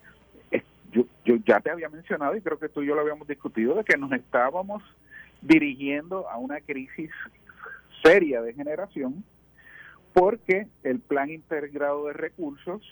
yo, 1.24 1.36
ya 1.46 1.60
te 1.60 1.70
había 1.70 1.88
mencionado 1.88 2.36
y 2.36 2.40
creo 2.40 2.58
que 2.58 2.68
tú 2.68 2.82
y 2.82 2.86
yo 2.86 2.94
lo 2.94 3.02
habíamos 3.02 3.28
discutido 3.28 3.74
de 3.74 3.84
que 3.84 3.96
nos 3.96 4.12
estábamos 4.12 4.82
dirigiendo 5.40 6.28
a 6.28 6.38
una 6.38 6.60
crisis 6.60 7.10
seria 8.02 8.42
de 8.42 8.54
generación 8.54 9.24
porque 10.12 10.66
el 10.82 11.00
plan 11.00 11.30
integrado 11.30 12.06
de 12.06 12.12
recursos 12.12 12.82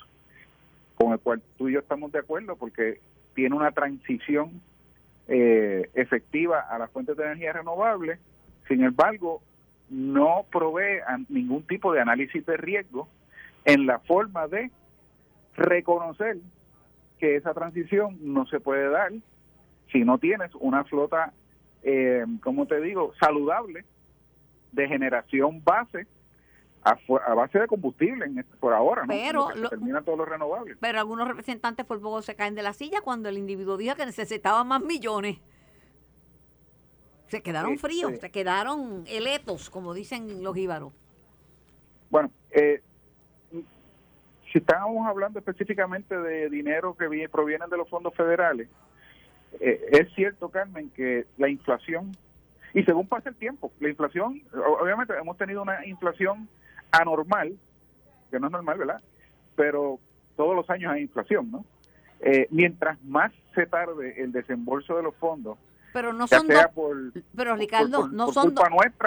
con 0.94 1.12
el 1.12 1.18
cual 1.18 1.42
tú 1.56 1.68
y 1.68 1.72
yo 1.72 1.80
estamos 1.80 2.12
de 2.12 2.18
acuerdo 2.18 2.56
porque 2.56 3.00
tiene 3.34 3.56
una 3.56 3.72
transición 3.72 4.60
eh, 5.28 5.88
efectiva 5.94 6.60
a 6.60 6.78
las 6.78 6.90
fuentes 6.90 7.16
de 7.16 7.24
energía 7.24 7.52
renovable. 7.52 8.18
Sin 8.68 8.82
embargo, 8.82 9.42
no 9.88 10.44
provee 10.50 11.00
a 11.06 11.18
ningún 11.28 11.62
tipo 11.62 11.92
de 11.92 12.00
análisis 12.00 12.44
de 12.46 12.56
riesgo 12.56 13.08
en 13.64 13.86
la 13.86 13.98
forma 14.00 14.46
de 14.48 14.70
reconocer 15.56 16.38
que 17.20 17.36
esa 17.36 17.54
transición 17.54 18.18
no 18.20 18.46
se 18.46 18.58
puede 18.58 18.88
dar 18.88 19.12
si 19.92 20.04
no 20.04 20.18
tienes 20.18 20.50
una 20.54 20.84
flota, 20.84 21.32
eh, 21.82 22.24
como 22.42 22.66
te 22.66 22.80
digo, 22.80 23.12
saludable 23.20 23.84
de 24.72 24.88
generación 24.88 25.62
base 25.62 26.06
a, 26.82 26.96
base 27.34 27.58
de 27.58 27.66
combustible 27.66 28.24
en 28.24 28.38
este, 28.38 28.56
por 28.56 28.72
ahora, 28.72 29.02
¿no? 29.02 29.08
Pero 29.08 29.48
terminan 29.68 30.02
todos 30.04 30.18
los 30.18 30.28
renovables. 30.28 30.78
Pero 30.80 30.98
algunos 30.98 31.28
representantes 31.28 31.84
por 31.84 32.00
poco 32.00 32.22
se 32.22 32.34
caen 32.34 32.54
de 32.54 32.62
la 32.62 32.72
silla 32.72 33.00
cuando 33.02 33.28
el 33.28 33.36
individuo 33.36 33.76
dijo 33.76 33.94
que 33.96 34.06
necesitaba 34.06 34.64
más 34.64 34.82
millones. 34.82 35.38
Se 37.26 37.42
quedaron 37.42 37.78
fríos, 37.78 38.18
se 38.18 38.30
quedaron 38.30 39.04
eletos, 39.06 39.70
como 39.70 39.92
dicen 39.94 40.42
los 40.42 40.56
íbaros. 40.56 40.92
Bueno, 42.08 42.30
eh, 42.50 42.82
si 44.52 44.58
estábamos 44.58 45.06
hablando 45.06 45.38
específicamente 45.38 46.16
de 46.16 46.50
dinero 46.50 46.96
que 46.96 47.28
proviene 47.28 47.64
de 47.70 47.76
los 47.76 47.88
fondos 47.88 48.14
federales, 48.14 48.68
eh, 49.60 49.80
es 49.92 50.12
cierto, 50.14 50.48
Carmen, 50.48 50.90
que 50.90 51.26
la 51.38 51.48
inflación, 51.48 52.16
y 52.74 52.82
según 52.84 53.06
pasa 53.06 53.30
el 53.30 53.36
tiempo, 53.36 53.72
la 53.80 53.88
inflación, 53.88 54.42
obviamente 54.80 55.14
hemos 55.16 55.36
tenido 55.36 55.62
una 55.62 55.84
inflación 55.86 56.48
anormal, 56.90 57.56
que 58.30 58.38
no 58.38 58.46
es 58.46 58.52
normal, 58.52 58.78
¿verdad? 58.78 59.00
Pero 59.56 59.98
todos 60.36 60.54
los 60.54 60.68
años 60.70 60.92
hay 60.92 61.02
inflación, 61.02 61.50
¿no? 61.50 61.64
Eh, 62.20 62.46
mientras 62.50 63.02
más 63.02 63.32
se 63.54 63.66
tarde 63.66 64.22
el 64.22 64.32
desembolso 64.32 64.96
de 64.96 65.02
los 65.02 65.14
fondos, 65.16 65.58
pero 65.92 66.12
no 66.12 66.26
son 66.26 66.46
dos, 66.46 66.66
pero 67.36 67.56
Ricardo, 67.56 68.08
no 68.08 68.32
son 68.32 68.54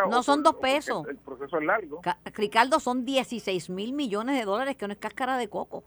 no 0.10 0.24
son 0.24 0.43
dos 0.43 0.56
pesos. 0.56 1.08
El, 1.08 1.17
proceso 1.17 1.58
es 1.58 1.65
largo. 1.65 2.02
Ricardo, 2.36 2.80
son 2.80 3.06
16 3.06 3.69
mil 3.69 3.93
millones 3.93 4.38
de 4.38 4.46
dólares, 4.46 4.76
que 4.76 4.88
no 4.88 4.93
es 4.93 5.00
cáscara 5.00 5.38
de 5.38 5.48
coco. 5.48 5.84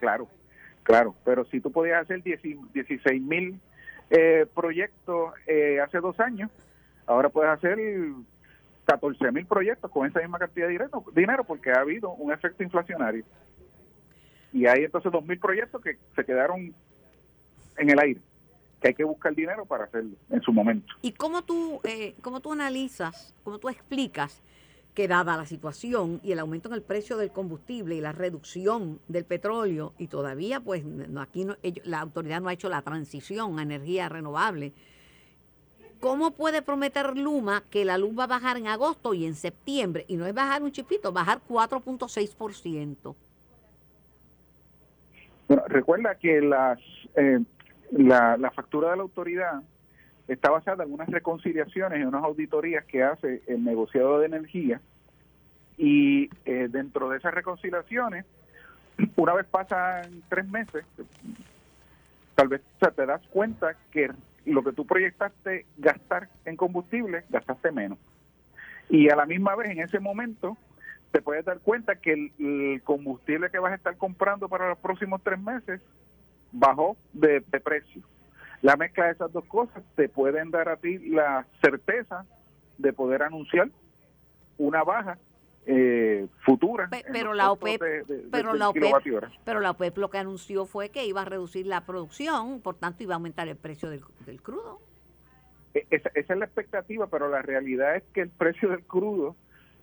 Claro, 0.00 0.28
claro, 0.82 1.14
pero 1.24 1.44
si 1.46 1.60
tú 1.60 1.70
podías 1.70 2.02
hacer 2.02 2.22
16 2.22 3.22
mil 3.22 3.60
eh, 4.10 4.46
proyectos 4.54 5.32
eh, 5.46 5.80
hace 5.80 5.98
dos 5.98 6.18
años, 6.20 6.50
ahora 7.06 7.28
puedes 7.28 7.50
hacer 7.50 7.78
14 8.84 9.32
mil 9.32 9.46
proyectos 9.46 9.90
con 9.90 10.06
esa 10.06 10.20
misma 10.20 10.38
cantidad 10.38 10.66
de 10.66 10.72
dinero, 10.72 11.04
dinero 11.14 11.44
porque 11.44 11.70
ha 11.70 11.80
habido 11.80 12.10
un 12.10 12.32
efecto 12.32 12.62
inflacionario. 12.62 13.24
Y 14.52 14.66
hay 14.66 14.84
entonces 14.84 15.10
dos 15.10 15.24
mil 15.24 15.38
proyectos 15.38 15.80
que 15.82 15.98
se 16.14 16.24
quedaron 16.24 16.74
en 17.78 17.90
el 17.90 17.98
aire, 17.98 18.20
que 18.82 18.88
hay 18.88 18.94
que 18.94 19.04
buscar 19.04 19.34
dinero 19.34 19.64
para 19.64 19.84
hacerlo 19.84 20.16
en 20.28 20.42
su 20.42 20.52
momento. 20.52 20.92
¿Y 21.00 21.12
cómo 21.12 21.42
tú, 21.42 21.80
eh, 21.84 22.14
cómo 22.20 22.40
tú 22.40 22.52
analizas, 22.52 23.34
cómo 23.44 23.58
tú 23.58 23.68
explicas 23.68 24.42
que 24.92 25.08
dada 25.08 25.36
la 25.36 25.46
situación 25.46 26.20
y 26.22 26.32
el 26.32 26.40
aumento 26.40 26.68
en 26.68 26.74
el 26.74 26.82
precio 26.82 27.16
del 27.16 27.30
combustible 27.30 27.94
y 27.94 28.00
la 28.00 28.12
reducción 28.12 28.98
del 29.08 29.24
petróleo, 29.24 29.94
y 29.98 30.08
todavía 30.08 30.60
pues 30.60 30.84
no, 30.84 31.22
aquí 31.22 31.44
no, 31.44 31.56
la 31.84 32.00
autoridad 32.00 32.42
no 32.42 32.48
ha 32.48 32.52
hecho 32.52 32.68
la 32.68 32.82
transición 32.82 33.58
a 33.58 33.62
energía 33.62 34.08
renovable, 34.08 34.72
¿Cómo 36.02 36.32
puede 36.32 36.62
prometer 36.62 37.16
Luma 37.16 37.62
que 37.70 37.84
la 37.84 37.96
luz 37.96 38.18
va 38.18 38.24
a 38.24 38.26
bajar 38.26 38.56
en 38.56 38.66
agosto 38.66 39.14
y 39.14 39.24
en 39.24 39.36
septiembre? 39.36 40.04
Y 40.08 40.16
no 40.16 40.26
es 40.26 40.34
bajar 40.34 40.60
un 40.64 40.72
chipito, 40.72 41.12
bajar 41.12 41.38
4.6%. 41.48 43.14
Bueno, 45.46 45.62
recuerda 45.68 46.16
que 46.16 46.40
las, 46.40 46.80
eh, 47.14 47.38
la, 47.92 48.36
la 48.36 48.50
factura 48.50 48.90
de 48.90 48.96
la 48.96 49.02
autoridad 49.02 49.62
está 50.28 50.50
basada 50.50 50.84
en 50.84 50.92
unas 50.92 51.08
reconciliaciones 51.08 52.00
y 52.00 52.04
unas 52.04 52.24
auditorías 52.24 52.84
que 52.84 53.02
hace 53.02 53.42
el 53.46 53.64
negociado 53.64 54.18
de 54.18 54.26
energía 54.26 54.80
y 55.76 56.30
eh, 56.44 56.68
dentro 56.70 57.08
de 57.08 57.18
esas 57.18 57.34
reconciliaciones, 57.34 58.24
una 59.16 59.34
vez 59.34 59.46
pasan 59.46 60.22
tres 60.28 60.46
meses, 60.48 60.84
tal 62.34 62.48
vez 62.48 62.62
te 62.78 63.06
das 63.06 63.22
cuenta 63.30 63.74
que 63.90 64.10
lo 64.44 64.62
que 64.62 64.72
tú 64.72 64.86
proyectaste 64.86 65.66
gastar 65.78 66.28
en 66.44 66.56
combustible, 66.56 67.24
gastaste 67.30 67.72
menos. 67.72 67.98
Y 68.88 69.08
a 69.08 69.16
la 69.16 69.26
misma 69.26 69.54
vez, 69.56 69.70
en 69.70 69.80
ese 69.80 70.00
momento, 70.00 70.56
te 71.10 71.22
puedes 71.22 71.44
dar 71.44 71.60
cuenta 71.60 71.96
que 71.96 72.12
el, 72.12 72.82
combustible 72.84 73.50
que 73.50 73.58
vas 73.58 73.72
a 73.72 73.76
estar 73.76 73.96
comprando 73.96 74.48
para 74.48 74.68
los 74.68 74.78
próximos 74.78 75.20
tres 75.22 75.40
meses 75.40 75.80
bajó 76.52 76.96
de, 77.12 77.40
precio. 77.40 78.02
La 78.60 78.76
mezcla 78.76 79.06
de 79.06 79.12
esas 79.12 79.32
dos 79.32 79.44
cosas 79.46 79.82
te 79.96 80.08
pueden 80.08 80.50
dar 80.50 80.68
a 80.68 80.76
ti 80.76 80.98
la 80.98 81.46
certeza 81.60 82.24
de 82.78 82.92
poder 82.92 83.22
anunciar 83.22 83.70
una 84.58 84.84
baja 84.84 85.18
eh, 85.66 86.26
futura. 86.44 86.88
pero 87.12 87.34
la 87.34 87.50
OPEP, 87.52 87.80
pero 88.30 88.54
la 88.54 88.68
OPEP, 88.68 89.30
pero 89.44 89.60
la 89.60 89.70
OPEP 89.70 89.98
lo 89.98 90.10
que 90.10 90.18
anunció 90.18 90.66
fue 90.66 90.90
que 90.90 91.06
iba 91.06 91.22
a 91.22 91.24
reducir 91.24 91.66
la 91.66 91.86
producción, 91.86 92.60
por 92.60 92.76
tanto 92.76 93.02
iba 93.02 93.14
a 93.14 93.16
aumentar 93.16 93.48
el 93.48 93.56
precio 93.56 93.88
del, 93.90 94.02
crudo. 94.42 94.80
E, 95.74 95.86
esa, 95.90 96.10
es 96.14 96.28
la 96.28 96.44
expectativa, 96.44 97.06
pero 97.06 97.28
la 97.28 97.42
realidad 97.42 97.96
es 97.96 98.02
que 98.12 98.22
el 98.22 98.30
precio 98.30 98.68
del 98.70 98.82
crudo, 98.82 99.36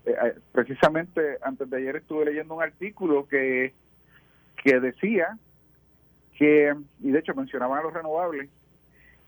eh, 0.05 0.15
eh, 0.21 0.35
precisamente 0.51 1.37
antes 1.41 1.69
de 1.69 1.77
ayer 1.77 1.97
estuve 1.97 2.25
leyendo 2.25 2.55
un 2.55 2.63
artículo 2.63 3.27
que, 3.27 3.73
que 4.63 4.79
decía 4.79 5.37
que, 6.39 6.73
y 7.01 7.11
de 7.11 7.19
hecho 7.19 7.35
mencionaban 7.35 7.79
a 7.79 7.83
los 7.83 7.93
renovables, 7.93 8.49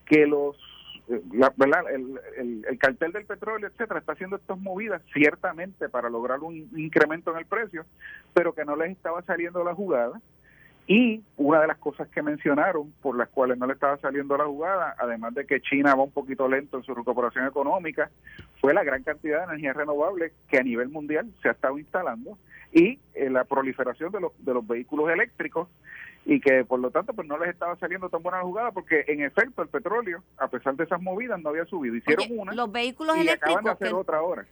que 0.06 0.26
los 0.26 0.56
la, 1.32 1.52
¿verdad? 1.56 1.82
El, 1.92 2.64
el, 2.66 2.78
cartel 2.78 3.12
del 3.12 3.26
petróleo, 3.26 3.68
etcétera, 3.68 4.00
está 4.00 4.12
haciendo 4.12 4.36
estas 4.36 4.58
movidas 4.58 5.02
ciertamente 5.12 5.90
para 5.90 6.08
lograr 6.08 6.40
un 6.40 6.70
incremento 6.74 7.32
en 7.32 7.38
el 7.38 7.44
precio, 7.44 7.84
pero 8.32 8.54
que 8.54 8.64
no 8.64 8.76
les 8.76 8.92
estaba 8.92 9.20
saliendo 9.22 9.62
la 9.62 9.74
jugada. 9.74 10.22
Y 10.86 11.22
una 11.36 11.60
de 11.60 11.66
las 11.66 11.78
cosas 11.78 12.08
que 12.08 12.22
mencionaron 12.22 12.92
por 13.02 13.16
las 13.16 13.28
cuales 13.28 13.58
no 13.58 13.66
le 13.66 13.74
estaba 13.74 13.98
saliendo 13.98 14.36
la 14.38 14.46
jugada, 14.46 14.94
además 14.98 15.34
de 15.34 15.44
que 15.44 15.60
China 15.60 15.94
va 15.94 16.04
un 16.04 16.12
poquito 16.12 16.48
lento 16.48 16.78
en 16.78 16.82
su 16.82 16.94
recuperación 16.94 17.46
económica, 17.46 18.10
fue 18.60 18.72
la 18.72 18.84
gran 18.84 19.02
cantidad 19.02 19.40
de 19.40 19.44
energía 19.44 19.74
renovable 19.74 20.32
que 20.48 20.58
a 20.58 20.62
nivel 20.62 20.88
mundial 20.88 21.30
se 21.42 21.48
ha 21.48 21.52
estado 21.52 21.78
instalando 21.78 22.38
y 22.72 22.98
eh, 23.14 23.28
la 23.28 23.44
proliferación 23.44 24.10
de 24.12 24.20
los, 24.20 24.32
de 24.44 24.54
los 24.54 24.66
vehículos 24.66 25.10
eléctricos 25.10 25.68
y 26.24 26.40
que 26.40 26.64
por 26.64 26.78
lo 26.78 26.90
tanto 26.90 27.12
pues 27.12 27.26
no 27.26 27.36
les 27.38 27.50
estaba 27.50 27.76
saliendo 27.76 28.08
tan 28.08 28.22
buena 28.22 28.38
la 28.38 28.44
jugada 28.44 28.70
porque 28.70 29.04
en 29.08 29.22
efecto 29.22 29.62
el 29.62 29.68
petróleo 29.68 30.22
a 30.38 30.48
pesar 30.48 30.76
de 30.76 30.84
esas 30.84 31.02
movidas 31.02 31.40
no 31.40 31.48
había 31.50 31.64
subido. 31.64 31.96
Hicieron 31.96 32.26
una 32.30 32.52
los 32.52 32.70
vehículos 32.70 33.16
eléctricos 33.16 33.62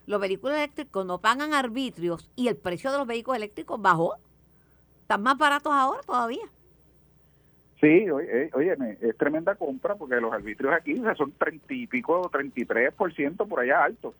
los 0.06 0.20
vehículos 0.20 0.56
eléctricos 0.56 1.06
no 1.06 1.20
pagan 1.20 1.54
arbitrios 1.54 2.30
y 2.34 2.48
el 2.48 2.56
precio 2.56 2.90
de 2.90 2.98
los 2.98 3.06
vehículos 3.06 3.38
eléctricos 3.38 3.80
bajó. 3.80 4.16
Están 5.02 5.22
más 5.22 5.38
baratos 5.38 5.72
ahora 5.72 6.00
todavía 6.02 6.46
Sí, 7.80 8.10
oye, 8.10 8.50
oye, 8.52 8.76
es 9.00 9.16
tremenda 9.16 9.54
compra 9.54 9.94
porque 9.94 10.16
los 10.16 10.32
arbitrios 10.32 10.74
aquí 10.74 11.02
son 11.16 11.32
treinta 11.32 11.72
y 11.72 11.86
pico, 11.86 12.28
33 12.30 12.92
por 12.92 13.12
ciento 13.14 13.46
por 13.46 13.60
allá 13.60 13.82
altos 13.82 14.14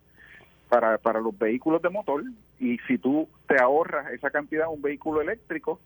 para, 0.71 0.97
para 0.97 1.21
los 1.21 1.39
vehículos 1.39 1.83
de 1.83 1.91
motor. 1.91 2.25
Y 2.59 2.79
si 2.87 2.97
tú 2.97 3.29
te 3.47 3.61
ahorras 3.61 4.13
esa 4.13 4.31
cantidad 4.31 4.67
en 4.67 4.77
un 4.77 4.83
vehículo 4.83 5.21
eléctrico, 5.21 5.79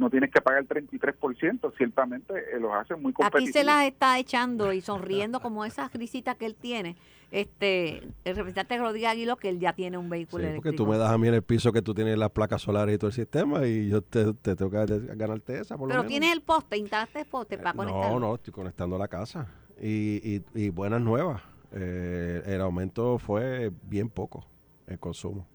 no 0.00 0.10
tienes 0.10 0.30
que 0.32 0.40
pagar 0.40 0.62
el 0.62 0.68
33%, 0.68 1.72
ciertamente 1.76 2.32
eh, 2.34 2.58
los 2.58 2.72
hace 2.72 2.96
muy 2.96 3.12
competitivos. 3.12 3.48
Aquí 3.50 3.52
se 3.52 3.64
las 3.64 3.84
está 3.84 4.18
echando 4.18 4.72
y 4.72 4.80
sonriendo 4.80 5.40
como 5.40 5.64
esas 5.64 5.92
risitas 5.92 6.36
que 6.36 6.46
él 6.46 6.56
tiene. 6.56 6.96
Este, 7.30 7.98
el 8.24 8.34
representante 8.34 8.76
Rodríguez 8.78 9.10
Aguilo, 9.10 9.36
que 9.36 9.50
él 9.50 9.60
ya 9.60 9.72
tiene 9.72 9.98
un 9.98 10.08
vehículo 10.08 10.48
sí, 10.48 10.54
porque 10.56 10.72
tú 10.72 10.86
me 10.86 10.96
das 10.96 11.10
a 11.12 11.18
mí 11.18 11.28
en 11.28 11.34
el 11.34 11.42
piso 11.42 11.72
que 11.72 11.82
tú 11.82 11.94
tienes 11.94 12.18
las 12.18 12.30
placas 12.30 12.62
solares 12.62 12.94
y 12.94 12.98
todo 12.98 13.08
el 13.08 13.14
sistema 13.14 13.64
y 13.66 13.88
yo 13.88 14.02
te, 14.02 14.32
tengo 14.34 14.70
que 14.70 14.84
ganarte 15.14 15.60
esa, 15.60 15.76
por 15.76 15.88
Pero 15.88 16.02
lo 16.02 16.08
tienes 16.08 16.32
el 16.32 16.40
poste, 16.40 16.76
instalaste 16.78 17.20
el 17.20 17.26
poste 17.26 17.58
para 17.58 17.74
conectar. 17.74 18.10
No, 18.10 18.18
no, 18.18 18.34
estoy 18.34 18.52
conectando 18.52 18.98
la 18.98 19.06
casa. 19.06 19.46
Y, 19.80 20.42
y, 20.54 20.70
buenas 20.70 21.00
nuevas. 21.00 21.42
Eh, 21.72 22.42
el 22.46 22.60
aumento 22.60 23.18
fue 23.18 23.70
bien 23.84 24.08
poco, 24.08 24.44
el 24.88 24.98
consumo. 24.98 25.46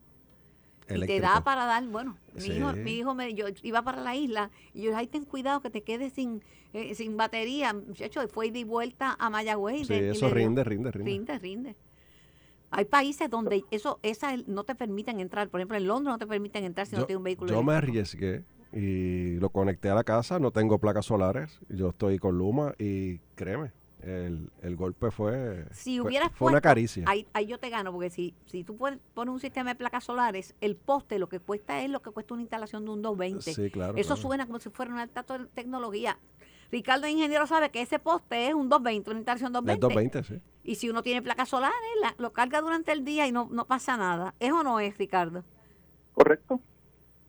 Y 0.89 1.05
te 1.05 1.19
da 1.19 1.43
para 1.43 1.65
dar, 1.65 1.85
bueno, 1.87 2.17
mi 2.35 2.45
hijo, 2.45 2.73
mi 2.73 2.91
hijo 2.93 3.15
me, 3.15 3.33
yo 3.33 3.47
iba 3.63 3.81
para 3.81 4.01
la 4.01 4.15
isla 4.15 4.51
y 4.73 4.83
yo 4.83 4.91
dije, 4.91 5.07
ten 5.07 5.25
cuidado 5.25 5.61
que 5.61 5.69
te 5.69 5.81
quedes 5.81 6.13
sin, 6.13 6.43
eh, 6.73 6.93
sin 6.93 7.17
batería. 7.17 7.73
Muchacho, 7.73 8.27
fue 8.27 8.51
de 8.51 8.65
vuelta 8.65 9.15
a 9.17 9.29
Mayagüez. 9.29 9.87
Sí, 9.87 9.93
eso 9.93 10.29
rinde, 10.29 10.63
rinde, 10.63 10.91
rinde. 10.91 11.11
Rinde, 11.11 11.39
rinde. 11.39 11.75
Hay 12.69 12.85
países 12.85 13.29
donde 13.29 13.63
eso 13.71 13.99
esa 14.03 14.35
no 14.47 14.63
te 14.63 14.75
permiten 14.75 15.19
entrar. 15.19 15.49
Por 15.49 15.59
ejemplo, 15.59 15.77
en 15.77 15.87
Londres 15.87 16.11
no 16.13 16.17
te 16.17 16.27
permiten 16.27 16.65
entrar 16.65 16.85
si 16.85 16.95
no 16.95 17.05
tienes 17.05 17.17
un 17.17 17.23
vehículo. 17.23 17.51
Yo 17.51 17.63
me 17.63 17.73
arriesgué 17.73 18.43
y 18.73 19.35
lo 19.35 19.49
conecté 19.49 19.89
a 19.89 19.95
la 19.95 20.03
casa. 20.03 20.39
No 20.39 20.51
tengo 20.51 20.77
placas 20.77 21.05
solares. 21.05 21.59
Yo 21.69 21.89
estoy 21.89 22.19
con 22.19 22.37
Luma 22.37 22.75
y 22.77 23.19
créeme, 23.35 23.71
el, 24.05 24.51
el 24.61 24.75
golpe 24.75 25.09
fue, 25.09 25.65
si 25.71 25.99
hubieras 25.99 26.31
fue, 26.33 26.51
una 26.51 26.61
caricia. 26.61 27.03
Ahí, 27.07 27.27
ahí, 27.33 27.47
yo 27.47 27.57
te 27.57 27.69
gano, 27.69 27.91
porque 27.91 28.11
si, 28.11 28.35
si 28.45 28.63
tú 28.63 28.77
pones 28.77 28.99
un 29.33 29.39
sistema 29.39 29.71
de 29.71 29.75
placas 29.75 30.03
solares, 30.03 30.53
el 30.61 30.75
poste 30.75 31.17
lo 31.17 31.27
que 31.27 31.39
cuesta 31.39 31.81
es 31.81 31.89
lo 31.89 32.01
que 32.01 32.11
cuesta 32.11 32.35
una 32.35 32.41
instalación 32.43 32.85
de 32.85 32.91
un 32.91 33.01
220. 33.01 33.53
Sí, 33.53 33.71
claro, 33.71 33.97
Eso 33.97 34.15
suena 34.15 34.45
como 34.45 34.59
si 34.59 34.69
fuera 34.69 34.91
una 34.91 35.01
alta 35.01 35.23
tecnología. 35.53 36.19
Ricardo 36.71 37.07
Ingeniero 37.07 37.47
sabe 37.47 37.69
que 37.71 37.81
ese 37.81 37.99
poste 37.99 38.47
es 38.47 38.53
un 38.53 38.69
220, 38.69 39.09
una 39.09 39.19
instalación 39.19 39.47
Es 39.49 39.53
220. 39.53 40.19
220, 40.19 40.23
sí. 40.23 40.41
Y 40.63 40.75
si 40.75 40.89
uno 40.89 41.01
tiene 41.03 41.21
placas 41.21 41.49
solares, 41.49 41.75
la- 42.01 42.15
lo 42.17 42.31
carga 42.33 42.61
durante 42.61 42.91
el 42.91 43.03
día 43.03 43.27
y 43.27 43.31
no, 43.31 43.47
no 43.51 43.65
pasa 43.65 43.97
nada. 43.97 44.33
¿Es 44.39 44.51
o 44.51 44.63
no 44.63 44.79
es, 44.79 44.97
Ricardo? 44.97 45.43
Correcto. 46.13 46.59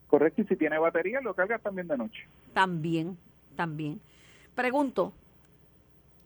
Correcto. 0.08 0.42
Y 0.42 0.46
si 0.46 0.56
tiene 0.56 0.78
batería, 0.78 1.20
lo 1.20 1.34
carga 1.34 1.58
también 1.58 1.88
de 1.88 1.96
noche. 1.98 2.28
También, 2.54 3.18
también. 3.56 4.00
Pregunto, 4.54 5.12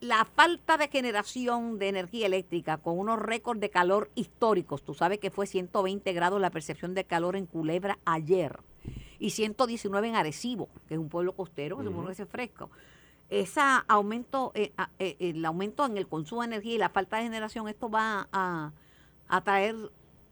la 0.01 0.25
falta 0.25 0.79
de 0.79 0.89
generación 0.89 1.79
de 1.79 1.89
energía 1.89 2.27
eléctrica 2.27 2.79
con 2.79 2.99
unos 2.99 3.19
récords 3.19 3.61
de 3.61 3.69
calor 3.69 4.11
históricos, 4.15 4.83
tú 4.83 4.95
sabes 4.95 5.19
que 5.19 5.31
fue 5.31 5.47
120 5.47 6.13
grados 6.15 6.41
la 6.41 6.51
percepción 6.51 6.95
de 6.95 7.05
calor 7.05 7.37
en 7.37 7.47
Culebra 7.47 7.99
ayer 8.07 8.59
y 9.19 9.31
119 9.31 10.09
en 10.09 10.17
Arecibo, 10.17 10.71
que 10.89 10.95
es 10.95 11.01
un 11.01 11.11
pueblo 11.11 11.35
costero, 11.35 11.77
que 11.77 11.85
supone 11.85 12.15
que 12.15 12.23
es 12.23 12.29
fresco. 12.29 12.71
Ese 13.29 13.61
aumento, 13.87 14.53
eh, 14.55 14.73
eh, 14.99 15.17
el 15.21 15.45
aumento 15.45 15.85
en 15.85 15.99
el 15.99 16.09
consumo 16.09 16.41
de 16.41 16.49
energía 16.49 16.75
y 16.75 16.79
la 16.79 16.89
falta 16.89 17.19
de 17.19 17.25
generación, 17.25 17.69
esto 17.69 17.91
va 17.91 18.27
a, 18.33 18.73
a 19.29 19.41
traer 19.43 19.77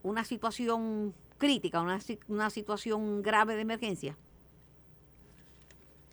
una 0.03 0.25
situación 0.25 1.15
crítica, 1.37 1.83
una 2.29 2.51
situación 2.51 3.21
grave 3.23 3.55
de 3.55 3.61
emergencia. 3.61 4.17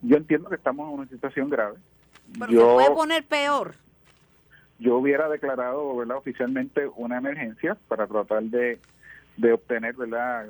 Yo 0.01 0.17
entiendo 0.17 0.49
que 0.49 0.55
estamos 0.55 0.87
en 0.89 0.99
una 0.99 1.07
situación 1.07 1.49
grave. 1.49 1.77
Pero 2.33 2.47
se 2.47 2.53
yo, 2.53 2.73
puede 2.73 2.91
poner 2.91 3.25
peor. 3.25 3.75
yo 4.79 4.97
hubiera 4.97 5.29
declarado 5.29 5.95
¿verdad? 5.95 6.17
oficialmente 6.17 6.87
una 6.95 7.17
emergencia 7.17 7.77
para 7.87 8.07
tratar 8.07 8.43
de, 8.43 8.79
de 9.37 9.53
obtener, 9.53 9.95
¿verdad? 9.95 10.47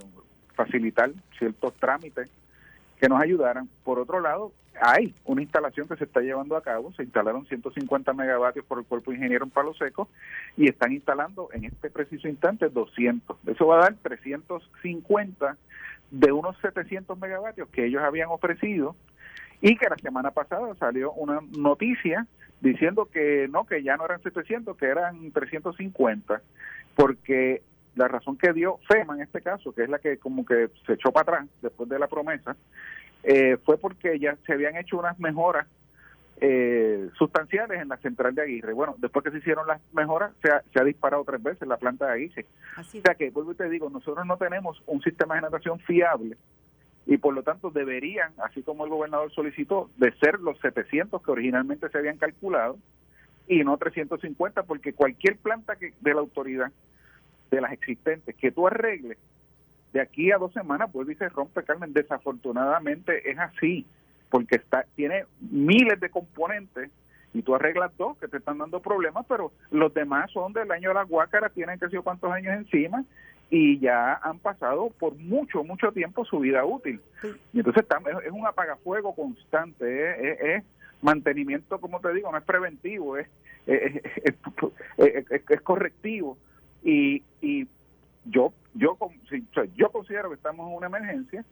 facilitar 0.56 1.12
ciertos 1.38 1.74
trámites 1.76 2.30
que 3.00 3.10
nos 3.10 3.22
ayudaran. 3.22 3.68
Por 3.84 4.00
otro 4.00 4.22
lado, 4.22 4.54
hay 4.82 5.14
una 5.26 5.42
instalación 5.42 5.88
que 5.88 5.96
se 5.98 6.06
está 6.06 6.22
llevando 6.22 6.56
a 6.56 6.62
cabo, 6.62 6.94
se 6.94 7.04
instalaron 7.04 7.46
150 7.46 8.14
megavatios 8.14 8.66
por 8.66 8.80
el 8.80 8.86
cuerpo 8.86 9.12
de 9.12 9.18
ingeniero 9.18 9.46
en 9.46 9.52
Palo 9.52 9.74
Seco 9.74 10.08
y 10.58 10.68
están 10.70 10.94
instalando 10.94 11.50
en 11.54 11.66
este 11.66 11.90
preciso 11.90 12.28
instante 12.28 12.70
200. 12.70 13.38
Eso 13.48 13.68
va 13.68 13.78
a 13.78 13.82
dar 13.84 13.96
350 14.02 15.58
de 16.12 16.32
unos 16.32 16.58
700 16.62 17.18
megavatios 17.20 17.68
que 17.70 17.86
ellos 17.86 18.02
habían 18.02 18.30
ofrecido 18.30 18.96
y 19.62 19.78
que 19.78 19.90
la 19.90 19.98
semana 19.98 20.32
pasada 20.32 20.74
salió 20.76 21.12
una 21.14 21.40
noticia 21.58 22.28
diciendo 22.62 23.10
que 23.12 23.48
no, 23.50 23.66
que 23.66 23.84
ya 23.84 23.98
no 23.98 24.06
eran 24.06 24.22
700, 24.22 24.76
que 24.78 24.86
eran 24.86 25.32
350, 25.32 26.42
porque 26.96 27.62
la 27.96 28.08
razón 28.08 28.38
que 28.38 28.54
dio 28.54 28.80
FEMA 28.88 29.16
en 29.16 29.22
este 29.22 29.42
caso, 29.42 29.74
que 29.74 29.84
es 29.84 29.90
la 29.90 30.00
que 30.00 30.18
como 30.18 30.46
que 30.46 30.70
se 30.86 30.94
echó 30.94 31.12
para 31.12 31.38
atrás 31.38 31.50
después 31.62 31.90
de 31.90 32.00
la 32.00 32.08
promesa, 32.08 32.56
eh, 33.24 33.58
fue 33.64 33.78
porque 33.78 34.20
ya 34.20 34.38
se 34.46 34.54
habían 34.54 34.76
hecho 34.78 34.98
unas 34.98 35.20
mejoras 35.20 35.68
eh, 36.42 37.10
sustanciales 37.18 37.82
en 37.82 37.88
la 37.88 37.98
central 37.98 38.36
de 38.36 38.42
Aguirre. 38.42 38.74
Bueno, 38.74 38.96
después 38.98 39.24
que 39.24 39.32
se 39.32 39.38
hicieron 39.38 39.68
las 39.68 39.82
mejoras, 39.94 40.34
se 40.44 40.52
ha, 40.52 40.62
se 40.74 40.80
ha 40.80 40.84
disparado 40.84 41.24
tres 41.24 41.42
veces 41.42 41.68
la 41.68 41.78
planta 41.78 42.08
de 42.08 42.14
Aguirre. 42.14 42.46
Así 42.76 43.00
O 43.00 43.02
sea 43.02 43.16
que, 43.16 43.30
vuelvo 43.30 43.54
y 43.54 43.56
te 43.56 43.70
digo, 43.70 43.90
nosotros 43.90 44.26
no 44.26 44.38
tenemos 44.38 44.84
un 44.86 45.02
sistema 45.02 45.36
de 45.36 45.42
generación 45.42 45.80
fiable 45.80 46.36
y 47.06 47.18
por 47.18 47.34
lo 47.34 47.44
tanto 47.44 47.70
deberían, 47.70 48.34
así 48.44 48.64
como 48.64 48.84
el 48.84 48.90
gobernador 48.90 49.32
solicitó, 49.32 49.90
de 49.98 50.12
ser 50.14 50.40
los 50.40 50.60
700 50.60 51.22
que 51.22 51.32
originalmente 51.32 51.90
se 51.90 51.98
habían 51.98 52.18
calculado 52.18 52.78
y 53.48 53.64
no 53.64 53.78
350, 53.78 54.64
porque 54.64 54.94
cualquier 54.94 55.38
planta 55.38 55.76
que 55.76 55.94
de 56.02 56.14
la 56.14 56.22
autoridad, 56.22 56.72
de 57.52 57.62
las 57.62 57.72
existentes, 57.74 58.36
que 58.36 58.52
tú 58.52 58.68
arregles, 58.68 59.20
de 59.94 60.02
aquí 60.02 60.32
a 60.32 60.38
dos 60.38 60.52
semanas 60.52 60.92
vuelve 60.92 61.14
y 61.14 61.16
se 61.16 61.30
rompe, 61.30 61.64
Carmen. 61.64 61.94
Desafortunadamente 61.94 63.30
es 63.30 63.38
así, 63.40 63.86
porque 64.30 64.56
está 64.56 64.86
tiene 64.96 65.26
miles 65.40 66.00
de 66.00 66.10
componentes 66.10 66.90
y 67.34 67.44
tú 67.44 67.54
arreglas 67.54 67.96
dos 67.98 68.18
que 68.18 68.28
te 68.28 68.38
están 68.38 68.58
dando 68.58 68.82
problemas, 68.82 69.26
pero 69.30 69.52
los 69.70 69.94
demás 69.94 70.32
son 70.32 70.54
del 70.54 70.72
año 70.72 70.90
de 70.90 70.96
la 70.96 71.04
guácara, 71.04 71.50
tienen 71.50 71.80
que 71.80 71.90
yo 71.90 72.04
cuántos 72.04 72.32
años 72.32 72.56
encima 72.56 73.06
y 73.50 73.80
ya 73.80 74.16
han 74.16 74.40
pasado 74.40 74.90
por 75.00 75.16
mucho, 75.16 75.64
mucho 75.64 75.92
tiempo 75.92 76.26
su 76.26 76.40
vida 76.40 76.66
útil. 76.66 77.00
Sí. 77.22 77.28
Y 77.54 77.60
entonces 77.60 77.84
es- 78.26 78.32
un 78.32 78.46
apagafuego 78.48 79.14
constante, 79.16 79.86
¿eh? 79.86 80.32
es, 80.32 80.40
es 80.42 80.64
mantenimiento, 81.02 81.80
como 81.80 82.00
te 82.00 82.14
digo, 82.14 82.32
no 82.32 82.38
es 82.38 82.44
preventivo, 82.44 83.18
es, 83.18 83.28
es, 83.68 83.96
es- 84.24 84.36
es- 84.98 85.32
es- 85.32 85.50
es 85.50 85.62
correctivo. 85.62 86.38
Y, 86.84 87.24
y 87.42 87.68
yo 88.26 88.54
yo 88.74 88.98
yo 89.76 89.90
considero 89.92 90.30
que 90.30 90.36
estamos 90.36 90.68
en 90.70 90.76
una 90.78 90.88
emergencia 90.88 91.46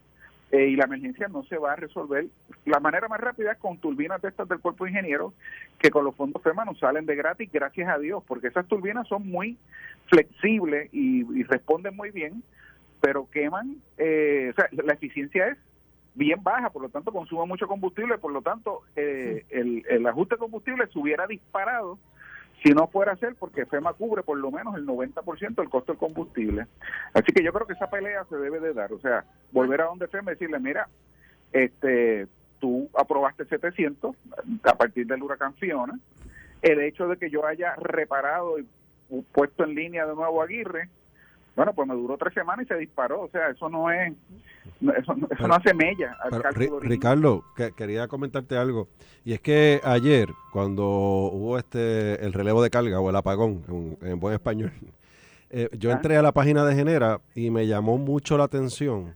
eh, 0.53 0.67
y 0.67 0.75
la 0.75 0.85
emergencia 0.85 1.27
no 1.29 1.43
se 1.45 1.57
va 1.57 1.73
a 1.73 1.75
resolver. 1.75 2.27
La 2.65 2.79
manera 2.79 3.07
más 3.07 3.19
rápida 3.19 3.53
es 3.53 3.57
con 3.57 3.79
turbinas 3.79 4.21
de 4.21 4.29
estas 4.29 4.47
del 4.47 4.59
cuerpo 4.59 4.83
de 4.83 4.91
ingenieros 4.91 5.33
que 5.79 5.89
con 5.89 6.05
los 6.05 6.15
fondos 6.15 6.43
FEMA 6.43 6.63
nos 6.63 6.77
salen 6.77 7.07
de 7.07 7.15
gratis, 7.15 7.49
gracias 7.51 7.89
a 7.89 7.97
Dios, 7.97 8.23
porque 8.27 8.49
esas 8.49 8.67
turbinas 8.67 9.07
son 9.07 9.27
muy 9.27 9.57
flexibles 10.05 10.93
y, 10.93 11.21
y 11.39 11.41
responden 11.41 11.95
muy 11.95 12.11
bien, 12.11 12.43
pero 13.01 13.27
queman, 13.31 13.77
eh, 13.97 14.51
o 14.51 14.53
sea, 14.53 14.69
la 14.71 14.93
eficiencia 14.93 15.47
es 15.47 15.57
bien 16.13 16.43
baja, 16.43 16.69
por 16.69 16.83
lo 16.83 16.89
tanto 16.89 17.11
consume 17.11 17.47
mucho 17.47 17.65
combustible, 17.65 18.19
por 18.19 18.31
lo 18.31 18.43
tanto 18.43 18.81
eh, 18.95 19.45
el, 19.49 19.83
el 19.89 20.05
ajuste 20.05 20.35
de 20.35 20.39
combustible 20.39 20.85
se 20.85 20.99
hubiera 20.99 21.25
disparado 21.25 21.97
si 22.63 22.69
no 22.71 22.87
fuera 22.87 23.11
a 23.11 23.17
ser 23.17 23.35
porque 23.35 23.65
FEMA 23.65 23.93
cubre 23.93 24.23
por 24.23 24.37
lo 24.37 24.49
menos 24.49 24.75
el 24.75 24.85
90% 24.85 25.55
del 25.55 25.69
costo 25.69 25.91
del 25.91 25.99
combustible. 25.99 26.67
Así 27.13 27.33
que 27.33 27.43
yo 27.43 27.51
creo 27.51 27.67
que 27.67 27.73
esa 27.73 27.89
pelea 27.89 28.23
se 28.29 28.37
debe 28.37 28.59
de 28.61 28.73
dar, 28.73 28.93
o 28.93 28.99
sea, 28.99 29.25
volver 29.51 29.81
a 29.81 29.85
donde 29.85 30.07
FEMA 30.07 30.31
y 30.31 30.35
decirle, 30.35 30.59
mira, 30.59 30.87
este 31.51 32.27
tú 32.59 32.89
aprobaste 32.97 33.43
700 33.43 34.15
a 34.63 34.75
partir 34.75 35.05
del 35.05 35.21
huracán 35.21 35.53
Fiona, 35.55 35.99
el 36.61 36.79
hecho 36.79 37.09
de 37.09 37.17
que 37.17 37.29
yo 37.29 37.45
haya 37.45 37.75
reparado 37.75 38.57
y 38.57 38.65
puesto 39.33 39.65
en 39.65 39.75
línea 39.75 40.05
de 40.05 40.15
nuevo 40.15 40.41
Aguirre, 40.41 40.87
bueno, 41.55 41.73
pues 41.73 41.87
me 41.87 41.93
duró 41.95 42.17
tres 42.17 42.33
semanas 42.33 42.65
y 42.65 42.67
se 42.67 42.75
disparó, 42.77 43.21
o 43.21 43.29
sea, 43.29 43.49
eso 43.49 43.69
no 43.69 43.91
es, 43.91 44.11
eso, 44.81 45.13
no- 45.15 45.25
eso 45.27 45.27
Pero- 45.29 45.47
no 45.47 45.55
hace 45.55 45.73
mella 45.73 46.15
al 46.23 46.41
Pero. 46.55 46.79
Ricardo, 46.79 47.43
que- 47.55 47.71
quería 47.73 48.07
comentarte 48.07 48.57
algo. 48.57 48.87
Y 49.23 49.33
es 49.33 49.41
que 49.41 49.79
ayer, 49.83 50.29
cuando 50.51 50.85
hubo 50.85 51.57
este 51.57 52.23
el 52.25 52.33
relevo 52.33 52.61
de 52.63 52.69
carga 52.69 52.99
o 52.99 53.09
el 53.09 53.15
apagón, 53.15 53.63
en, 53.67 53.97
en 54.07 54.19
buen 54.19 54.33
español, 54.33 54.71
eh, 55.49 55.69
yo 55.77 55.91
Ah. 55.91 55.93
entré 55.93 56.17
a 56.17 56.21
la 56.21 56.31
página 56.31 56.65
de 56.65 56.75
Genera 56.75 57.21
y 57.35 57.49
me 57.51 57.67
llamó 57.67 57.97
mucho 57.97 58.37
la 58.37 58.45
atención 58.45 59.13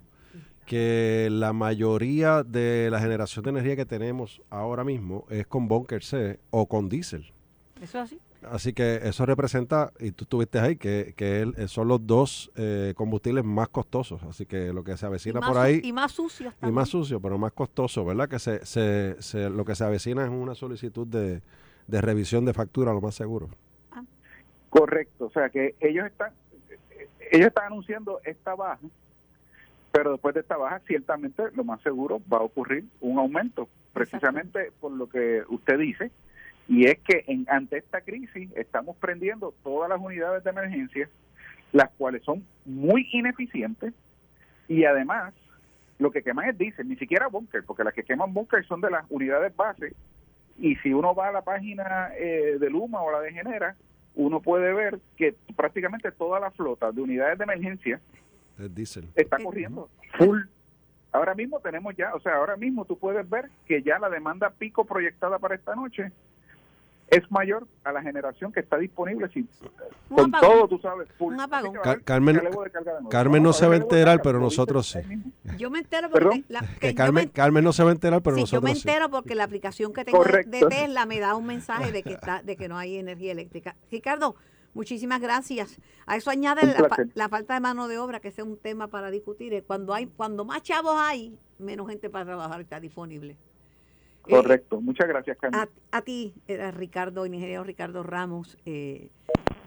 que 0.66 1.30
la 1.32 1.54
mayoría 1.54 2.44
de 2.44 2.90
la 2.92 3.00
generación 3.00 3.44
de 3.46 3.52
energía 3.52 3.76
que 3.78 3.86
tenemos 3.86 4.42
ahora 4.50 4.84
mismo 4.84 5.26
es 5.30 5.48
con 5.48 5.68
bunker 5.70 6.04
C 6.04 6.40
o 6.50 6.68
con 6.68 6.90
diésel. 6.90 7.32
Eso 7.82 8.00
es 8.00 8.04
así. 8.04 8.20
Así 8.52 8.74
que 8.74 9.02
eso 9.04 9.26
representa, 9.26 9.92
y 10.00 10.12
tú 10.12 10.24
estuviste 10.26 10.60
ahí, 10.60 10.76
que, 10.76 11.14
que 11.16 11.42
él- 11.42 11.68
son 11.70 11.88
los 11.88 12.06
dos 12.06 12.52
eh, 12.56 12.94
combustibles 12.96 13.44
más 13.44 13.70
costosos. 13.70 14.22
Así 14.24 14.46
que 14.46 14.74
lo 14.74 14.84
que 14.84 14.98
se 14.98 15.06
avecina 15.06 15.40
más 15.40 15.50
por 15.50 15.58
ahí... 15.60 15.82
Y 15.84 15.94
más 15.94 16.12
sucios 16.12 16.54
Y 16.62 16.68
más 16.68 16.90
sucio, 16.90 17.20
pero 17.20 17.38
más 17.38 17.52
costoso, 17.54 18.04
¿verdad? 18.06 18.28
Que 18.30 18.40
se, 18.40 18.66
se, 18.66 19.16
se- 19.22 19.50
lo 19.50 19.66
que 19.66 19.76
se 19.76 19.84
avecina 19.84 20.24
es 20.24 20.30
una 20.30 20.56
solicitud 20.56 21.08
de, 21.08 21.42
de 21.88 22.02
revisión 22.02 22.46
de 22.46 22.54
factura, 22.54 22.94
lo 22.94 23.02
más 23.02 23.16
seguro. 23.16 23.50
Correcto, 24.70 25.26
o 25.26 25.30
sea 25.32 25.50
que 25.50 25.76
ellos 25.80 26.06
están 26.06 26.32
ellos 27.32 27.48
están 27.48 27.66
anunciando 27.68 28.20
esta 28.26 28.54
baja, 28.56 28.80
pero 29.92 30.12
después 30.12 30.36
de 30.36 30.42
esta 30.42 30.56
baja 30.58 30.82
ciertamente 30.86 31.44
lo 31.56 31.64
más 31.64 31.82
seguro 31.82 32.22
va 32.32 32.38
a 32.38 32.42
ocurrir 32.42 32.86
un 33.02 33.18
aumento, 33.18 33.68
precisamente 33.94 34.72
por 34.80 34.92
lo 34.92 35.08
que 35.10 35.42
usted 35.50 35.80
dice, 35.80 36.12
y 36.68 36.86
es 36.86 37.00
que 37.00 37.24
en, 37.28 37.46
ante 37.50 37.78
esta 37.78 38.02
crisis 38.02 38.50
estamos 38.56 38.98
prendiendo 38.98 39.54
todas 39.64 39.90
las 39.90 40.00
unidades 40.00 40.44
de 40.44 40.50
emergencia, 40.50 41.10
las 41.72 41.90
cuales 41.92 42.24
son 42.24 42.46
muy 42.66 43.08
ineficientes 43.12 43.94
y 44.68 44.84
además 44.84 45.34
lo 46.00 46.12
que 46.12 46.22
queman 46.22 46.50
es 46.50 46.58
diésel, 46.58 46.88
ni 46.88 46.96
siquiera 46.98 47.28
búnker, 47.28 47.64
porque 47.64 47.84
las 47.84 47.94
que 47.94 48.04
queman 48.04 48.34
búnker 48.34 48.66
son 48.66 48.82
de 48.82 48.92
las 48.92 49.06
unidades 49.10 49.56
base 49.56 49.94
y 50.60 50.76
si 50.78 50.94
uno 50.94 51.16
va 51.16 51.30
a 51.30 51.32
la 51.32 51.42
página 51.42 52.12
eh, 52.18 52.58
de 52.60 52.70
Luma 52.70 53.02
o 53.02 53.12
la 53.12 53.22
de 53.22 53.32
Genera, 53.32 53.76
uno 54.16 54.42
puede 54.42 54.74
ver 54.74 55.00
que 55.16 55.36
prácticamente 55.56 56.12
toda 56.12 56.40
la 56.40 56.52
flota 56.52 56.92
de 56.92 57.02
unidades 57.02 57.38
de 57.38 57.44
emergencia 57.44 58.02
está 59.16 59.38
corriendo 59.38 59.90
full. 60.18 60.42
Ahora 61.12 61.36
mismo 61.36 61.60
tenemos 61.60 61.96
ya, 61.96 62.14
o 62.14 62.20
sea, 62.20 62.36
ahora 62.36 62.58
mismo 62.58 62.86
tú 62.86 62.98
puedes 62.98 63.28
ver 63.30 63.50
que 63.66 63.82
ya 63.82 64.00
la 64.00 64.10
demanda 64.10 64.50
pico 64.50 64.86
proyectada 64.86 65.40
para 65.40 65.56
esta 65.56 65.76
noche 65.76 66.12
es 67.10 67.30
mayor 67.32 67.68
a 67.84 67.92
la 67.92 68.02
generación 68.02 68.52
que 68.52 68.60
está 68.60 68.78
disponible 68.78 69.30
si, 69.34 69.40
Un 70.10 70.16
con 70.16 70.36
apagón. 70.36 70.58
todo, 70.58 70.68
tú 70.68 70.80
sabes, 70.80 71.08
full. 71.18 71.34
Un 71.34 71.40
apagón. 71.42 71.74
Car- 71.84 72.04
Carmen-. 72.04 72.42
Carmen 73.10 73.44
No, 73.44 73.54
se 73.54 73.66
va 73.68 73.74
a 73.76 73.78
enterar, 73.78 74.22
pero 74.22 74.40
nosotros 74.40 74.88
sí. 74.90 75.00
Yo 75.58 75.70
me 75.70 75.80
entero 75.80 76.10
porque, 76.10 76.44
la, 76.50 76.62
Que 76.80 76.94
Carmen, 76.94 77.26
me- 77.26 77.32
Carmen 77.32 77.64
no 77.64 77.72
se 77.74 77.84
va 77.84 77.90
a 77.90 77.94
enterar, 77.94 78.22
pero 78.22 78.36
sí, 78.36 78.42
yo 78.46 78.62
me 78.62 78.72
nosotros 78.72 78.80
sí. 78.82 78.90
entero 78.90 79.10
porque 79.10 79.36
la 79.36 79.46
aplicación 79.46 79.94
que 79.94 80.04
tengo 80.06 80.18
de, 80.24 80.44
de 80.44 80.60
Correcto. 80.60 80.68
Tesla 80.70 81.06
me 81.06 81.20
da 81.20 81.36
un 81.36 81.46
mensaje 81.46 81.92
de 81.92 82.04
que 82.04 82.14
está, 82.14 82.44
de 82.44 82.56
que 82.58 82.68
no 82.68 82.78
hay 82.78 82.98
energía 82.98 83.32
eléctrica. 83.32 83.76
Ricardo, 83.90 84.36
muchísimas 84.74 85.22
gracias. 85.22 85.80
A 86.06 86.18
eso 86.18 86.30
añade 86.30 86.66
la, 86.66 86.90
la 87.14 87.30
falta 87.30 87.54
de 87.54 87.60
mano 87.62 87.88
de 87.88 87.98
obra, 88.00 88.20
que 88.20 88.28
ese 88.28 88.42
es 88.42 88.48
un 88.48 88.58
tema 88.58 88.88
para 88.90 89.10
discutir. 89.12 89.54
Eh, 89.54 89.64
Cuando 89.64 89.94
hay, 89.94 90.08
cuando 90.08 90.44
más 90.46 90.62
chavos 90.62 90.96
hay, 90.98 91.38
menos 91.58 91.88
gente 91.88 92.10
para 92.10 92.26
trabajar 92.26 92.60
está 92.62 92.80
disponible. 92.82 93.38
Correcto. 94.30 94.82
Muchas 94.82 95.08
gracias, 95.08 95.38
Carmen. 95.40 95.62
A, 95.92 95.98
a 95.98 96.02
ti, 96.02 96.34
era 96.48 96.72
Ricardo, 96.72 97.26
ingeniero 97.26 97.64
Ricardo 97.64 98.04
Ramos, 98.04 98.58
eh, 98.66 99.10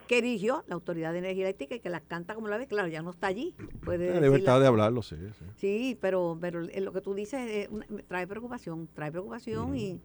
que 0.06 0.18
erigió 0.18 0.64
la 0.66 0.74
Autoridad 0.74 1.12
de 1.12 1.20
Energía 1.20 1.44
Eléctrica 1.44 1.74
y 1.76 1.80
que 1.80 1.88
la 1.88 2.00
canta 2.00 2.34
como 2.34 2.48
la 2.48 2.58
ves, 2.58 2.68
claro, 2.68 2.88
ya 2.88 3.02
no 3.02 3.11
está 3.11 3.28
allí. 3.28 3.54
Puede 3.84 4.12
La 4.12 4.20
libertad 4.20 4.61
de 4.61 4.66
hablarlo, 4.66 5.02
sí. 5.02 5.16
sí. 5.38 5.44
Sí, 5.56 5.98
pero, 6.00 6.36
pero 6.40 6.62
eh, 6.64 6.80
lo 6.80 6.92
que 6.92 7.00
tú 7.00 7.14
dices 7.14 7.40
eh, 7.48 7.68
una- 7.70 7.86
trae 8.08 8.26
preocupación, 8.26 8.88
trae 8.92 9.11
preocupación 9.11 9.76
y, 9.76 10.00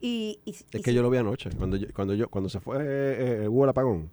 y, 0.00 0.40
y- 0.44 0.50
Es 0.50 0.64
y 0.72 0.82
que 0.82 0.92
yo 0.92 1.02
lo 1.02 1.10
vi 1.10 1.18
anoche, 1.18 1.50
cuando 1.56 1.76
yo, 1.76 1.86
cuando 1.94 2.14
yo, 2.14 2.28
cuando 2.28 2.48
se 2.50 2.60
fue, 2.60 2.78
eh, 2.80 3.42
eh, 3.44 3.48
hubo 3.48 3.64
el 3.64 3.70
apagón, 3.70 4.10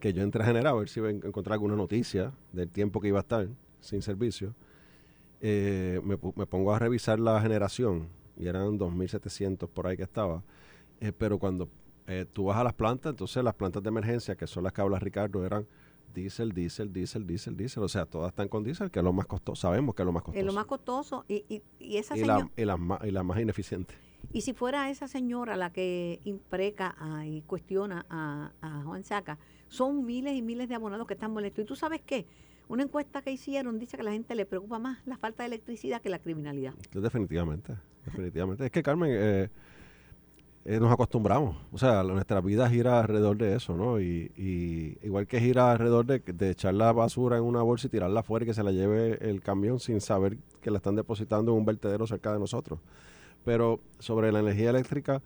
que 0.00 0.12
yo 0.12 0.22
entré 0.22 0.42
a 0.42 0.46
generar 0.46 0.72
a 0.74 0.76
ver 0.78 0.88
si 0.88 1.00
iba 1.00 1.08
a 1.08 1.10
en- 1.10 1.22
encontrar 1.24 1.54
alguna 1.54 1.74
noticia 1.76 2.32
del 2.52 2.70
tiempo 2.70 3.00
que 3.00 3.08
iba 3.08 3.18
a 3.18 3.22
estar 3.22 3.48
sin 3.80 4.02
servicio. 4.02 4.54
Eh, 5.40 6.00
me, 6.04 6.16
pu- 6.18 6.32
me 6.36 6.46
pongo 6.46 6.72
a 6.72 6.78
revisar 6.78 7.18
la 7.20 7.40
generación 7.42 8.08
y 8.36 8.46
eran 8.46 8.78
2.700 8.78 9.68
por 9.68 9.86
ahí 9.86 9.96
que 9.96 10.02
estaba. 10.02 10.42
Eh, 11.00 11.12
pero 11.16 11.38
cuando 11.38 11.68
eh, 12.06 12.26
tú 12.32 12.44
vas 12.46 12.56
a 12.56 12.64
las 12.64 12.72
plantas, 12.74 13.10
entonces 13.10 13.42
las 13.42 13.54
plantas 13.54 13.82
de 13.82 13.88
emergencia, 13.88 14.36
que 14.36 14.46
son 14.46 14.64
las 14.64 14.72
que 14.72 14.80
habla 14.80 14.98
Ricardo, 14.98 15.44
eran 15.44 15.66
diésel, 16.14 16.52
diésel, 16.52 16.92
diésel, 16.92 17.26
diésel, 17.26 17.56
diésel. 17.56 17.82
O 17.82 17.88
sea, 17.88 18.06
todas 18.06 18.28
están 18.30 18.48
con 18.48 18.64
diésel, 18.64 18.90
que 18.90 19.00
es 19.00 19.04
lo 19.04 19.12
más 19.12 19.26
costoso. 19.26 19.60
Sabemos 19.62 19.94
que 19.94 20.02
es 20.02 20.06
lo 20.06 20.12
más 20.12 20.22
costoso. 20.22 20.40
es 20.40 20.46
lo 20.46 20.52
más 20.52 20.66
costoso 20.66 21.24
y, 21.28 21.44
y, 21.48 21.62
y 21.78 21.96
esa 21.98 22.16
y, 22.16 22.20
señora, 22.20 22.38
la, 22.38 22.50
y, 22.62 22.64
la 22.64 22.76
más, 22.76 23.04
y 23.04 23.10
la 23.10 23.22
más 23.22 23.38
ineficiente. 23.40 23.94
y 24.32 24.40
si 24.40 24.54
fuera 24.54 24.88
esa 24.90 25.08
señora 25.08 25.56
la 25.56 25.70
que 25.72 26.20
impreca 26.24 26.94
a- 26.98 27.26
y 27.26 27.42
cuestiona 27.42 28.06
a, 28.08 28.52
a 28.62 28.82
Juan 28.84 29.04
Saca, 29.04 29.38
son 29.68 30.06
miles 30.06 30.34
y 30.36 30.42
miles 30.42 30.68
de 30.68 30.74
abonados 30.76 31.06
que 31.06 31.14
están 31.14 31.32
molestos. 31.32 31.64
¿Y 31.64 31.66
tú 31.66 31.76
sabes 31.76 32.00
qué? 32.06 32.26
Una 32.68 32.82
encuesta 32.84 33.20
que 33.22 33.30
hicieron 33.30 33.78
dice 33.78 33.96
que 33.96 34.00
a 34.00 34.04
la 34.04 34.12
gente 34.12 34.34
le 34.34 34.46
preocupa 34.46 34.78
más 34.78 34.98
la 35.06 35.16
falta 35.18 35.42
de 35.42 35.48
electricidad 35.48 36.00
que 36.00 36.08
la 36.08 36.18
criminalidad. 36.18 36.72
Entonces, 36.76 37.02
definitivamente, 37.02 37.74
definitivamente. 38.06 38.64
Es 38.64 38.70
que 38.70 38.82
Carmen, 38.82 39.10
eh, 39.12 39.50
eh, 40.64 40.80
nos 40.80 40.90
acostumbramos. 40.90 41.56
O 41.70 41.78
sea, 41.78 42.02
nuestra 42.02 42.40
vida 42.40 42.68
gira 42.68 42.98
alrededor 42.98 43.36
de 43.36 43.54
eso, 43.54 43.76
¿no? 43.76 44.00
Y, 44.00 44.32
y 44.36 44.98
igual 45.06 45.26
que 45.26 45.38
gira 45.38 45.70
alrededor 45.70 46.06
de, 46.06 46.18
de 46.18 46.50
echar 46.50 46.74
la 46.74 46.92
basura 46.92 47.36
en 47.36 47.44
una 47.44 47.62
bolsa 47.62 47.86
y 47.86 47.90
tirarla 47.90 48.20
afuera 48.20 48.44
y 48.44 48.46
que 48.46 48.54
se 48.54 48.64
la 48.64 48.72
lleve 48.72 49.18
el 49.20 49.42
camión 49.42 49.78
sin 49.78 50.00
saber 50.00 50.38
que 50.60 50.72
la 50.72 50.78
están 50.78 50.96
depositando 50.96 51.52
en 51.52 51.58
un 51.58 51.64
vertedero 51.64 52.06
cerca 52.06 52.32
de 52.32 52.40
nosotros. 52.40 52.80
Pero 53.44 53.78
sobre 54.00 54.32
la 54.32 54.40
energía 54.40 54.70
eléctrica, 54.70 55.22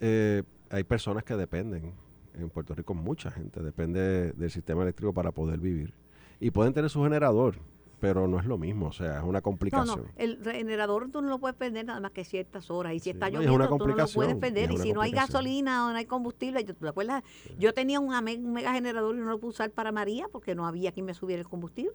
eh, 0.00 0.44
hay 0.70 0.84
personas 0.84 1.24
que 1.24 1.34
dependen. 1.34 1.92
En 2.34 2.48
Puerto 2.50 2.72
Rico 2.74 2.94
mucha 2.94 3.32
gente 3.32 3.60
depende 3.62 4.30
del 4.32 4.50
sistema 4.52 4.82
eléctrico 4.82 5.12
para 5.12 5.32
poder 5.32 5.58
vivir. 5.58 5.94
Y 6.38 6.52
pueden 6.52 6.72
tener 6.72 6.90
su 6.90 7.02
generador, 7.02 7.56
pero 8.00 8.28
no 8.28 8.38
es 8.38 8.44
lo 8.44 8.58
mismo. 8.58 8.86
O 8.88 8.92
sea, 8.92 9.18
es 9.18 9.24
una 9.24 9.40
complicación. 9.40 10.00
no, 10.02 10.10
el 10.16 10.38
generador 10.44 11.10
tú 11.10 11.22
no 11.22 11.28
lo 11.30 11.38
puedes 11.38 11.56
prender 11.56 11.86
nada 11.86 11.98
más 12.00 12.10
que 12.12 12.24
ciertas 12.24 12.70
horas. 12.70 12.92
Y 12.94 12.98
si 12.98 13.04
Sí, 13.04 13.10
está 13.10 13.28
es 13.28 13.32
lloviendo, 13.32 13.54
una 13.56 13.68
tú 13.68 13.78
no 13.78 13.96
lo 13.96 14.06
puedes 14.08 14.34
prender. 14.36 14.70
y 14.70 14.74
es 14.74 14.82
si 14.82 14.92
no 14.92 15.00
hay 15.00 15.10
gasolina 15.12 15.86
o 15.86 15.90
no 15.92 15.96
hay 15.96 16.04
combustible, 16.06 16.62
yo- 16.64 16.74
¿te 16.74 16.88
acuerdas? 16.88 17.22
Yo 17.58 17.72
tenía 17.72 17.98
un, 18.00 18.12
mega 18.52 18.72
generador 18.72 19.16
y 19.16 19.20
no 19.20 19.26
lo 19.30 19.38
pude 19.38 19.50
usar 19.50 19.70
para 19.70 19.92
María 19.92 20.28
porque 20.30 20.54
no 20.54 20.66
había 20.66 20.92
quien 20.92 21.06
me 21.06 21.14
subiera 21.14 21.40
el 21.40 21.48
combustible. 21.48 21.92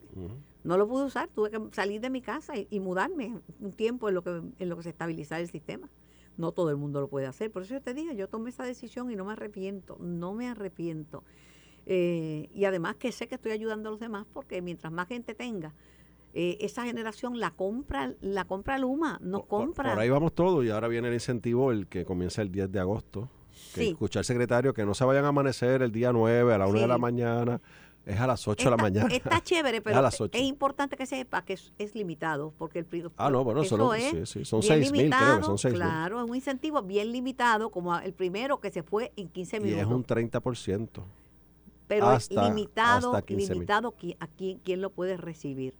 No 0.63 0.77
lo 0.77 0.87
pude 0.87 1.05
usar, 1.05 1.27
tuve 1.29 1.49
que 1.51 1.59
salir 1.71 2.01
de 2.01 2.09
mi 2.09 2.21
casa 2.21 2.57
y, 2.57 2.67
y 2.69 2.79
mudarme 2.79 3.39
un 3.59 3.71
tiempo 3.73 4.09
en 4.09 4.15
lo 4.15 4.23
que 4.23 4.41
en 4.59 4.69
lo 4.69 4.77
que 4.77 4.83
se 4.83 4.89
estabilizara 4.89 5.41
el 5.41 5.49
sistema. 5.49 5.89
No 6.37 6.51
todo 6.53 6.69
el 6.69 6.77
mundo 6.77 7.01
lo 7.01 7.07
puede 7.09 7.27
hacer. 7.27 7.51
Por 7.51 7.63
eso 7.63 7.73
yo 7.73 7.81
te 7.81 7.93
dije, 7.93 8.15
yo 8.15 8.27
tomé 8.29 8.49
esa 8.49 8.63
decisión 8.63 9.11
y 9.11 9.15
no 9.15 9.25
me 9.25 9.33
arrepiento, 9.33 9.97
no 9.99 10.33
me 10.33 10.47
arrepiento. 10.47 11.23
Eh, 11.85 12.49
y 12.53 12.65
además 12.65 12.95
que 12.95 13.11
sé 13.11 13.27
que 13.27 13.35
estoy 13.35 13.51
ayudando 13.51 13.89
a 13.89 13.91
los 13.91 13.99
demás 13.99 14.25
porque 14.31 14.61
mientras 14.61 14.91
más 14.93 15.07
gente 15.07 15.33
tenga, 15.33 15.73
eh, 16.33 16.57
esa 16.61 16.83
generación 16.85 17.39
la 17.39 17.51
compra, 17.51 18.13
la 18.21 18.45
compra 18.45 18.77
Luma, 18.77 19.17
nos 19.21 19.41
Por- 19.41 19.49
compra. 19.65 19.91
Por, 19.91 19.99
ahí 19.99 20.09
vamos 20.09 20.33
todos 20.33 20.63
y 20.63 20.69
ahora 20.69 20.87
viene 20.87 21.07
el 21.09 21.13
incentivo, 21.15 21.71
el 21.71 21.87
que 21.87 22.05
comienza 22.05 22.41
el 22.41 22.51
10 22.51 22.71
de 22.71 22.79
agosto. 22.79 23.29
Que 23.73 23.81
Sí. 23.81 23.87
Escuchar 23.89 24.21
al 24.21 24.25
secretario 24.25 24.73
que 24.73 24.85
no 24.85 24.93
se 24.93 25.03
vayan 25.05 25.25
a 25.25 25.29
amanecer 25.29 25.81
el 25.81 25.91
día 25.91 26.11
9 26.13 26.53
a 26.53 26.57
la 26.57 26.67
1 26.67 26.79
de 26.79 26.87
la 26.87 26.97
mañana, 26.97 27.59
es 28.05 28.19
a 28.19 28.25
las 28.25 28.47
8 28.47 28.63
de 28.69 28.75
la 28.75 28.81
mañana. 28.81 29.13
Está 29.13 29.41
chévere, 29.43 29.81
pero 29.81 30.07
es 30.07 30.41
importante 30.41 30.95
que 30.95 31.05
sepa 31.05 31.43
que 31.43 31.53
es, 31.53 31.73
es 31.77 31.93
limitado, 31.93 32.53
porque 32.57 32.79
el 32.79 32.85
pri- 32.85 33.03
Ah, 33.17 33.29
no, 33.29 33.43
bueno, 33.43 33.61
eso 33.61 33.75
solo- 33.77 33.93
es 33.93 34.09
sí, 34.11 34.25
sí, 34.25 34.45
son 34.45 34.61
bien 34.61 34.83
6.000, 34.83 35.09
creo 35.17 35.37
que 35.37 35.43
son 35.43 35.57
6.000. 35.57 35.75
Claro, 35.75 36.23
es 36.23 36.29
un 36.29 36.35
incentivo 36.35 36.81
bien 36.81 37.11
limitado, 37.11 37.69
como 37.69 37.97
el 37.99 38.13
primero 38.13 38.59
que 38.59 38.71
se 38.71 38.83
fue 38.83 39.11
en 39.17 39.27
15 39.27 39.57
y 39.57 39.59
minutos. 39.59 39.81
es 39.87 39.87
un 39.93 40.03
30%. 40.05 41.03
Pero 41.95 42.11
es 42.11 42.17
hasta- 42.29 42.47
limitado, 42.49 43.13
hasta 43.15 43.25
15.000. 43.25 43.53
limitado 43.53 43.95
a 44.19 44.27
quién, 44.27 44.59
quién 44.59 44.81
lo 44.81 44.89
puede 44.91 45.17
recibir. 45.17 45.73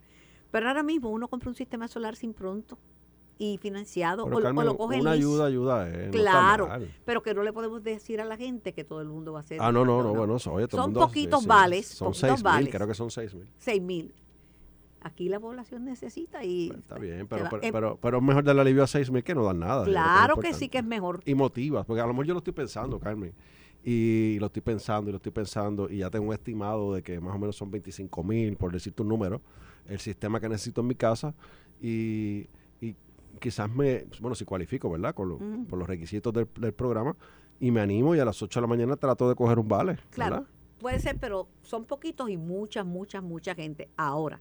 Pero 0.50 0.68
ahora 0.68 0.82
mismo 0.82 1.10
uno 1.10 1.28
compra 1.28 1.48
un 1.48 1.54
sistema 1.54 1.88
solar 1.88 2.14
sin 2.16 2.34
pronto 2.34 2.78
y 3.38 3.56
financiado, 3.58 4.24
Pero 4.24 4.36
o, 4.36 4.40
lo- 4.40 4.46
o 4.46 4.48
Carmen, 4.48 4.66
lo 4.66 4.76
coge 4.76 5.00
una 5.00 5.12
ayuda, 5.12 5.46
ayuda 5.46 5.88
está 5.88 6.10
Claro, 6.10 6.68
pero 7.04 7.22
que 7.22 7.32
no 7.34 7.42
le 7.42 7.52
podemos 7.52 7.82
decir 7.82 8.20
a 8.20 8.24
la 8.26 8.36
gente 8.36 8.72
que 8.74 8.84
todo 8.84 9.00
el 9.00 9.08
mundo 9.08 9.32
va 9.32 9.38
a 9.40 9.42
hacer. 9.42 9.58
Ah, 9.60 9.72
no, 9.72 9.84
no, 9.84 10.02
no, 10.02 10.14
bueno, 10.14 10.36
eso, 10.36 10.52
oye, 10.52 10.68
todo 10.68 10.80
el 10.80 10.84
Son 10.84 10.92
mundo- 10.92 11.06
poquitos 11.06 11.40
sí, 11.42 11.46
vales, 11.48 11.86
Son 11.88 12.08
poquitos 12.08 12.20
6 12.28 12.32
mil, 12.34 12.42
vales. 12.44 12.74
creo 12.74 12.86
que 12.86 12.94
son 12.94 13.10
6 13.10 13.34
mil. 13.34 13.48
6 13.58 13.82
mil. 13.82 14.14
Aquí 15.04 15.28
la 15.28 15.40
población 15.40 15.84
necesita 15.84 16.44
y... 16.44 16.68
Pues 16.68 16.78
Está 16.80 16.96
bien, 16.98 17.26
pero, 17.26 17.46
pero, 17.50 17.62
eh, 17.62 17.72
pero, 17.72 17.98
pero 18.00 18.18
es 18.18 18.22
mejor 18.22 18.44
darle 18.44 18.60
alivio 18.60 18.84
a 18.84 18.86
6 18.86 19.10
mil 19.10 19.24
que 19.24 19.34
no 19.34 19.42
dar 19.44 19.56
nada. 19.56 19.84
Claro 19.84 20.34
es 20.40 20.40
que 20.50 20.54
sí 20.54 20.68
que 20.68 20.78
es 20.78 20.84
mejor. 20.84 21.20
y 21.24 21.34
motivas, 21.34 21.84
porque 21.86 22.00
a 22.02 22.06
lo 22.06 22.12
mejor 22.12 22.26
yo 22.26 22.34
lo 22.34 22.38
estoy 22.38 22.52
pensando, 22.52 23.00
Carmen, 23.00 23.32
y 23.84 24.38
lo 24.38 24.46
estoy 24.46 24.62
pensando 24.62 25.10
y 25.10 25.12
lo 25.12 25.16
estoy 25.16 25.32
pensando, 25.32 25.90
y 25.90 25.98
ya 25.98 26.10
tengo 26.10 26.26
un 26.28 26.32
estimado 26.34 26.94
de 26.94 27.02
que 27.02 27.18
más 27.20 27.34
o 27.34 27.38
menos 27.38 27.56
son 27.56 27.70
25 27.70 28.22
mil, 28.22 28.56
por 28.56 28.72
decirte 28.72 29.02
un 29.02 29.08
número, 29.08 29.40
el 29.88 29.98
sistema 29.98 30.38
que 30.40 30.48
necesito 30.48 30.80
en 30.82 30.86
mi 30.86 30.94
casa, 30.94 31.34
y, 31.80 32.46
y 32.80 32.94
quizás 33.40 33.68
me, 33.68 34.06
bueno, 34.20 34.34
si 34.36 34.44
cualifico, 34.44 34.88
¿verdad? 34.90 35.14
Con 35.14 35.28
lo- 35.30 35.38
por 35.68 35.78
los 35.78 35.88
requisitos 35.88 36.32
del, 36.32 36.46
del 36.58 36.72
programa, 36.72 37.16
y 37.58 37.70
me 37.70 37.80
animo 37.80 38.14
y 38.14 38.18
a 38.20 38.24
las 38.24 38.40
8 38.42 38.60
de 38.60 38.62
la 38.62 38.68
mañana 38.68 38.96
trato 38.96 39.28
de 39.28 39.34
coger 39.34 39.58
un 39.58 39.68
vale, 39.68 39.98
Claro, 40.10 40.36
¿verdad? 40.36 40.48
puede 40.80 40.98
ser, 41.00 41.18
pero 41.18 41.48
son 41.62 41.84
poquitos 41.84 42.28
y 42.30 42.36
mucha, 42.36 42.84
mucha, 42.84 43.20
mucha 43.20 43.54
gente. 43.54 43.88
Ahora, 43.96 44.40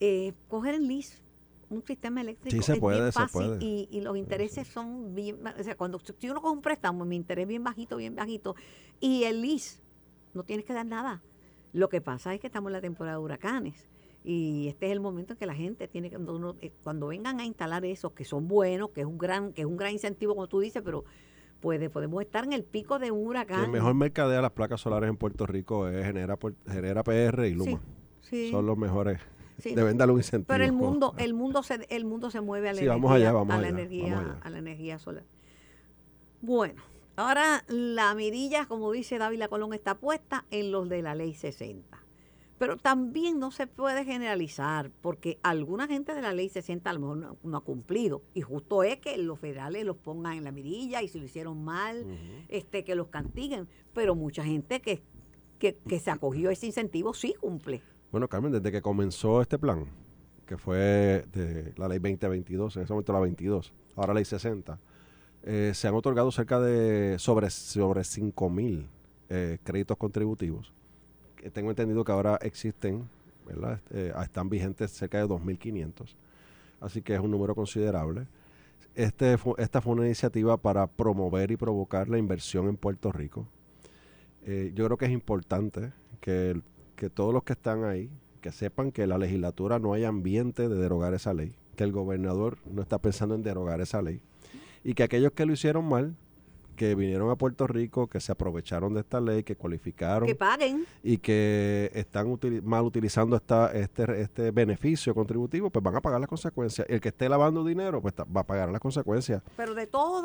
eh, 0.00 0.32
coger 0.48 0.74
en 0.76 0.86
lease 0.88 1.18
un 1.70 1.84
sistema 1.84 2.20
eléctrico 2.20 2.56
Sí, 2.56 2.62
se 2.62 2.72
es 2.74 2.78
puede, 2.80 2.98
bien 3.00 3.12
se 3.12 3.18
fácil 3.20 3.40
puede. 3.48 3.64
Y, 3.64 3.88
y 3.90 4.00
los 4.00 4.16
intereses 4.16 4.66
son 4.68 5.14
bien, 5.14 5.38
o 5.46 5.62
sea, 5.62 5.76
cuando 5.76 6.00
si 6.18 6.30
uno 6.30 6.40
coge 6.40 6.54
un 6.54 6.62
préstamo, 6.62 7.04
mi 7.04 7.16
interés 7.16 7.46
bien 7.46 7.62
bajito, 7.64 7.96
bien 7.96 8.14
bajito, 8.14 8.54
y 9.00 9.24
el 9.24 9.42
lease, 9.42 9.80
no 10.34 10.42
tienes 10.44 10.64
que 10.64 10.72
dar 10.72 10.86
nada. 10.86 11.22
Lo 11.72 11.88
que 11.88 12.00
pasa 12.00 12.32
es 12.34 12.40
que 12.40 12.46
estamos 12.46 12.68
en 12.70 12.72
la 12.74 12.80
temporada 12.80 13.18
de 13.18 13.22
huracanes. 13.22 13.88
Y 14.24 14.68
este 14.68 14.86
es 14.86 14.92
el 14.92 15.00
momento 15.00 15.34
en 15.34 15.38
que 15.38 15.46
la 15.46 15.54
gente 15.54 15.88
tiene 15.88 16.10
que, 16.10 16.16
cuando, 16.16 16.36
uno- 16.36 16.56
eh, 16.60 16.72
cuando 16.82 17.06
vengan 17.08 17.40
a 17.40 17.44
instalar 17.44 17.84
esos 17.84 18.12
que 18.12 18.24
son 18.24 18.48
buenos, 18.48 18.90
que 18.90 19.02
es 19.02 19.06
un 19.06 19.16
gran, 19.18 19.52
que 19.52 19.62
es 19.62 19.66
un 19.66 19.76
gran 19.76 19.92
incentivo, 19.92 20.34
como 20.34 20.48
tú 20.48 20.60
dices, 20.60 20.82
pero 20.84 21.04
puede, 21.60 21.88
podemos 21.90 22.20
estar 22.22 22.44
en 22.44 22.52
el 22.52 22.64
pico 22.64 22.98
de 22.98 23.10
un 23.10 23.26
huracán. 23.26 23.64
El 23.64 23.70
mejor 23.70 23.94
mercadea 23.94 24.40
las 24.42 24.52
placas 24.52 24.80
solares 24.80 25.08
en 25.08 25.16
Puerto 25.16 25.46
Rico 25.46 25.88
es 25.88 26.04
Genera, 26.04 26.38
Genera 26.66 27.02
PR 27.04 27.46
y 27.48 27.54
Luma. 27.54 27.80
Sí. 28.20 28.50
Son 28.50 28.66
los 28.66 28.76
mejores. 28.76 29.20
Sí. 29.58 29.74
Deben 29.74 29.98
darle 29.98 30.14
un 30.14 30.20
incentivo. 30.20 30.46
Pero 30.48 30.64
el 30.64 30.72
mundo, 30.72 31.14
el 31.18 31.34
mundo 31.34 31.62
se, 31.62 31.86
el 31.90 32.04
mundo 32.04 32.30
se 32.30 32.40
mueve 32.40 32.68
a 32.68 32.72
la 32.72 32.78
Sí, 32.78 32.84
energía, 32.84 32.94
vamos 33.02 33.12
allá, 33.16 33.32
vamos 33.32 33.54
a 33.54 33.60
la 33.60 33.66
allá, 33.68 33.76
energía, 33.78 34.14
vamos 34.14 34.30
allá. 34.30 34.40
a 34.42 34.50
la 34.50 34.58
energía 34.58 34.98
solar. 34.98 35.24
Bueno, 36.40 36.82
ahora 37.16 37.64
la 37.68 38.14
mirilla, 38.14 38.66
como 38.66 38.92
dice 38.92 39.18
Dávila 39.18 39.48
Colón, 39.48 39.74
está 39.74 39.96
puesta 39.96 40.44
en 40.50 40.70
los 40.70 40.88
de 40.88 41.02
la 41.02 41.14
ley 41.14 41.34
60. 41.34 41.98
Pero 42.58 42.76
también 42.76 43.38
no 43.38 43.52
se 43.52 43.68
puede 43.68 44.04
generalizar, 44.04 44.90
porque 45.00 45.38
alguna 45.44 45.86
gente 45.86 46.12
de 46.12 46.22
la 46.22 46.32
ley 46.32 46.48
60 46.48 46.90
a 46.90 46.92
lo 46.92 46.98
mejor 47.00 47.16
no, 47.18 47.36
no 47.44 47.56
ha 47.56 47.60
cumplido. 47.60 48.22
Y 48.34 48.40
justo 48.40 48.82
es 48.82 48.96
que 48.98 49.16
los 49.16 49.38
federales 49.38 49.84
los 49.84 49.96
pongan 49.96 50.38
en 50.38 50.44
la 50.44 50.50
mirilla 50.50 51.00
y 51.02 51.08
si 51.08 51.20
lo 51.20 51.26
hicieron 51.26 51.62
mal, 51.64 52.04
este, 52.48 52.82
que 52.82 52.96
los 52.96 53.08
castiguen. 53.08 53.68
Pero 53.92 54.16
mucha 54.16 54.42
gente 54.42 54.80
que, 54.80 55.02
que, 55.60 55.76
que 55.88 56.00
se 56.00 56.10
acogió 56.10 56.48
a 56.50 56.52
ese 56.52 56.66
incentivo 56.66 57.14
sí 57.14 57.32
cumple. 57.40 57.80
Bueno, 58.10 58.28
Carmen, 58.28 58.52
desde 58.52 58.72
que 58.72 58.80
comenzó 58.82 59.42
este 59.42 59.58
plan, 59.58 59.84
que 60.46 60.56
fue 60.56 61.24
la 61.76 61.88
ley 61.88 61.98
2022, 61.98 62.76
en 62.76 62.82
ese 62.84 62.92
momento 62.92 63.12
la 63.12 63.20
22, 63.20 63.72
ahora 63.96 64.14
ley 64.14 64.24
60, 64.24 64.78
eh, 65.42 65.72
se 65.74 65.88
han 65.88 65.94
otorgado 65.94 66.30
cerca 66.32 66.58
de 66.60 67.18
sobre, 67.18 67.50
sobre 67.50 68.04
5 68.04 68.48
mil 68.50 68.86
eh, 69.28 69.58
créditos 69.62 69.96
contributivos. 69.98 70.72
Que 71.36 71.50
tengo 71.50 71.70
entendido 71.70 72.02
que 72.02 72.12
ahora 72.12 72.38
existen, 72.42 73.08
¿verdad? 73.46 73.80
Eh, 73.90 74.12
están 74.22 74.48
vigentes 74.48 74.90
cerca 74.90 75.18
de 75.18 75.26
2.500. 75.26 76.14
Así 76.80 77.02
que 77.02 77.14
es 77.14 77.20
un 77.20 77.30
número 77.30 77.54
considerable. 77.54 78.26
Este 78.94 79.36
esta 79.58 79.80
fue 79.80 79.92
una 79.92 80.06
iniciativa 80.06 80.56
para 80.56 80.86
promover 80.86 81.50
y 81.50 81.56
provocar 81.56 82.08
la 82.08 82.18
inversión 82.18 82.68
en 82.68 82.76
Puerto 82.76 83.12
Rico. 83.12 83.46
Eh, 84.44 84.72
yo 84.74 84.86
creo 84.86 84.96
que 84.96 85.04
es 85.04 85.12
importante 85.12 85.92
que, 86.20 86.50
el- 86.52 86.62
que 86.98 87.08
todos 87.08 87.32
los 87.32 87.44
que 87.44 87.52
están 87.52 87.84
ahí, 87.84 88.10
que 88.40 88.50
sepan 88.50 88.90
que 88.90 89.06
la 89.06 89.18
legislatura 89.18 89.78
no 89.78 89.92
hay 89.92 90.04
ambiente 90.04 90.68
de 90.68 90.74
derogar 90.74 91.14
esa 91.14 91.32
ley, 91.32 91.54
que 91.76 91.84
el 91.84 91.92
gobernador 91.92 92.58
no 92.68 92.82
está 92.82 92.98
pensando 92.98 93.36
en 93.36 93.42
derogar 93.44 93.80
esa 93.80 94.02
ley 94.02 94.20
y 94.82 94.94
que 94.94 95.04
aquellos 95.04 95.32
que 95.32 95.46
lo 95.46 95.52
hicieron 95.52 95.88
mal, 95.88 96.16
que 96.78 96.94
vinieron 96.94 97.28
a 97.30 97.36
Puerto 97.36 97.66
Rico, 97.66 98.06
que 98.06 98.20
se 98.20 98.32
aprovecharon 98.32 98.94
de 98.94 99.00
esta 99.00 99.20
ley, 99.20 99.42
que 99.42 99.56
cualificaron 99.56 100.26
Que 100.26 100.34
paguen. 100.34 100.86
y 101.02 101.18
que 101.18 101.90
están 101.92 102.38
mal 102.64 102.84
utilizando 102.84 103.36
esta, 103.36 103.70
este, 103.72 104.22
este 104.22 104.50
beneficio 104.52 105.14
contributivo, 105.14 105.68
pues 105.68 105.82
van 105.82 105.96
a 105.96 106.00
pagar 106.00 106.20
las 106.20 106.28
consecuencias. 106.28 106.86
El 106.88 107.00
que 107.02 107.08
esté 107.10 107.28
lavando 107.28 107.64
dinero, 107.64 108.00
pues 108.00 108.14
va 108.14 108.40
a 108.40 108.46
pagar 108.46 108.70
las 108.70 108.80
consecuencias. 108.80 109.42
Pero 109.56 109.74
de 109.74 109.86
todos 109.86 110.22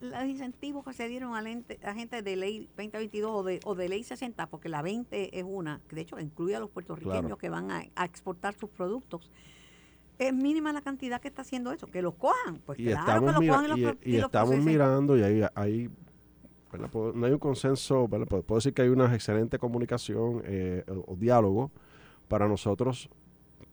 los 0.00 0.24
incentivos 0.24 0.84
que 0.84 0.92
se 0.94 1.08
dieron 1.08 1.34
a 1.34 1.42
la 1.42 1.50
a 1.84 1.94
gente 1.94 2.22
de 2.22 2.36
ley 2.36 2.66
2022 2.76 3.30
o 3.34 3.42
de, 3.42 3.60
o 3.64 3.74
de 3.74 3.88
ley 3.88 4.02
60, 4.04 4.46
porque 4.46 4.68
la 4.68 4.80
20 4.82 5.38
es 5.38 5.44
una, 5.46 5.80
que 5.88 5.96
de 5.96 6.02
hecho 6.02 6.18
incluye 6.20 6.54
a 6.56 6.60
los 6.60 6.70
puertorriqueños 6.70 7.20
Claro. 7.22 7.36
que 7.38 7.48
van 7.50 7.70
a, 7.70 7.84
a 7.96 8.04
exportar 8.04 8.54
sus 8.54 8.70
productos, 8.70 9.30
es 10.18 10.32
mínima 10.34 10.72
la 10.72 10.80
cantidad 10.80 11.20
que 11.20 11.28
está 11.28 11.42
haciendo 11.42 11.72
eso. 11.72 11.86
Que 11.88 12.02
los 12.02 12.14
cojan. 12.14 12.58
Pues 12.64 12.78
y 12.78 12.84
claro 12.84 13.00
estamos, 13.00 13.40
que 13.40 13.46
los 13.46 13.56
cojan 13.56 13.64
y 13.64 13.68
los, 13.68 13.78
y- 14.02 14.10
y 14.10 14.16
y 14.16 14.20
estamos 14.20 14.56
mirando 14.64 15.16
y 15.16 15.22
ahí. 15.54 15.90
Puedo- 16.90 17.12
no 17.14 17.26
hay 17.26 17.32
un 17.32 17.38
consenso, 17.38 18.06
¿verdad? 18.08 18.26
puedo, 18.26 18.42
puedo 18.42 18.58
decir 18.58 18.74
que 18.74 18.82
hay 18.82 18.88
una 18.88 19.14
excelente 19.14 19.58
comunicación 19.58 20.42
eh, 20.44 20.84
o, 20.88 21.12
o 21.12 21.16
diálogo 21.16 21.70
para 22.28 22.48
nosotros 22.48 23.08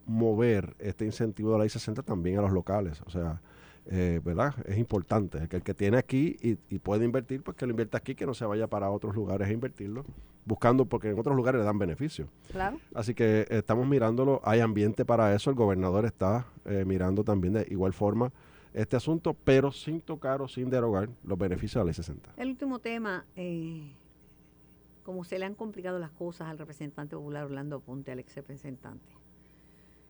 mover 0.05 0.75
este 0.79 1.05
incentivo 1.05 1.51
de 1.51 1.57
la 1.57 1.63
ley 1.63 1.69
60 1.69 2.03
también 2.03 2.37
a 2.39 2.41
los 2.43 2.51
locales. 2.51 3.01
O 3.05 3.09
sea, 3.09 3.41
eh, 3.87 4.21
¿verdad? 4.23 4.55
Es 4.65 4.77
importante 4.77 5.47
que 5.47 5.57
el 5.57 5.63
que 5.63 5.73
tiene 5.73 5.97
aquí 5.97 6.37
y, 6.41 6.57
y 6.73 6.79
puede 6.79 7.05
invertir, 7.05 7.41
pues 7.41 7.57
que 7.57 7.65
lo 7.65 7.71
invierta 7.71 7.97
aquí, 7.97 8.15
que 8.15 8.25
no 8.25 8.33
se 8.33 8.45
vaya 8.45 8.67
para 8.67 8.89
otros 8.89 9.15
lugares 9.15 9.47
a 9.47 9.51
invertirlo, 9.51 10.05
buscando, 10.45 10.85
porque 10.85 11.09
en 11.09 11.19
otros 11.19 11.35
lugares 11.35 11.59
le 11.59 11.65
dan 11.65 11.77
beneficio. 11.77 12.27
Claro. 12.51 12.79
Así 12.93 13.13
que 13.13 13.41
eh, 13.41 13.47
estamos 13.49 13.87
mirándolo, 13.87 14.41
hay 14.43 14.59
ambiente 14.59 15.05
para 15.05 15.33
eso, 15.35 15.49
el 15.49 15.55
gobernador 15.55 16.05
está 16.05 16.47
eh, 16.65 16.83
mirando 16.85 17.23
también 17.23 17.53
de 17.53 17.67
igual 17.69 17.93
forma 17.93 18.31
este 18.73 18.95
asunto, 18.95 19.35
pero 19.43 19.71
sin 19.71 20.01
tocar 20.01 20.41
o 20.41 20.47
sin 20.47 20.69
derogar 20.69 21.09
los 21.23 21.37
beneficios 21.37 21.75
de 21.75 21.79
la 21.79 21.85
ley 21.85 21.93
60. 21.93 22.33
El 22.37 22.49
último 22.49 22.79
tema, 22.79 23.25
eh, 23.35 23.95
como 25.03 25.23
se 25.23 25.37
le 25.37 25.45
han 25.45 25.55
complicado 25.55 25.99
las 25.99 26.11
cosas 26.11 26.47
al 26.47 26.57
representante 26.57 27.15
popular 27.15 27.45
Orlando 27.45 27.79
Ponte, 27.81 28.11
al 28.11 28.19
ex 28.19 28.35
representante. 28.35 29.11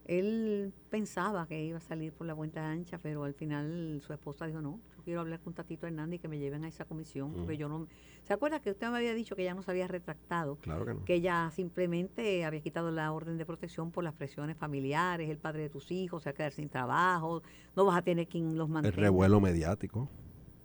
Él 0.06 0.74
pensaba 0.90 1.48
que 1.48 1.64
iba 1.64 1.78
a 1.78 1.82
salir 1.82 2.12
por 2.14 2.28
la 2.28 2.36
cuenta 2.36 2.70
ancha, 2.70 2.98
pero 2.98 3.24
al 3.24 3.34
final 3.34 4.02
su 4.06 4.12
esposa 4.14 4.46
dijo, 4.48 4.62
no, 4.62 4.80
yo 4.98 5.04
quiero 5.04 5.22
hablar 5.22 5.40
con 5.40 5.54
Tatito 5.54 5.88
Hernández 5.88 6.18
y 6.18 6.20
que 6.20 6.28
me 6.28 6.40
lleven 6.40 6.66
a 6.66 6.68
esa 6.68 6.84
comisión, 6.86 7.34
porque 7.34 7.54
Mm. 7.56 7.58
yo 7.60 7.70
no... 7.70 7.88
¿Se 8.24 8.34
acuerda 8.34 8.60
que 8.60 8.72
usted 8.72 8.90
me 8.90 8.98
había 8.98 9.14
dicho 9.14 9.36
que 9.36 9.44
ella 9.44 9.54
no 9.54 9.62
se 9.64 9.72
había 9.72 9.88
retractado? 9.88 10.58
Claro 10.58 10.86
que 10.86 10.94
no. 10.94 11.06
que 11.06 11.16
ella 11.16 11.50
simplemente 11.52 12.44
había 12.46 12.62
quitado 12.62 12.92
la 12.92 13.12
orden 13.14 13.38
de 13.38 13.46
protección 13.46 13.92
por 13.92 14.04
las 14.04 14.14
presiones 14.14 14.58
familiares, 14.58 15.30
el 15.30 15.38
padre 15.38 15.64
de 15.64 15.70
tus 15.70 15.90
hijos 15.92 16.24
se 16.24 16.30
va 16.30 16.32
a 16.32 16.36
quedar 16.36 16.52
sin 16.52 16.68
trabajo, 16.70 17.42
no 17.76 17.86
vas 17.86 17.98
a 17.98 18.02
tener 18.02 18.28
quien 18.28 18.58
los 18.58 18.68
El 18.68 18.74
mantenga. 18.74 18.98
revuelo 18.98 19.40
mediático, 19.40 20.10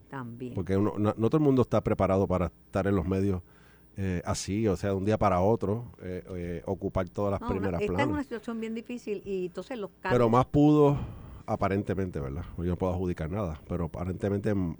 También. 0.09 0.55
porque 0.55 0.77
uno- 0.77 0.95
no, 0.99 1.15
no 1.17 1.29
todo 1.31 1.39
el 1.39 1.45
mundo 1.45 1.63
está 1.63 1.81
preparado 1.83 2.27
para 2.27 2.47
estar 2.47 2.87
en 2.87 2.97
los 2.97 3.07
medios 3.07 3.43
eh, 4.01 4.23
así, 4.25 4.67
o 4.69 4.77
sea, 4.77 4.91
de 4.91 4.97
un 4.97 5.05
día 5.05 5.19
para 5.19 5.41
otro, 5.41 5.87
eh, 6.01 6.23
eh, 6.31 6.63
ocupar 6.67 7.09
todas 7.09 7.33
las 7.33 7.41
No, 7.41 7.49
una- 7.49 7.55
primeras 7.57 7.83
está 7.83 8.03
en 8.05 8.11
una 8.11 8.23
situación 8.23 8.61
bien 8.61 8.75
difícil 8.75 9.21
y 9.25 9.47
entonces 9.47 9.77
los 9.77 9.91
cargos... 10.01 10.15
Pero 10.17 10.31
más 10.31 10.47
pudo, 10.47 10.97
aparentemente, 11.47 12.21
¿verdad? 12.21 12.45
Yo 12.59 12.65
no 12.65 12.77
puedo 12.77 12.93
adjudicar 12.93 13.29
nada, 13.31 13.61
pero 13.69 13.87
aparentemente 13.87 14.55
mm, 14.55 14.77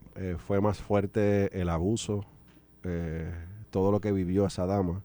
fue 0.47 0.61
más 0.61 0.79
fuerte 0.79 1.61
el 1.61 1.69
abuso, 1.69 2.25
todo 3.71 3.91
lo 3.93 4.01
que 4.01 4.13
vivió 4.13 4.47
esa 4.47 4.67
dama, 4.67 5.03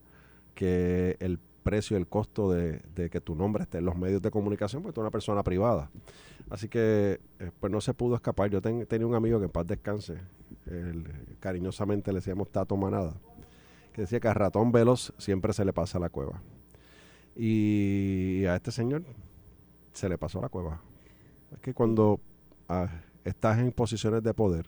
que 0.56 1.18
el 1.20 1.40
precio, 1.64 1.98
el 1.98 2.08
costo 2.08 2.52
de, 2.52 2.82
de 2.96 3.10
que 3.10 3.20
tu 3.22 3.36
nombre 3.36 3.64
esté 3.64 3.80
en 3.80 3.86
los 3.86 3.96
medios 3.98 4.22
de 4.22 4.32
comunicación, 4.32 4.82
porque 4.84 4.94
tú 4.94 5.02
eres 5.02 5.06
una 5.08 5.12
persona 5.12 5.44
privada. 5.44 5.90
Así 6.50 6.68
que, 6.70 7.20
pues 7.60 7.72
no 7.72 7.82
se 7.82 7.94
pudo 7.94 8.16
escapar. 8.16 8.50
Yo 8.50 8.62
ten- 8.62 8.86
tenía 8.86 9.08
un 9.08 9.16
amigo 9.16 9.40
que 9.40 9.46
en 9.46 9.52
paz 9.52 9.66
descanse, 9.66 10.18
el- 10.68 11.08
cariñosamente 11.40 12.12
le 12.12 12.20
decíamos 12.20 12.50
Tato 12.52 12.76
Manada, 12.78 13.16
que 13.94 14.02
decía 14.02 14.20
que 14.20 14.28
a 14.28 14.34
ratón 14.34 14.72
veloz 14.72 15.14
siempre 15.18 15.54
se 15.54 15.64
le 15.64 15.72
pasa 15.72 16.00
la 16.00 16.10
cueva. 16.10 16.42
Y 17.36 18.44
a 18.46 18.56
este 18.56 18.72
señor 18.72 19.04
se 19.94 20.10
le 20.10 20.18
pasó 20.18 20.42
la 20.42 20.50
cueva. 20.50 20.82
Es 21.52 21.60
que 21.60 21.74
cuando 21.74 22.20
ah, 22.68 22.90
estás 23.24 23.60
en 23.60 23.72
posiciones 23.72 24.24
de 24.24 24.34
poder 24.34 24.66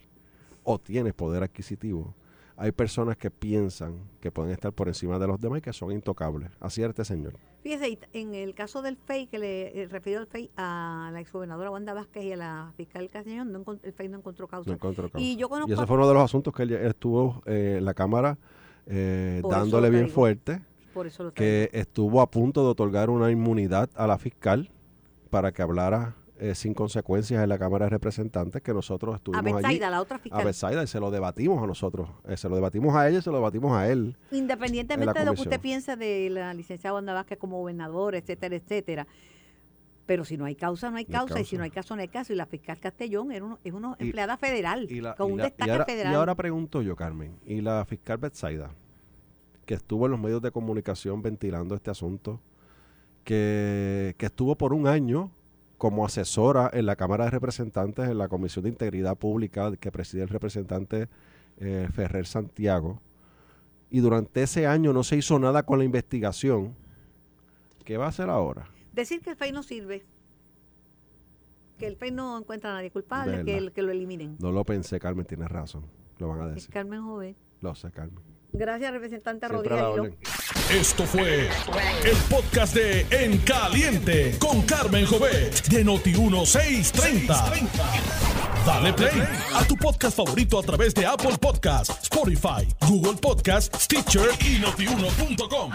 o 0.64 0.80
tienes 0.80 1.14
poder 1.14 1.44
adquisitivo, 1.44 2.14
hay 2.58 2.72
personas 2.72 3.18
que 3.18 3.30
piensan 3.30 4.00
que 4.22 4.32
pueden 4.32 4.52
estar 4.52 4.72
por 4.72 4.88
encima 4.88 5.20
de 5.20 5.28
los 5.28 5.42
demás 5.42 5.60
y 5.60 5.62
que 5.62 5.74
son 5.74 5.92
intocables. 5.92 6.52
Así 6.60 6.82
era 6.82 6.92
este 6.92 7.04
señor. 7.04 7.34
Fíjese, 7.64 8.00
en 8.14 8.36
el 8.36 8.54
caso 8.54 8.82
del 8.82 8.96
FEI, 8.96 9.28
que 9.28 9.40
le 9.40 9.82
eh, 9.82 9.88
refirió 9.88 10.20
el 10.20 10.28
FEI 10.28 10.52
a 10.56 11.10
la 11.12 11.20
exgobernadora 11.20 11.72
Wanda 11.72 11.94
Vázquez 11.94 12.24
y 12.24 12.32
a 12.32 12.38
la 12.38 12.74
fiscal 12.78 13.10
Castellón, 13.10 13.52
no 13.52 13.64
el 13.82 13.92
FEI 13.92 14.08
no 14.08 14.20
encontró 14.20 14.48
causa. 14.48 14.70
No 14.70 14.76
encontró 14.76 15.10
causa. 15.10 15.26
Y 15.26 15.36
yo 15.36 15.50
conozco 15.50 15.70
Y 15.70 15.74
ese 15.74 15.86
fue 15.86 15.98
uno 15.98 16.08
de 16.08 16.14
los 16.14 16.24
asuntos 16.24 16.54
que 16.54 16.64
él 16.64 16.74
estuvo 16.74 17.42
eh, 17.46 17.76
en 17.80 17.86
la 17.86 17.94
Cámara 17.94 18.38
eh, 18.88 19.42
dándole 19.50 19.90
bien 19.90 20.10
fuerte, 20.10 20.62
por 20.94 21.08
eso 21.08 21.24
lo 21.24 21.34
que 21.34 21.70
estuvo 21.74 22.22
a 22.22 22.30
punto 22.30 22.64
de 22.64 22.70
otorgar 22.70 23.10
una 23.10 23.32
inmunidad 23.32 23.90
a 23.96 24.08
la 24.08 24.18
fiscal 24.18 24.70
para 25.30 25.52
que 25.52 25.62
hablara 25.62 26.16
eh, 26.38 26.54
sin 26.54 26.74
consecuencias 26.74 27.42
en 27.42 27.48
la 27.48 27.58
Cámara 27.58 27.86
de 27.86 27.92
Representantes, 27.92 28.62
que 28.62 28.74
nosotros 28.74 29.14
a 29.14 29.18
estuvimos 29.18 29.46
allí. 29.46 29.54
Betsaida, 29.56 29.90
la 29.90 30.02
otra 30.02 30.18
a 30.18 30.20
fiscal. 30.20 30.44
Betsaida 30.44 30.84
y 30.84 30.88
se 30.88 31.00
lo 31.00 31.10
debatimos 31.10 31.64
a 31.64 31.68
nosotros. 31.68 32.10
Eh, 32.28 32.36
se 32.36 32.50
lo 32.50 32.56
debatimos 32.56 32.94
a 32.94 33.08
ella 33.08 33.20
y 33.20 33.22
se 33.22 33.30
lo 33.30 33.38
debatimos 33.38 33.72
a 33.72 33.90
él. 33.90 34.18
Independientemente 34.32 35.18
de 35.18 35.26
lo 35.26 35.34
que 35.34 35.42
usted 35.42 35.62
piense 35.62 35.96
de 35.96 36.30
la 36.30 36.54
licenciada 36.54 36.96
Wanda 36.96 37.14
Vázquez 37.14 37.38
como 37.38 37.60
gobernadora, 37.60 38.18
etcétera, 38.18 38.54
etcétera. 38.54 39.08
Pero 40.06 40.24
si 40.24 40.38
no 40.38 40.46
hay 40.46 40.56
causa, 40.56 40.92
no 40.92 40.98
hay 40.98 41.06
No 41.06 41.18
hay 41.20 41.26
causa, 41.26 41.40
y 41.40 41.46
si 41.46 41.58
no 41.58 41.64
hay 41.64 41.72
caso, 41.72 41.96
no 41.96 42.02
hay 42.02 42.08
caso. 42.10 42.32
Y 42.32 42.36
la 42.36 42.46
fiscal 42.46 42.80
Castellón 42.80 43.32
era 43.32 43.44
uno, 43.46 43.60
es 43.64 43.74
una 43.74 43.96
Y- 44.00 44.04
empleada 44.06 44.38
federal, 44.38 44.86
Y, 44.90 45.02
la- 45.02 45.16
con 45.16 45.32
un 45.32 45.38
la- 45.40 45.46
y 45.46 45.48
destaque 45.48 45.72
ahora, 45.72 45.86
federal. 45.86 46.12
y 46.14 46.16
ahora 46.16 46.36
pregunto 46.36 46.82
yo, 46.84 46.96
Carmen, 46.96 47.36
y 47.46 47.62
la 47.62 47.84
fiscal 47.86 48.18
Betsaida, 48.20 48.70
que 49.66 49.74
estuvo 49.74 50.06
en 50.06 50.12
los 50.12 50.20
medios 50.20 50.42
de 50.44 50.52
comunicación 50.52 51.22
ventilando 51.24 51.74
este 51.74 51.90
asunto, 51.90 52.40
que, 53.24 54.14
que 54.18 54.28
estuvo 54.28 54.56
por 54.56 54.74
un 54.74 54.88
año 54.88 55.32
como 55.80 56.06
asesora 56.06 56.70
en 56.72 56.86
la 56.86 56.96
Cámara 56.96 57.26
de 57.26 57.32
Representantes, 57.32 58.08
en 58.08 58.18
la 58.18 58.28
Comisión 58.28 58.64
de 58.64 58.70
Integridad 58.70 59.18
Pública 59.18 59.76
que 59.78 59.92
preside 59.92 60.22
el 60.24 60.30
representante 60.30 61.08
eh, 61.58 61.88
Ferrer 61.92 62.28
Santiago, 62.28 63.02
y 63.90 64.00
durante 64.02 64.44
ese 64.44 64.68
año 64.68 64.94
no 64.94 65.04
se 65.04 65.16
hizo 65.18 65.40
nada 65.40 65.64
con 65.64 65.80
la 65.80 65.86
investigación, 65.86 66.76
¿qué 67.84 67.98
va 67.98 68.06
a 68.06 68.10
hacer 68.10 68.30
ahora? 68.30 68.68
Decir 68.96 69.22
que 69.22 69.32
el 69.32 69.36
FEI 69.36 69.52
no 69.52 69.62
sirve, 69.62 70.06
que 71.78 71.86
el 71.88 71.98
FEI 71.98 72.12
no 72.12 72.38
encuentra 72.38 72.72
a 72.72 72.74
nadie 72.76 72.90
culpable, 72.92 73.44
que, 73.44 73.58
el- 73.58 73.72
que 73.74 73.82
lo 73.82 73.92
eliminen. 73.92 74.38
No 74.40 74.52
lo 74.54 74.64
pensé, 74.64 75.00
Carmen, 75.00 75.26
tienes 75.26 75.50
razón, 75.50 75.86
lo 76.18 76.30
van 76.30 76.40
a 76.42 76.48
Es 76.50 76.56
decir. 76.56 76.70
Carmen 76.72 77.04
Joven. 77.04 77.36
Lo 77.60 77.76
sé, 77.76 77.92
Carmen. 77.92 78.24
Gracias, 78.54 78.90
representante 78.94 79.50
Rodríguez. 79.50 80.14
Esto 80.72 81.04
fue 81.06 81.48
el 81.50 82.18
podcast 82.30 82.74
de 82.74 83.02
En 83.12 83.38
Caliente 83.40 84.38
con 84.40 84.62
Carmen 84.62 85.06
Jovet 85.06 85.68
de 85.68 85.86
Noti1630. 85.86 87.70
Dale 88.66 88.94
play 88.94 89.12
a 89.56 89.68
tu 89.68 89.76
podcast 89.76 90.16
favorito 90.16 90.58
a 90.58 90.64
través 90.64 90.94
de 90.96 91.06
Apple 91.06 91.38
Podcasts, 91.40 92.04
Spotify, 92.04 92.66
Google 92.88 93.18
Podcasts, 93.22 93.84
Stitcher 93.84 94.30
y 94.40 94.58
notiuno.com. 94.60 95.72